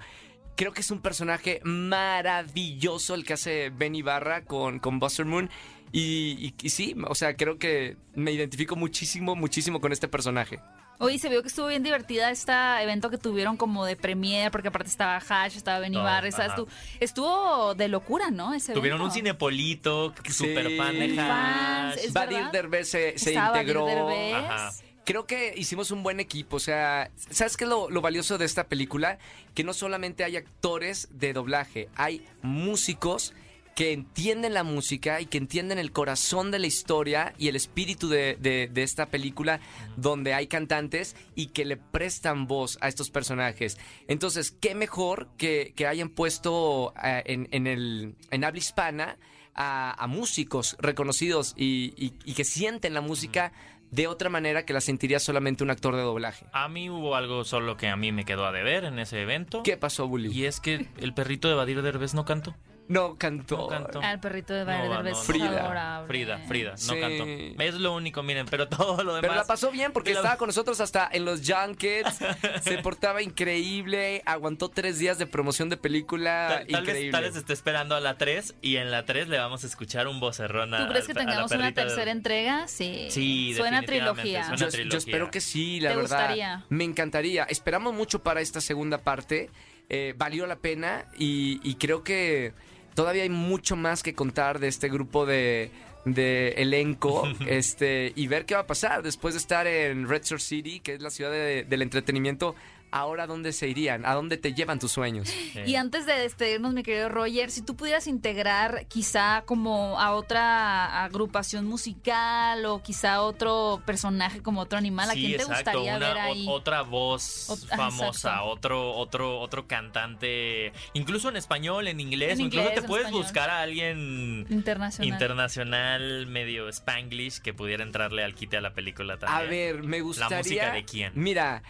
Creo 0.56 0.72
que 0.72 0.82
es 0.82 0.92
un 0.92 1.02
personaje 1.02 1.62
maravilloso 1.64 3.16
el 3.16 3.26
que 3.26 3.34
hace 3.34 3.72
Ben 3.72 3.96
Ibarra 3.96 4.46
con, 4.46 4.78
con 4.78 5.00
Buster 5.00 5.26
Moon. 5.26 5.50
Y, 5.92 6.38
y- 6.40 6.54
y 6.62 6.70
sí, 6.70 6.96
o 7.08 7.16
sea, 7.16 7.36
creo 7.36 7.58
que 7.58 7.98
me 8.14 8.32
identifico 8.32 8.76
muchísimo, 8.76 9.36
muchísimo 9.36 9.82
con 9.82 9.92
este 9.92 10.08
personaje. 10.08 10.60
Oye, 11.00 11.18
se 11.18 11.28
vio 11.28 11.42
que 11.42 11.48
estuvo 11.48 11.68
bien 11.68 11.82
divertida 11.82 12.30
este 12.30 12.52
evento 12.84 13.10
que 13.10 13.18
tuvieron 13.18 13.58
como 13.58 13.84
de 13.84 13.96
premiere, 13.96 14.52
porque 14.52 14.68
aparte 14.68 14.90
estaba 14.90 15.18
Hash, 15.18 15.58
estaba 15.58 15.80
Benny 15.80 15.96
¿sabes? 15.98 16.36
ajá. 16.36 16.56
Tú- 16.56 16.68
Estuvo 17.00 17.74
de 17.74 17.88
locura, 17.88 18.30
¿no? 18.30 18.54
Ese 18.54 18.74
Tuvieron 18.74 19.02
un 19.02 19.10
cinepolito, 19.10 20.14
super 20.30 20.70
fan 20.78 21.00
de 21.00 21.20
Hash. 21.20 22.12
Badir. 22.12 22.52
Derbez 22.52 22.90
se, 22.90 23.18
se 23.18 23.32
Estaba 23.32 23.50
Badir 23.58 23.70
integró. 23.76 23.86
Derbez. 23.88 24.34
Ajá. 24.36 24.72
Creo 25.06 25.26
que 25.26 25.54
hicimos 25.58 25.92
un 25.92 26.04
buen 26.04 26.20
equipo. 26.20 26.58
O 26.58 26.60
sea, 26.60 27.12
¿sabes 27.30 27.58
qué 27.58 27.64
es 27.66 27.70
lo, 27.70 27.90
lo 27.90 28.02
valioso 28.02 28.38
de 28.38 28.46
esta 28.46 28.68
película? 28.68 29.18
Que 29.54 29.64
no 29.64 29.74
solamente 29.74 30.24
hay 30.24 30.36
actores 30.38 31.08
de 31.12 31.34
doblaje, 31.34 31.90
hay 31.96 32.26
músicos 32.42 33.34
que 33.76 33.92
entienden 33.92 34.54
la 34.54 34.64
música 34.64 35.20
y 35.20 35.26
que 35.26 35.40
entienden 35.40 35.80
el 35.80 35.92
corazón 35.92 36.52
de 36.52 36.60
la 36.60 36.68
historia 36.68 37.34
y 37.40 37.48
el 37.48 37.56
espíritu 37.56 38.08
de, 38.08 38.38
de- 38.40 38.70
de 38.72 38.84
esta 38.84 39.08
película 39.08 39.62
donde 39.98 40.36
hay 40.36 40.46
cantantes 40.46 41.16
y 41.34 41.48
que 41.48 41.66
le 41.66 41.78
prestan 41.78 42.46
voz 42.46 42.78
a 42.82 42.88
estos 42.88 43.10
personajes. 43.10 43.80
Entonces, 44.08 44.52
qué 44.52 44.76
mejor 44.76 45.28
que, 45.38 45.74
que 45.76 45.88
hayan 45.88 46.10
puesto 46.10 46.94
eh, 47.04 47.24
en, 47.26 47.48
en 47.50 47.66
el, 47.66 48.16
en 48.30 48.44
habla 48.44 48.60
hispana 48.60 49.18
a, 49.56 50.06
músicos 50.08 50.76
reconocidos 50.80 51.56
y- 51.58 52.14
y 52.26 52.34
que 52.34 52.44
sienten 52.44 52.94
la 52.94 53.02
música 53.02 53.54
de 53.94 54.08
otra 54.08 54.30
manera 54.30 54.66
que 54.66 54.74
la 54.74 54.82
sentiría 54.82 55.20
solamente 55.20 55.64
un 55.64 55.70
actor 55.70 55.96
de 55.96 56.02
doblaje. 56.02 56.48
A 56.52 56.68
mí 56.68 56.90
hubo 56.90 57.16
algo 57.16 57.44
solo 57.44 57.78
que 57.78 57.90
a 57.90 57.96
mí 57.96 58.12
me 58.12 58.26
quedó 58.26 58.46
a 58.48 58.52
deber 58.52 58.86
en 58.86 58.98
ese 58.98 59.22
evento. 59.22 59.62
¿Qué 59.62 59.78
pasó, 59.78 60.08
Bully? 60.08 60.32
Y 60.32 60.46
es 60.46 60.60
que 60.60 60.88
el 60.98 61.14
perrito 61.14 61.48
de 61.48 61.54
Badir 61.54 61.84
Derbez 61.84 62.16
no 62.16 62.26
cantó. 62.26 62.56
No 62.90 63.16
cantó. 63.18 63.58
No 63.58 63.68
cantó. 63.68 64.02
Al 64.02 64.20
perrito 64.20 64.54
de 64.54 64.66
Bayer 64.66 64.90
no, 64.90 65.04
no. 65.04 65.16
Frida. 65.16 66.04
Frida, 66.08 66.38
Frida, 66.48 66.72
no 66.72 66.78
Sí. 66.78 67.00
cantó. 67.00 67.64
Es 67.64 67.76
lo 67.76 67.96
único, 67.96 68.24
miren, 68.24 68.46
pero 68.50 68.68
todo 68.70 69.04
lo 69.04 69.16
demás. 69.16 69.22
Pero 69.22 69.36
la 69.36 69.46
pasó 69.46 69.72
bien 69.72 69.94
porque 69.94 70.12
la- 70.14 70.20
estaba 70.20 70.38
con 70.38 70.48
nosotros 70.48 70.82
hasta 70.82 71.10
en 71.12 71.24
los 71.26 71.42
junkets, 71.50 72.20
se 72.62 72.78
portaba 72.80 73.22
increíble, 73.22 74.22
aguantó 74.26 74.70
tres 74.70 75.00
días 75.00 75.18
de 75.18 75.28
promoción 75.28 75.70
de 75.70 75.78
película 75.78 76.48
Tal, 76.50 76.68
tal 76.68 76.82
vez, 76.82 76.90
increíble. 76.90 77.12
tal 77.12 77.24
vez 77.24 77.36
esté 77.36 77.54
esperando 77.54 77.96
a 77.96 78.00
la 78.02 78.18
3 78.18 78.56
y 78.62 78.76
en 78.78 78.92
la 78.92 79.06
3 79.06 79.28
le 79.30 79.38
vamos 79.38 79.64
a 79.64 79.68
escuchar 79.68 80.08
un 80.08 80.20
vocerrón 80.20 80.74
a 80.74 80.80
¿Tú 80.86 80.88
crees 80.90 81.08
que 81.08 81.14
tengamos 81.14 81.52
una 81.52 81.68
de- 81.68 81.72
tercera 81.72 82.12
entrega? 82.12 82.68
Sí. 82.68 83.08
Sí, 83.10 83.54
Suena 83.56 83.82
trilogía. 83.84 84.44
suena- 84.44 84.58
yo, 84.58 84.68
trilogía. 84.70 84.92
yo 84.92 84.98
espero 84.98 85.32
que 85.32 85.40
sí, 85.42 85.80
la 85.80 85.92
¿Te 85.92 85.96
verdad. 85.96 86.18
gustaría? 86.20 86.66
Me 86.70 86.84
encantaría. 86.84 87.44
Esperamos 87.46 87.94
mucho 87.94 88.22
para 88.24 88.42
esta 88.42 88.60
segunda 88.62 88.98
parte. 89.00 89.50
Eh, 89.90 90.14
valió 90.18 90.48
la 90.48 90.56
pena 90.56 91.06
y, 91.18 91.60
y 91.64 91.76
creo 91.76 92.04
que 92.04 92.54
todavía 92.96 93.24
hay 93.24 93.30
mucho 93.30 93.76
más 93.76 94.04
que 94.04 94.14
contar 94.14 94.60
de 94.60 94.68
este 94.68 94.90
grupo 94.90 95.26
de, 95.26 95.72
de 96.06 96.50
elenco 96.58 97.24
este 97.48 98.12
y 98.16 98.28
ver 98.28 98.46
qué 98.46 98.56
va 98.56 98.62
a 98.62 98.68
pasar 98.68 99.04
después 99.04 99.34
de 99.34 99.40
estar 99.40 99.68
en 99.68 100.08
Red 100.08 100.24
Shore 100.24 100.42
City, 100.42 100.80
que 100.80 100.94
es 100.94 101.02
la 101.02 101.10
ciudad 101.10 101.32
de- 101.32 101.64
del 101.64 101.82
entretenimiento. 101.82 102.56
Ahora, 102.96 103.24
¿a 103.24 103.28
dónde 103.28 103.54
se 103.54 103.68
irían? 103.68 104.06
¿A 104.06 104.14
dónde 104.14 104.38
te 104.38 104.54
llevan 104.54 104.78
tus 104.78 104.92
sueños? 104.92 105.28
Y 105.66 105.76
antes 105.76 106.06
de 106.06 106.14
despedirnos, 106.14 106.74
mi 106.74 106.84
querido 106.84 107.10
Roger, 107.10 107.50
si 107.50 107.64
tú 107.64 107.76
pudieras 107.76 108.06
integrar 108.06 108.86
quizá 108.88 109.42
como 109.48 110.00
a 110.00 110.12
otra 110.14 111.04
agrupación 111.04 111.66
musical 111.66 112.64
o 112.68 112.84
quizá 112.84 113.24
otro 113.24 113.82
personaje 113.86 114.44
como 114.44 114.62
otro 114.62 114.78
animal, 114.78 115.10
¿a 115.10 115.14
Sí, 115.14 115.22
quién 115.22 115.38
te 115.38 115.44
exacto, 115.44 115.72
gustaría 115.80 115.98
una- 115.98 116.08
ver 116.08 116.18
o- 116.18 116.22
ahí? 116.22 116.46
Otra 116.48 116.82
voz 116.84 117.50
Ot- 117.50 117.68
ah, 117.72 117.78
famosa, 117.78 118.30
exacto. 118.30 118.46
otro, 118.46 118.92
otro, 118.96 119.40
otro 119.40 119.68
cantante, 119.68 120.72
incluso 120.94 121.30
en 121.30 121.38
español, 121.38 121.88
en 121.88 122.00
inglés, 122.00 122.34
En 122.34 122.42
o 122.42 122.46
incluso 122.46 122.68
inglés, 122.68 122.82
te 122.82 122.88
puedes 122.88 123.06
español. 123.08 123.24
buscar 123.24 123.50
a 123.50 123.62
alguien 123.62 124.46
Internacional. 124.52 125.08
internacional, 125.12 126.28
medio 126.28 126.70
spanglish, 126.70 127.40
que 127.40 127.56
pudiera 127.56 127.82
entrarle 127.84 128.24
al 128.24 128.36
quite 128.36 128.58
a 128.58 128.62
la 128.62 128.74
película 128.74 129.16
A 129.16 129.18
también. 129.18 129.50
ver, 129.50 129.84
me 129.84 130.02
gustaría. 130.02 130.38
música 130.38 130.72
de 130.74 130.86
quién? 130.86 131.12
Mira, 131.16 131.64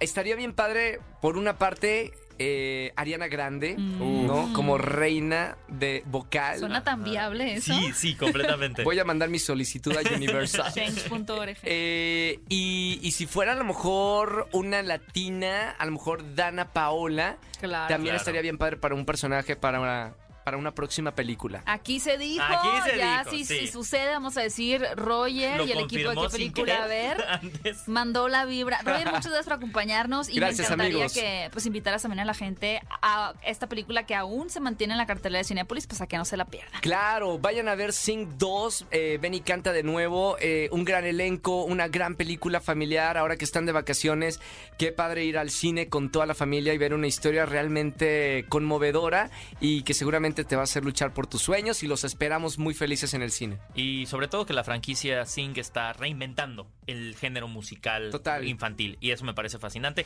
estaría 0.00 0.36
bien 0.36 0.52
padre, 0.52 1.00
por 1.20 1.36
una 1.36 1.58
parte, 1.58 2.12
eh, 2.38 2.92
Ariana 2.96 3.28
Grande, 3.28 3.76
Mm. 3.78 4.26
¿no? 4.26 4.52
Como 4.52 4.76
reina 4.76 5.56
de 5.68 6.02
vocal. 6.06 6.58
Suena 6.58 6.82
tan 6.82 7.04
viable 7.04 7.54
eso. 7.54 7.72
Sí, 7.74 7.92
sí, 7.94 8.14
completamente. 8.16 8.82
Voy 8.82 8.98
a 8.98 9.04
mandar 9.04 9.28
mi 9.28 9.38
solicitud 9.38 9.96
a 9.96 10.00
Universal. 10.16 10.72
Change.org. 10.72 11.56
Eh, 11.62 12.40
y, 12.48 12.98
y 13.02 13.12
si 13.12 13.26
fuera 13.26 13.52
a 13.52 13.54
lo 13.56 13.64
mejor 13.64 14.48
una 14.52 14.82
latina, 14.82 15.70
a 15.78 15.84
lo 15.86 15.92
mejor 15.92 16.34
Dana 16.34 16.72
Paola, 16.72 17.36
Claro. 17.60 17.86
también 17.88 18.12
Claro. 18.14 18.16
estaría 18.18 18.42
bien 18.42 18.58
padre 18.58 18.76
para 18.78 18.94
un 18.96 19.06
personaje, 19.06 19.54
para 19.56 19.78
una, 19.80 20.14
para 20.44 20.56
una 20.58 20.74
próxima 20.74 21.12
película. 21.14 21.62
Aquí 21.66 22.00
se 22.00 22.18
dijo, 22.18 22.44
Aquí 22.44 22.90
se 22.90 22.98
ya 22.98 23.18
dijo, 23.20 23.30
si, 23.30 23.44
sí. 23.44 23.60
si 23.60 23.68
sucede, 23.68 24.10
vamos 24.10 24.36
a 24.36 24.42
decir, 24.42 24.84
Roger 24.94 25.58
Lo 25.58 25.66
y 25.66 25.72
el 25.72 25.78
equipo 25.78 26.10
de 26.10 26.16
qué 26.16 26.28
película 26.30 26.84
a 26.84 26.86
ver. 26.86 27.24
antes. 27.28 27.88
Mandó 27.88 28.28
la 28.28 28.44
vibra. 28.44 28.78
Roger, 28.84 29.06
muchas 29.06 29.26
gracias 29.26 29.44
por 29.44 29.54
acompañarnos 29.54 30.28
y 30.28 30.34
Gracias, 30.36 30.68
me 30.68 30.74
encantaría 30.74 30.94
amigos. 30.96 31.12
que 31.14 31.48
pues 31.52 31.66
invitaras 31.66 32.02
también 32.02 32.20
a 32.20 32.24
la 32.24 32.34
gente 32.34 32.80
a 33.02 33.34
esta 33.42 33.68
película 33.68 34.04
que 34.06 34.14
aún 34.14 34.50
se 34.50 34.60
mantiene 34.60 34.92
en 34.94 34.98
la 34.98 35.06
cartelera 35.06 35.38
de 35.38 35.44
Cinepolis, 35.44 35.86
pues 35.86 36.00
a 36.00 36.06
que 36.06 36.18
no 36.18 36.24
se 36.24 36.36
la 36.36 36.44
pierdan. 36.44 36.80
Claro, 36.82 37.38
vayan 37.38 37.68
a 37.68 37.74
ver 37.74 37.92
Sing 37.92 38.36
2, 38.38 38.86
eh, 38.90 39.18
Benny 39.20 39.40
canta 39.40 39.72
de 39.72 39.82
nuevo, 39.82 40.36
eh, 40.40 40.68
un 40.72 40.84
gran 40.84 41.04
elenco, 41.04 41.64
una 41.64 41.88
gran 41.88 42.16
película 42.16 42.60
familiar, 42.60 43.16
ahora 43.16 43.36
que 43.36 43.44
están 43.44 43.64
de 43.66 43.72
vacaciones, 43.72 44.40
qué 44.78 44.92
padre 44.92 45.24
ir 45.24 45.38
al 45.38 45.50
cine 45.50 45.88
con 45.88 46.10
toda 46.10 46.26
la 46.26 46.34
familia 46.34 46.74
y 46.74 46.78
ver 46.78 46.92
una 46.92 47.06
historia 47.06 47.46
realmente 47.46 48.44
conmovedora 48.48 49.30
y 49.60 49.82
que 49.82 49.94
seguramente 49.94 50.33
te 50.42 50.56
va 50.56 50.62
a 50.62 50.64
hacer 50.64 50.84
luchar 50.84 51.14
por 51.14 51.28
tus 51.28 51.42
sueños 51.42 51.84
y 51.84 51.86
los 51.86 52.02
esperamos 52.02 52.58
muy 52.58 52.74
felices 52.74 53.14
en 53.14 53.22
el 53.22 53.30
cine. 53.30 53.58
Y 53.76 54.06
sobre 54.06 54.26
todo 54.26 54.46
que 54.46 54.52
la 54.54 54.64
franquicia 54.64 55.24
Sing 55.26 55.56
está 55.58 55.92
reinventando 55.92 56.66
el 56.88 57.14
género 57.14 57.46
musical 57.46 58.10
Total. 58.10 58.44
infantil. 58.48 58.98
Y 59.00 59.12
eso 59.12 59.24
me 59.24 59.34
parece 59.34 59.60
fascinante. 59.60 60.04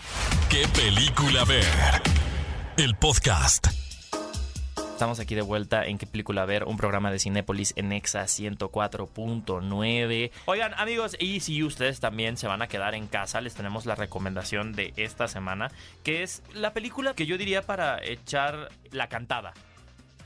¿Qué 0.50 0.66
película 0.74 1.44
ver? 1.44 1.64
El 2.76 2.94
podcast. 2.96 3.68
Estamos 4.92 5.20
aquí 5.20 5.36
de 5.36 5.42
vuelta 5.42 5.86
en 5.86 5.96
qué 5.96 6.08
película 6.08 6.44
ver, 6.44 6.64
un 6.64 6.76
programa 6.76 7.12
de 7.12 7.20
Cinépolis 7.20 7.72
en 7.76 7.92
Exa 7.92 8.24
104.9. 8.24 10.32
Oigan, 10.46 10.74
amigos, 10.74 11.16
y 11.20 11.38
si 11.38 11.62
ustedes 11.62 12.00
también 12.00 12.36
se 12.36 12.48
van 12.48 12.62
a 12.62 12.66
quedar 12.66 12.96
en 12.96 13.06
casa, 13.06 13.40
les 13.40 13.54
tenemos 13.54 13.86
la 13.86 13.94
recomendación 13.94 14.72
de 14.72 14.92
esta 14.96 15.28
semana, 15.28 15.70
que 16.02 16.24
es 16.24 16.42
la 16.52 16.72
película 16.72 17.14
que 17.14 17.26
yo 17.26 17.38
diría 17.38 17.62
para 17.62 18.04
echar 18.04 18.70
la 18.90 19.08
cantada. 19.08 19.54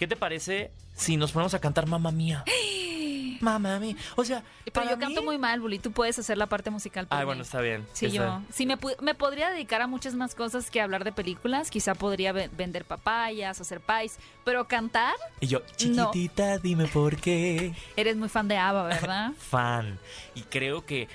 ¿Qué 0.02 0.08
te 0.08 0.16
parece 0.16 0.72
si 0.96 1.16
nos 1.16 1.30
ponemos 1.30 1.54
a 1.54 1.60
cantar 1.60 1.86
Mamma 1.86 2.10
Mía? 2.10 2.42
Mamma 3.40 3.78
Mía. 3.78 3.94
O 4.16 4.24
sea, 4.24 4.42
Pero 4.64 4.72
para 4.74 4.90
yo 4.90 4.98
canto 4.98 5.22
muy 5.22 5.38
mal, 5.38 5.60
Bully. 5.60 5.78
Tú 5.78 5.92
puedes 5.92 6.18
hacer 6.18 6.36
la 6.38 6.46
parte 6.46 6.70
musical. 6.70 7.06
por 7.06 7.16
Ay, 7.16 7.22
mí. 7.22 7.26
bueno, 7.26 7.42
está 7.42 7.60
bien. 7.60 7.86
Sí, 7.92 8.06
Está- 8.06 8.16
yo. 8.18 8.42
Sí, 8.52 8.66
me, 8.66 8.76
me 9.00 9.14
podría 9.14 9.50
dedicar 9.50 9.80
a 9.80 9.86
muchas 9.86 10.14
más 10.14 10.34
cosas 10.34 10.72
que 10.72 10.80
hablar 10.80 11.04
de 11.04 11.12
películas. 11.12 11.70
Quizá 11.70 11.94
podría 11.94 12.32
ve- 12.32 12.50
vender 12.56 12.84
papayas, 12.84 13.60
hacer 13.60 13.80
pies. 13.80 14.18
Pero 14.44 14.66
cantar, 14.66 15.14
Y 15.38 15.46
yo, 15.46 15.60
chiquitita, 15.76 16.58
dime 16.58 16.88
por 16.88 17.16
qué. 17.16 17.74
eres 17.94 18.16
muy 18.16 18.28
fan 18.28 18.48
de 18.48 18.56
ABBA, 18.58 18.82
¿verdad? 18.84 19.32
fan. 19.38 20.00
Y 20.34 20.42
creo 20.42 20.84
que 20.84 21.08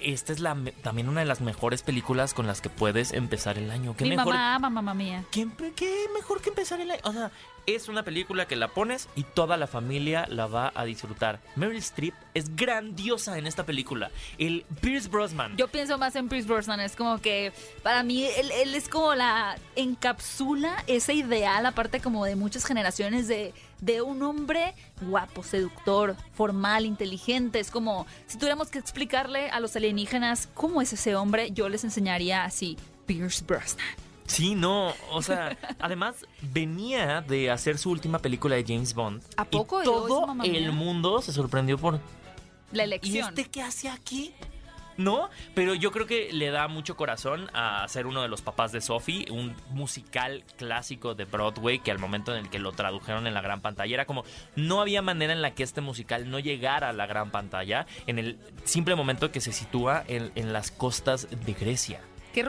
esta 0.00 0.32
es 0.32 0.40
la 0.40 0.56
también 0.82 1.08
una 1.08 1.20
de 1.20 1.26
las 1.26 1.40
mejores 1.40 1.82
películas 1.82 2.34
con 2.34 2.46
las 2.48 2.60
que 2.60 2.70
puedes 2.70 3.12
empezar 3.12 3.56
el 3.58 3.70
año. 3.70 3.96
¿Qué 3.96 4.04
Mi 4.04 4.10
mejor, 4.10 4.34
mamá 4.34 4.54
ama, 4.56 4.68
mamá 4.70 4.94
mía. 4.94 5.24
¿qué, 5.30 5.48
qué 5.76 6.06
mejor 6.14 6.40
que 6.42 6.50
empezar 6.50 6.80
el 6.80 6.90
año? 6.90 7.00
O 7.04 7.12
sea, 7.12 7.30
es 7.66 7.88
una 7.88 8.02
película 8.02 8.46
que 8.46 8.56
la 8.56 8.68
pones 8.68 9.08
y 9.14 9.24
toda 9.24 9.56
la 9.56 9.66
familia 9.66 10.26
la 10.28 10.46
va 10.46 10.72
a 10.74 10.84
disfrutar. 10.84 11.40
Meryl 11.56 11.78
Streep 11.78 12.14
es 12.34 12.54
grandiosa 12.56 13.38
en 13.38 13.46
esta 13.46 13.64
película. 13.64 14.10
El 14.38 14.64
Pierce 14.80 15.08
Brosnan. 15.08 15.56
Yo 15.56 15.68
pienso 15.68 15.98
más 15.98 16.16
en 16.16 16.28
Pierce 16.28 16.48
Brosnan. 16.48 16.80
Es 16.80 16.96
como 16.96 17.20
que 17.20 17.52
para 17.82 18.02
mí 18.02 18.24
él, 18.24 18.74
es 18.74 18.88
como 18.88 19.14
la 19.14 19.56
encapsula 19.76 20.82
ese 20.86 21.14
ideal, 21.14 21.66
aparte 21.66 22.00
como 22.00 22.24
de 22.24 22.36
muchas 22.36 22.64
generaciones 22.64 23.28
de, 23.28 23.54
de 23.80 24.02
un 24.02 24.22
hombre 24.22 24.74
guapo, 25.00 25.42
seductor, 25.42 26.16
formal, 26.34 26.86
inteligente. 26.86 27.60
Es 27.60 27.70
como 27.70 28.06
si 28.26 28.38
tuviéramos 28.38 28.68
que 28.68 28.78
explicarle 28.78 29.50
a 29.50 29.60
los 29.60 29.76
alienígenas 29.76 30.48
cómo 30.54 30.82
es 30.82 30.92
ese 30.92 31.14
hombre, 31.14 31.50
yo 31.52 31.68
les 31.68 31.84
enseñaría 31.84 32.44
así. 32.44 32.76
Pierce 33.06 33.44
Brosnan. 33.44 34.11
Sí, 34.32 34.54
no, 34.54 34.94
o 35.10 35.20
sea, 35.22 35.58
además 35.78 36.24
venía 36.40 37.20
de 37.20 37.50
hacer 37.50 37.76
su 37.76 37.90
última 37.90 38.18
película 38.18 38.56
de 38.56 38.64
James 38.66 38.94
Bond. 38.94 39.22
¿A 39.36 39.44
poco? 39.44 39.80
Y 39.80 39.82
¿Y 39.82 39.84
todo 39.84 40.26
el 40.42 40.50
Mía? 40.62 40.72
mundo 40.72 41.20
se 41.20 41.32
sorprendió 41.32 41.76
por 41.76 42.00
La 42.72 42.82
¿Y 42.82 42.86
elección. 42.86 43.28
este 43.28 43.50
qué 43.50 43.60
hace 43.62 43.90
aquí? 43.90 44.32
¿No? 44.96 45.28
Pero 45.54 45.74
yo 45.74 45.90
creo 45.90 46.06
que 46.06 46.32
le 46.32 46.50
da 46.50 46.68
mucho 46.68 46.96
corazón 46.96 47.48
a 47.54 47.86
ser 47.88 48.06
uno 48.06 48.20
de 48.22 48.28
los 48.28 48.42
papás 48.42 48.72
de 48.72 48.80
Sophie, 48.82 49.26
un 49.30 49.54
musical 49.70 50.44
clásico 50.58 51.14
de 51.14 51.24
Broadway 51.24 51.78
que 51.78 51.90
al 51.90 51.98
momento 51.98 52.32
en 52.34 52.44
el 52.44 52.50
que 52.50 52.58
lo 52.58 52.72
tradujeron 52.72 53.26
en 53.26 53.32
la 53.34 53.40
gran 53.40 53.60
pantalla 53.62 53.94
era 53.94 54.04
como 54.06 54.22
no 54.54 54.80
había 54.82 55.00
manera 55.02 55.32
en 55.32 55.40
la 55.42 55.54
que 55.54 55.62
este 55.62 55.80
musical 55.80 56.30
no 56.30 56.38
llegara 56.38 56.90
a 56.90 56.92
la 56.92 57.06
gran 57.06 57.30
pantalla 57.30 57.86
en 58.06 58.18
el 58.18 58.38
simple 58.64 58.94
momento 58.94 59.30
que 59.32 59.40
se 59.40 59.52
sitúa 59.52 60.04
en, 60.08 60.30
en 60.34 60.52
las 60.52 60.70
costas 60.70 61.26
de 61.30 61.52
Grecia. 61.54 62.00
Que 62.32 62.44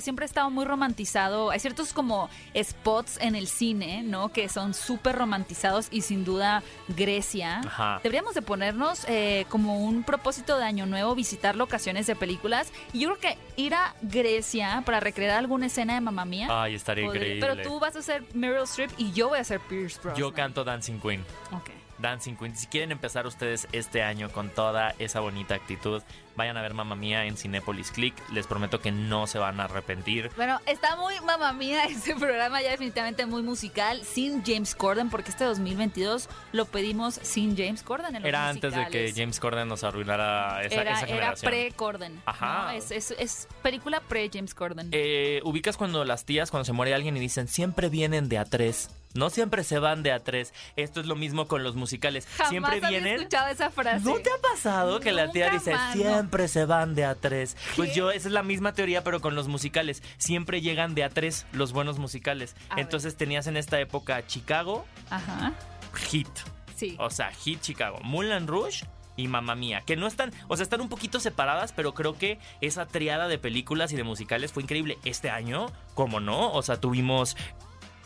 siempre 0.00 0.24
ha 0.24 0.26
estado 0.26 0.50
muy 0.50 0.64
romantizado. 0.64 1.50
Hay 1.50 1.60
ciertos 1.60 1.92
como 1.92 2.28
spots 2.56 3.18
en 3.20 3.34
el 3.34 3.46
cine, 3.48 4.02
¿no? 4.02 4.30
Que 4.32 4.48
son 4.48 4.74
súper 4.74 5.16
romantizados 5.16 5.88
y 5.90 6.02
sin 6.02 6.24
duda 6.24 6.62
Grecia. 6.88 7.60
Ajá. 7.64 8.00
Deberíamos 8.02 8.34
de 8.34 8.42
ponernos 8.42 9.04
eh, 9.08 9.46
como 9.48 9.78
un 9.84 10.04
propósito 10.04 10.56
de 10.58 10.64
año 10.64 10.86
nuevo, 10.86 11.14
visitar 11.14 11.56
locaciones 11.56 12.06
de 12.06 12.16
películas. 12.16 12.72
Y 12.92 13.00
yo 13.00 13.16
creo 13.16 13.20
que 13.32 13.62
ir 13.62 13.74
a 13.74 13.94
Grecia 14.02 14.82
para 14.84 15.00
recrear 15.00 15.38
alguna 15.38 15.66
escena 15.66 15.94
de 15.94 16.00
Mamma 16.00 16.24
Mía. 16.24 16.48
Ay, 16.50 16.74
estaría 16.74 17.04
podría- 17.06 17.34
increíble. 17.36 17.48
Pero 17.56 17.68
tú 17.68 17.80
vas 17.80 17.96
a 17.96 18.02
ser 18.02 18.22
Meryl 18.34 18.62
Streep 18.64 18.90
y 18.98 19.12
yo 19.12 19.28
voy 19.30 19.38
a 19.38 19.44
ser 19.44 19.60
Pierce 19.60 19.98
Brosnan. 20.00 20.16
Yo 20.20 20.32
canto 20.32 20.64
Dancing 20.64 20.98
Queen. 21.00 21.24
Ok. 21.52 21.70
Dancing 22.04 22.34
Queen. 22.36 22.54
Si 22.56 22.66
quieren 22.66 22.92
empezar 22.92 23.26
ustedes 23.26 23.66
este 23.72 24.02
año 24.02 24.30
con 24.30 24.50
toda 24.50 24.94
esa 24.98 25.20
bonita 25.20 25.54
actitud, 25.54 26.02
vayan 26.36 26.56
a 26.56 26.62
ver 26.62 26.74
Mamma 26.74 26.94
Mía 26.96 27.24
en 27.24 27.36
Cinepolis 27.36 27.90
Click. 27.90 28.14
Les 28.32 28.46
prometo 28.46 28.80
que 28.80 28.92
no 28.92 29.26
se 29.26 29.38
van 29.38 29.58
a 29.60 29.64
arrepentir. 29.64 30.30
Bueno, 30.36 30.60
está 30.66 30.96
muy 30.96 31.18
mamá 31.20 31.52
mía 31.52 31.84
este 31.88 32.14
programa 32.14 32.60
ya 32.60 32.70
definitivamente 32.70 33.24
muy 33.26 33.42
musical, 33.42 34.02
sin 34.04 34.44
James 34.44 34.74
Corden, 34.74 35.08
porque 35.10 35.30
este 35.30 35.44
2022 35.44 36.28
lo 36.52 36.66
pedimos 36.66 37.14
sin 37.22 37.56
James 37.56 37.82
Corden 37.82 38.14
en 38.16 38.22
los 38.22 38.28
Era 38.28 38.48
antes 38.48 38.74
de 38.74 38.86
que. 38.88 39.12
James 39.16 39.40
Corden 39.40 39.66
nos 39.68 39.82
arruinara 39.84 40.62
esa, 40.62 40.82
era, 40.82 40.90
esa 40.92 41.00
era 41.00 41.06
generación. 41.06 41.50
pre-Corden. 41.50 42.22
Ajá. 42.26 42.64
¿no? 42.64 42.70
Es, 42.78 42.90
es- 42.90 43.12
es 43.18 43.48
película 43.62 44.00
pre-James 44.00 44.54
Corden. 44.54 44.88
Eh, 44.92 45.40
ubicas 45.44 45.76
cuando 45.76 46.04
las 46.04 46.24
tías, 46.24 46.50
cuando 46.50 46.64
se 46.64 46.72
muere 46.72 46.94
alguien 46.94 47.16
y 47.16 47.20
dicen, 47.20 47.48
siempre 47.48 47.88
vienen 47.88 48.28
de 48.28 48.38
a 48.38 48.44
tres. 48.44 48.90
No 49.14 49.30
siempre 49.30 49.64
se 49.64 49.78
van 49.78 50.02
de 50.02 50.12
a 50.12 50.18
tres. 50.20 50.52
Esto 50.76 51.00
es 51.00 51.06
lo 51.06 51.14
mismo 51.16 51.46
con 51.46 51.62
los 51.62 51.76
musicales. 51.76 52.26
Jamás 52.36 52.50
siempre 52.50 52.76
había 52.76 52.88
vienen. 52.88 53.14
escuchado 53.16 53.46
esa 53.48 53.70
frase. 53.70 54.04
¿No 54.04 54.16
te 54.16 54.30
ha 54.30 54.38
pasado 54.42 55.00
que 55.00 55.12
la 55.12 55.30
tía 55.30 55.50
dice 55.50 55.72
más, 55.72 55.94
no. 55.96 56.02
siempre 56.02 56.48
se 56.48 56.64
van 56.64 56.94
de 56.94 57.04
a 57.04 57.14
tres? 57.14 57.56
Pues 57.76 57.94
yo, 57.94 58.10
esa 58.10 58.28
es 58.28 58.32
la 58.34 58.42
misma 58.42 58.72
teoría, 58.72 59.04
pero 59.04 59.20
con 59.20 59.34
los 59.34 59.46
musicales. 59.48 60.02
Siempre 60.18 60.60
llegan 60.60 60.94
de 60.94 61.04
a 61.04 61.10
tres 61.10 61.46
los 61.52 61.72
buenos 61.72 61.98
musicales. 61.98 62.56
A 62.68 62.74
ver. 62.76 62.84
Entonces 62.84 63.16
tenías 63.16 63.46
en 63.46 63.56
esta 63.56 63.78
época 63.80 64.26
Chicago, 64.26 64.84
Ajá. 65.10 65.52
Hit. 65.94 66.28
Sí. 66.74 66.96
O 66.98 67.08
sea, 67.08 67.30
Hit 67.32 67.60
Chicago, 67.60 68.00
Moulin 68.02 68.48
Rouge 68.48 68.84
y 69.16 69.28
Mamma 69.28 69.54
Mía. 69.54 69.82
Que 69.86 69.94
no 69.94 70.08
están, 70.08 70.32
o 70.48 70.56
sea, 70.56 70.64
están 70.64 70.80
un 70.80 70.88
poquito 70.88 71.20
separadas, 71.20 71.72
pero 71.72 71.94
creo 71.94 72.18
que 72.18 72.40
esa 72.60 72.86
triada 72.86 73.28
de 73.28 73.38
películas 73.38 73.92
y 73.92 73.96
de 73.96 74.02
musicales 74.02 74.52
fue 74.52 74.64
increíble. 74.64 74.98
Este 75.04 75.30
año, 75.30 75.66
como 75.94 76.18
no, 76.18 76.50
o 76.52 76.62
sea, 76.62 76.80
tuvimos 76.80 77.36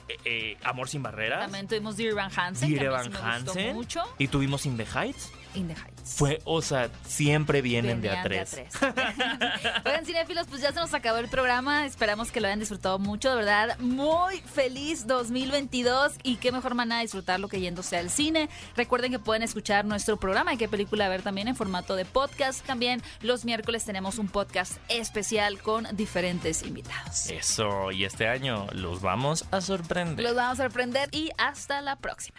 eh, 0.08 0.16
eh, 0.24 0.56
Amor 0.64 0.88
sin 0.88 1.02
Barreras. 1.02 1.40
También 1.40 1.68
tuvimos 1.68 1.96
Dear 1.96 2.12
Evan 2.12 2.30
Hansen. 2.34 2.70
Dear 2.70 3.02
sí 3.04 3.10
gustó 3.10 3.24
Hansen 3.24 3.74
mucho. 3.74 4.02
y 4.18 4.28
tuvimos 4.28 4.66
In 4.66 4.76
the 4.76 4.86
Heights. 4.86 5.30
In 5.58 5.66
the 5.66 5.74
Heights. 5.74 6.14
Fue, 6.14 6.40
o 6.44 6.62
sea, 6.62 6.88
siempre 7.06 7.62
vienen 7.62 8.00
de 8.00 8.10
a 8.10 8.22
tres. 8.22 8.56
Oigan, 9.84 10.06
cinéfilos, 10.06 10.46
pues 10.46 10.62
ya 10.62 10.72
se 10.72 10.80
nos 10.80 10.94
acabó 10.94 11.18
el 11.18 11.28
programa. 11.28 11.84
Esperamos 11.84 12.30
que 12.30 12.40
lo 12.40 12.46
hayan 12.46 12.60
disfrutado 12.60 12.98
mucho. 12.98 13.30
De 13.30 13.36
verdad, 13.36 13.78
muy 13.80 14.38
feliz 14.40 15.06
2022. 15.06 16.14
Y 16.22 16.36
qué 16.36 16.52
mejor 16.52 16.74
manera 16.74 16.98
de 16.98 17.02
disfrutarlo 17.02 17.48
que 17.48 17.60
yéndose 17.60 17.96
al 17.96 18.10
cine. 18.10 18.48
Recuerden 18.76 19.10
que 19.10 19.18
pueden 19.18 19.42
escuchar 19.42 19.84
nuestro 19.84 20.16
programa 20.16 20.54
y 20.54 20.56
qué 20.56 20.68
película 20.68 21.08
ver 21.08 21.22
también 21.22 21.48
en 21.48 21.56
formato 21.56 21.96
de 21.96 22.04
podcast. 22.04 22.64
También 22.64 23.02
los 23.20 23.44
miércoles 23.44 23.84
tenemos 23.84 24.18
un 24.18 24.28
podcast 24.28 24.76
especial 24.88 25.60
con 25.60 25.86
diferentes 25.96 26.62
invitados. 26.62 27.30
Eso, 27.30 27.90
y 27.90 28.04
este 28.04 28.28
año 28.28 28.66
los 28.72 29.00
vamos 29.02 29.44
a 29.50 29.60
sorprender. 29.60 30.24
Los 30.24 30.36
vamos 30.36 30.60
a 30.60 30.64
sorprender 30.64 31.08
y 31.12 31.30
hasta 31.36 31.80
la 31.82 31.96
próxima. 31.96 32.38